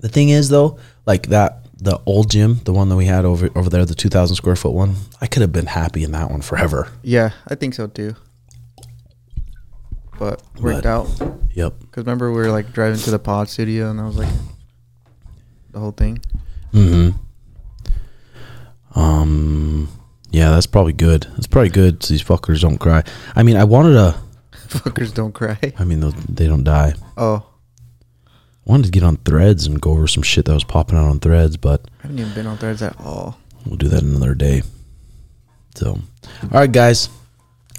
The 0.00 0.08
thing 0.08 0.28
is, 0.28 0.48
though, 0.48 0.78
like 1.06 1.26
that, 1.28 1.64
the 1.80 2.00
old 2.06 2.30
gym, 2.30 2.60
the 2.64 2.72
one 2.72 2.88
that 2.88 2.96
we 2.96 3.06
had 3.06 3.24
over 3.24 3.48
over 3.56 3.68
there, 3.70 3.84
the 3.84 3.94
2,000 3.94 4.34
square 4.36 4.56
foot 4.56 4.72
one, 4.72 4.94
I 5.20 5.26
could 5.26 5.42
have 5.42 5.52
been 5.52 5.66
happy 5.66 6.02
in 6.04 6.12
that 6.12 6.30
one 6.30 6.40
forever. 6.42 6.88
Yeah, 7.02 7.30
I 7.48 7.54
think 7.54 7.74
so 7.74 7.86
too. 7.86 8.14
But 10.18 10.42
worked 10.60 10.82
But- 10.82 10.86
out 10.86 11.08
Yep. 11.54 11.74
because 11.80 12.04
remember 12.04 12.30
we 12.32 12.38
were 12.38 12.50
like 12.50 12.72
driving 12.72 12.98
to 13.00 13.10
the 13.12 13.18
pod 13.20 13.48
studio 13.48 13.90
and 13.90 14.00
I 14.00 14.04
was 14.06 14.16
like 14.16 14.28
the 15.70 15.78
whole 15.78 15.92
thing. 15.92 16.18
hmm 16.72 17.10
Um. 18.94 19.88
Yeah, 20.30 20.50
that's 20.50 20.66
probably 20.66 20.92
good. 20.92 21.26
That's 21.32 21.46
probably 21.46 21.70
good. 21.70 22.02
So 22.02 22.12
these 22.14 22.22
fuckers 22.22 22.60
don't 22.60 22.78
cry. 22.78 23.02
I 23.34 23.42
mean, 23.42 23.56
I 23.56 23.64
wanted 23.64 23.92
to. 23.94 24.14
Fuckers 24.68 25.14
don't 25.14 25.32
cry. 25.32 25.58
I 25.78 25.84
mean, 25.84 26.00
they'll- 26.00 26.14
they 26.28 26.46
don't 26.46 26.64
die. 26.64 26.94
Oh, 27.16 27.46
wanted 28.68 28.84
to 28.84 28.92
get 28.92 29.02
on 29.02 29.16
threads 29.16 29.66
and 29.66 29.80
go 29.80 29.92
over 29.92 30.06
some 30.06 30.22
shit 30.22 30.44
that 30.44 30.54
was 30.54 30.64
popping 30.64 30.98
out 30.98 31.08
on 31.08 31.18
threads, 31.18 31.56
but 31.56 31.88
I 32.00 32.02
haven't 32.02 32.18
even 32.18 32.34
been 32.34 32.46
on 32.46 32.58
threads 32.58 32.82
at 32.82 33.00
all. 33.00 33.38
we'll 33.66 33.76
do 33.76 33.88
that 33.88 34.02
another 34.02 34.34
day. 34.34 34.62
So, 35.74 35.98
all 36.42 36.48
right, 36.50 36.70
guys. 36.70 37.08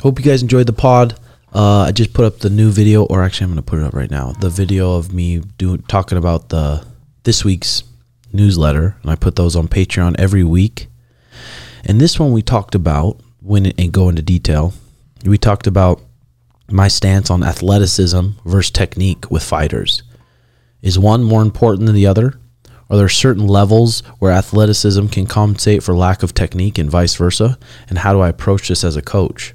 Hope 0.02 0.18
you 0.18 0.26
guys 0.26 0.42
enjoyed 0.42 0.66
the 0.66 0.74
pod. 0.74 1.20
Uh, 1.54 1.82
I 1.82 1.92
just 1.92 2.14
put 2.14 2.26
up 2.26 2.40
the 2.40 2.50
new 2.50 2.72
video, 2.72 3.04
or 3.06 3.24
actually, 3.24 3.46
I'm 3.46 3.52
going 3.52 3.64
to 3.64 3.70
put 3.70 3.80
it 3.80 3.86
up 3.86 3.94
right 3.94 4.10
now. 4.10 4.32
The 4.32 4.50
video 4.50 4.96
of 4.96 5.14
me 5.14 5.40
doing 5.58 5.82
talking 5.84 6.18
about 6.18 6.50
the 6.50 6.86
this 7.24 7.44
week's 7.44 7.84
newsletter, 8.32 8.96
and 9.02 9.12
I 9.12 9.16
put 9.16 9.36
those 9.36 9.56
on 9.56 9.68
Patreon 9.68 10.16
every 10.18 10.44
week. 10.44 10.88
And 11.86 12.00
this 12.00 12.20
one 12.20 12.32
we 12.32 12.42
talked 12.42 12.76
about 12.76 13.20
when 13.42 13.66
and 13.66 13.92
go 13.92 14.10
into 14.10 14.22
detail. 14.22 14.74
We 15.26 15.38
talked 15.38 15.68
about 15.68 16.02
my 16.70 16.88
stance 16.88 17.30
on 17.30 17.44
athleticism 17.44 18.30
versus 18.46 18.72
technique 18.72 19.30
with 19.30 19.44
fighters. 19.44 20.04
Is 20.82 20.98
one 20.98 21.24
more 21.24 21.42
important 21.42 21.86
than 21.86 21.96
the 21.96 22.08
other? 22.08 22.40
Are 22.90 22.98
there 22.98 23.10
certain 23.10 23.46
levels 23.46 24.02
where 24.20 24.32
athleticism 24.32 25.08
can 25.08 25.28
compensate 25.28 25.84
for 25.84 25.94
lack 25.94 26.24
of 26.24 26.34
technique 26.34 26.78
and 26.78 26.90
vice 26.90 27.16
versa? 27.16 27.60
And 27.90 28.00
how 28.00 28.14
do 28.14 28.22
I 28.22 28.30
approach 28.30 28.70
this 28.70 28.84
as 28.84 28.96
a 28.96 29.02
coach? 29.02 29.54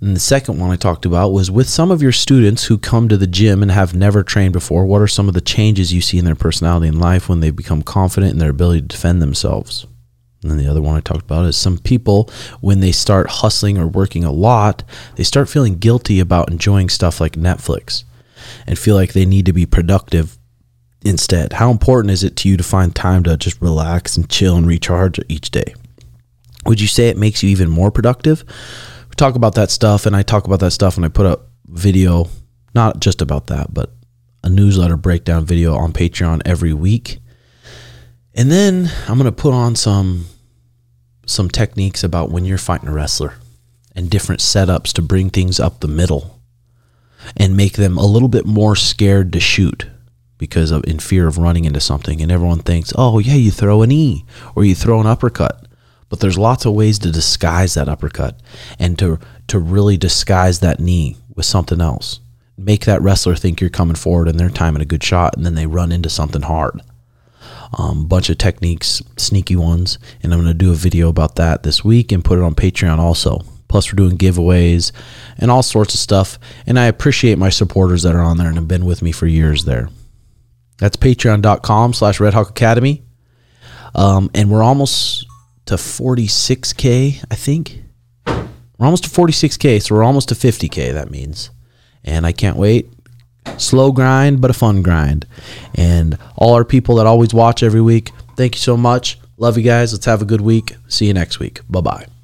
And 0.00 0.16
the 0.16 0.20
second 0.20 0.58
one 0.58 0.70
I 0.70 0.76
talked 0.76 1.04
about 1.04 1.32
was 1.32 1.50
with 1.50 1.68
some 1.68 1.90
of 1.90 2.02
your 2.02 2.12
students 2.12 2.64
who 2.64 2.78
come 2.78 3.08
to 3.08 3.16
the 3.16 3.26
gym 3.26 3.62
and 3.62 3.70
have 3.70 3.94
never 3.94 4.22
trained 4.22 4.52
before, 4.52 4.86
what 4.86 5.02
are 5.02 5.08
some 5.08 5.28
of 5.28 5.34
the 5.34 5.40
changes 5.40 5.92
you 5.92 6.00
see 6.00 6.18
in 6.18 6.24
their 6.24 6.34
personality 6.34 6.88
and 6.88 7.00
life 7.00 7.28
when 7.28 7.40
they 7.40 7.50
become 7.50 7.82
confident 7.82 8.32
in 8.32 8.38
their 8.38 8.50
ability 8.50 8.80
to 8.80 8.86
defend 8.86 9.20
themselves? 9.20 9.86
And 10.42 10.50
then 10.50 10.58
the 10.58 10.68
other 10.68 10.80
one 10.80 10.96
I 10.96 11.00
talked 11.00 11.24
about 11.24 11.46
is 11.46 11.56
some 11.56 11.78
people, 11.78 12.30
when 12.60 12.78
they 12.80 12.92
start 12.92 13.28
hustling 13.28 13.76
or 13.76 13.88
working 13.88 14.24
a 14.24 14.32
lot, 14.32 14.84
they 15.16 15.24
start 15.24 15.48
feeling 15.48 15.78
guilty 15.78 16.20
about 16.20 16.50
enjoying 16.50 16.88
stuff 16.88 17.20
like 17.20 17.32
Netflix 17.32 18.04
and 18.68 18.78
feel 18.78 18.94
like 18.94 19.14
they 19.14 19.24
need 19.24 19.46
to 19.46 19.52
be 19.54 19.64
productive 19.64 20.38
instead. 21.02 21.54
How 21.54 21.70
important 21.70 22.10
is 22.12 22.22
it 22.22 22.36
to 22.36 22.50
you 22.50 22.58
to 22.58 22.62
find 22.62 22.94
time 22.94 23.24
to 23.24 23.36
just 23.38 23.60
relax 23.62 24.14
and 24.16 24.28
chill 24.28 24.56
and 24.56 24.66
recharge 24.66 25.18
each 25.26 25.50
day? 25.50 25.74
Would 26.66 26.78
you 26.78 26.86
say 26.86 27.08
it 27.08 27.16
makes 27.16 27.42
you 27.42 27.48
even 27.48 27.70
more 27.70 27.90
productive? 27.90 28.44
We 29.08 29.14
talk 29.16 29.36
about 29.36 29.54
that 29.54 29.70
stuff, 29.70 30.04
and 30.04 30.14
I 30.14 30.22
talk 30.22 30.44
about 30.44 30.60
that 30.60 30.72
stuff, 30.72 30.96
and 30.96 31.06
I 31.06 31.08
put 31.08 31.24
up 31.24 31.48
video, 31.66 32.28
not 32.74 33.00
just 33.00 33.22
about 33.22 33.46
that, 33.46 33.72
but 33.72 33.94
a 34.44 34.50
newsletter 34.50 34.98
breakdown 34.98 35.46
video 35.46 35.74
on 35.74 35.94
Patreon 35.94 36.42
every 36.44 36.74
week. 36.74 37.20
And 38.34 38.50
then 38.50 38.90
I'm 39.08 39.16
gonna 39.16 39.32
put 39.32 39.54
on 39.54 39.76
some 39.76 40.26
some 41.24 41.48
techniques 41.48 42.04
about 42.04 42.30
when 42.30 42.44
you're 42.44 42.58
fighting 42.58 42.88
a 42.88 42.92
wrestler 42.92 43.34
and 43.96 44.10
different 44.10 44.42
setups 44.42 44.92
to 44.92 45.02
bring 45.02 45.30
things 45.30 45.58
up 45.58 45.80
the 45.80 45.88
middle 45.88 46.37
and 47.36 47.56
make 47.56 47.74
them 47.74 47.98
a 47.98 48.06
little 48.06 48.28
bit 48.28 48.46
more 48.46 48.76
scared 48.76 49.32
to 49.32 49.40
shoot 49.40 49.86
because 50.38 50.70
of 50.70 50.84
in 50.84 50.98
fear 50.98 51.26
of 51.26 51.38
running 51.38 51.64
into 51.64 51.80
something. 51.80 52.22
And 52.22 52.30
everyone 52.30 52.60
thinks 52.60 52.92
oh 52.96 53.18
yeah 53.18 53.34
you 53.34 53.50
throw 53.50 53.82
an 53.82 53.92
e 53.92 54.24
or 54.54 54.64
you 54.64 54.74
throw 54.74 55.00
an 55.00 55.06
uppercut. 55.06 55.66
But 56.08 56.20
there's 56.20 56.38
lots 56.38 56.64
of 56.64 56.72
ways 56.72 56.98
to 57.00 57.12
disguise 57.12 57.74
that 57.74 57.88
uppercut 57.88 58.40
and 58.78 58.98
to 58.98 59.18
to 59.48 59.58
really 59.58 59.96
disguise 59.96 60.60
that 60.60 60.80
knee 60.80 61.16
with 61.34 61.46
something 61.46 61.80
else. 61.80 62.20
Make 62.56 62.86
that 62.86 63.02
wrestler 63.02 63.36
think 63.36 63.60
you're 63.60 63.70
coming 63.70 63.94
forward 63.94 64.28
and 64.28 64.38
they're 64.38 64.50
timing 64.50 64.82
a 64.82 64.86
good 64.86 65.02
shot 65.02 65.36
and 65.36 65.44
then 65.44 65.54
they 65.54 65.66
run 65.66 65.92
into 65.92 66.08
something 66.08 66.42
hard. 66.42 66.80
Um, 67.76 68.06
bunch 68.06 68.30
of 68.30 68.38
techniques, 68.38 69.02
sneaky 69.16 69.54
ones, 69.54 69.98
and 70.22 70.32
I'm 70.32 70.40
going 70.40 70.50
to 70.50 70.58
do 70.58 70.72
a 70.72 70.74
video 70.74 71.08
about 71.08 71.36
that 71.36 71.62
this 71.62 71.84
week 71.84 72.10
and 72.10 72.24
put 72.24 72.38
it 72.38 72.42
on 72.42 72.54
Patreon 72.54 72.98
also. 72.98 73.42
Plus, 73.68 73.92
we're 73.92 73.96
doing 73.96 74.18
giveaways 74.18 74.92
and 75.38 75.50
all 75.50 75.62
sorts 75.62 75.94
of 75.94 76.00
stuff. 76.00 76.38
And 76.66 76.78
I 76.78 76.86
appreciate 76.86 77.38
my 77.38 77.50
supporters 77.50 78.02
that 78.02 78.14
are 78.14 78.22
on 78.22 78.38
there 78.38 78.48
and 78.48 78.56
have 78.56 78.68
been 78.68 78.84
with 78.84 79.02
me 79.02 79.12
for 79.12 79.26
years 79.26 79.64
there. 79.64 79.88
That's 80.78 80.96
patreon.com 80.96 81.92
slash 81.92 82.20
Red 82.20 82.34
Hawk 82.34 82.50
Academy. 82.50 83.02
Um, 83.94 84.30
and 84.34 84.50
we're 84.50 84.62
almost 84.62 85.26
to 85.66 85.74
46K, 85.74 87.24
I 87.30 87.34
think. 87.34 87.82
We're 88.26 88.86
almost 88.86 89.04
to 89.04 89.10
46K, 89.10 89.82
so 89.82 89.94
we're 89.94 90.04
almost 90.04 90.28
to 90.28 90.34
50K, 90.34 90.92
that 90.92 91.10
means. 91.10 91.50
And 92.04 92.24
I 92.24 92.32
can't 92.32 92.56
wait 92.56 92.88
slow 93.56 93.92
grind 93.92 94.40
but 94.40 94.50
a 94.50 94.54
fun 94.54 94.82
grind 94.82 95.26
and 95.74 96.18
all 96.36 96.54
our 96.54 96.64
people 96.64 96.96
that 96.96 97.06
always 97.06 97.32
watch 97.32 97.62
every 97.62 97.80
week 97.80 98.12
thank 98.36 98.54
you 98.54 98.60
so 98.60 98.76
much 98.76 99.18
love 99.36 99.56
you 99.56 99.62
guys 99.62 99.92
let's 99.92 100.04
have 100.04 100.20
a 100.20 100.26
good 100.26 100.40
week 100.40 100.76
see 100.88 101.06
you 101.06 101.14
next 101.14 101.38
week 101.38 101.60
bye 101.68 101.80
bye 101.80 102.17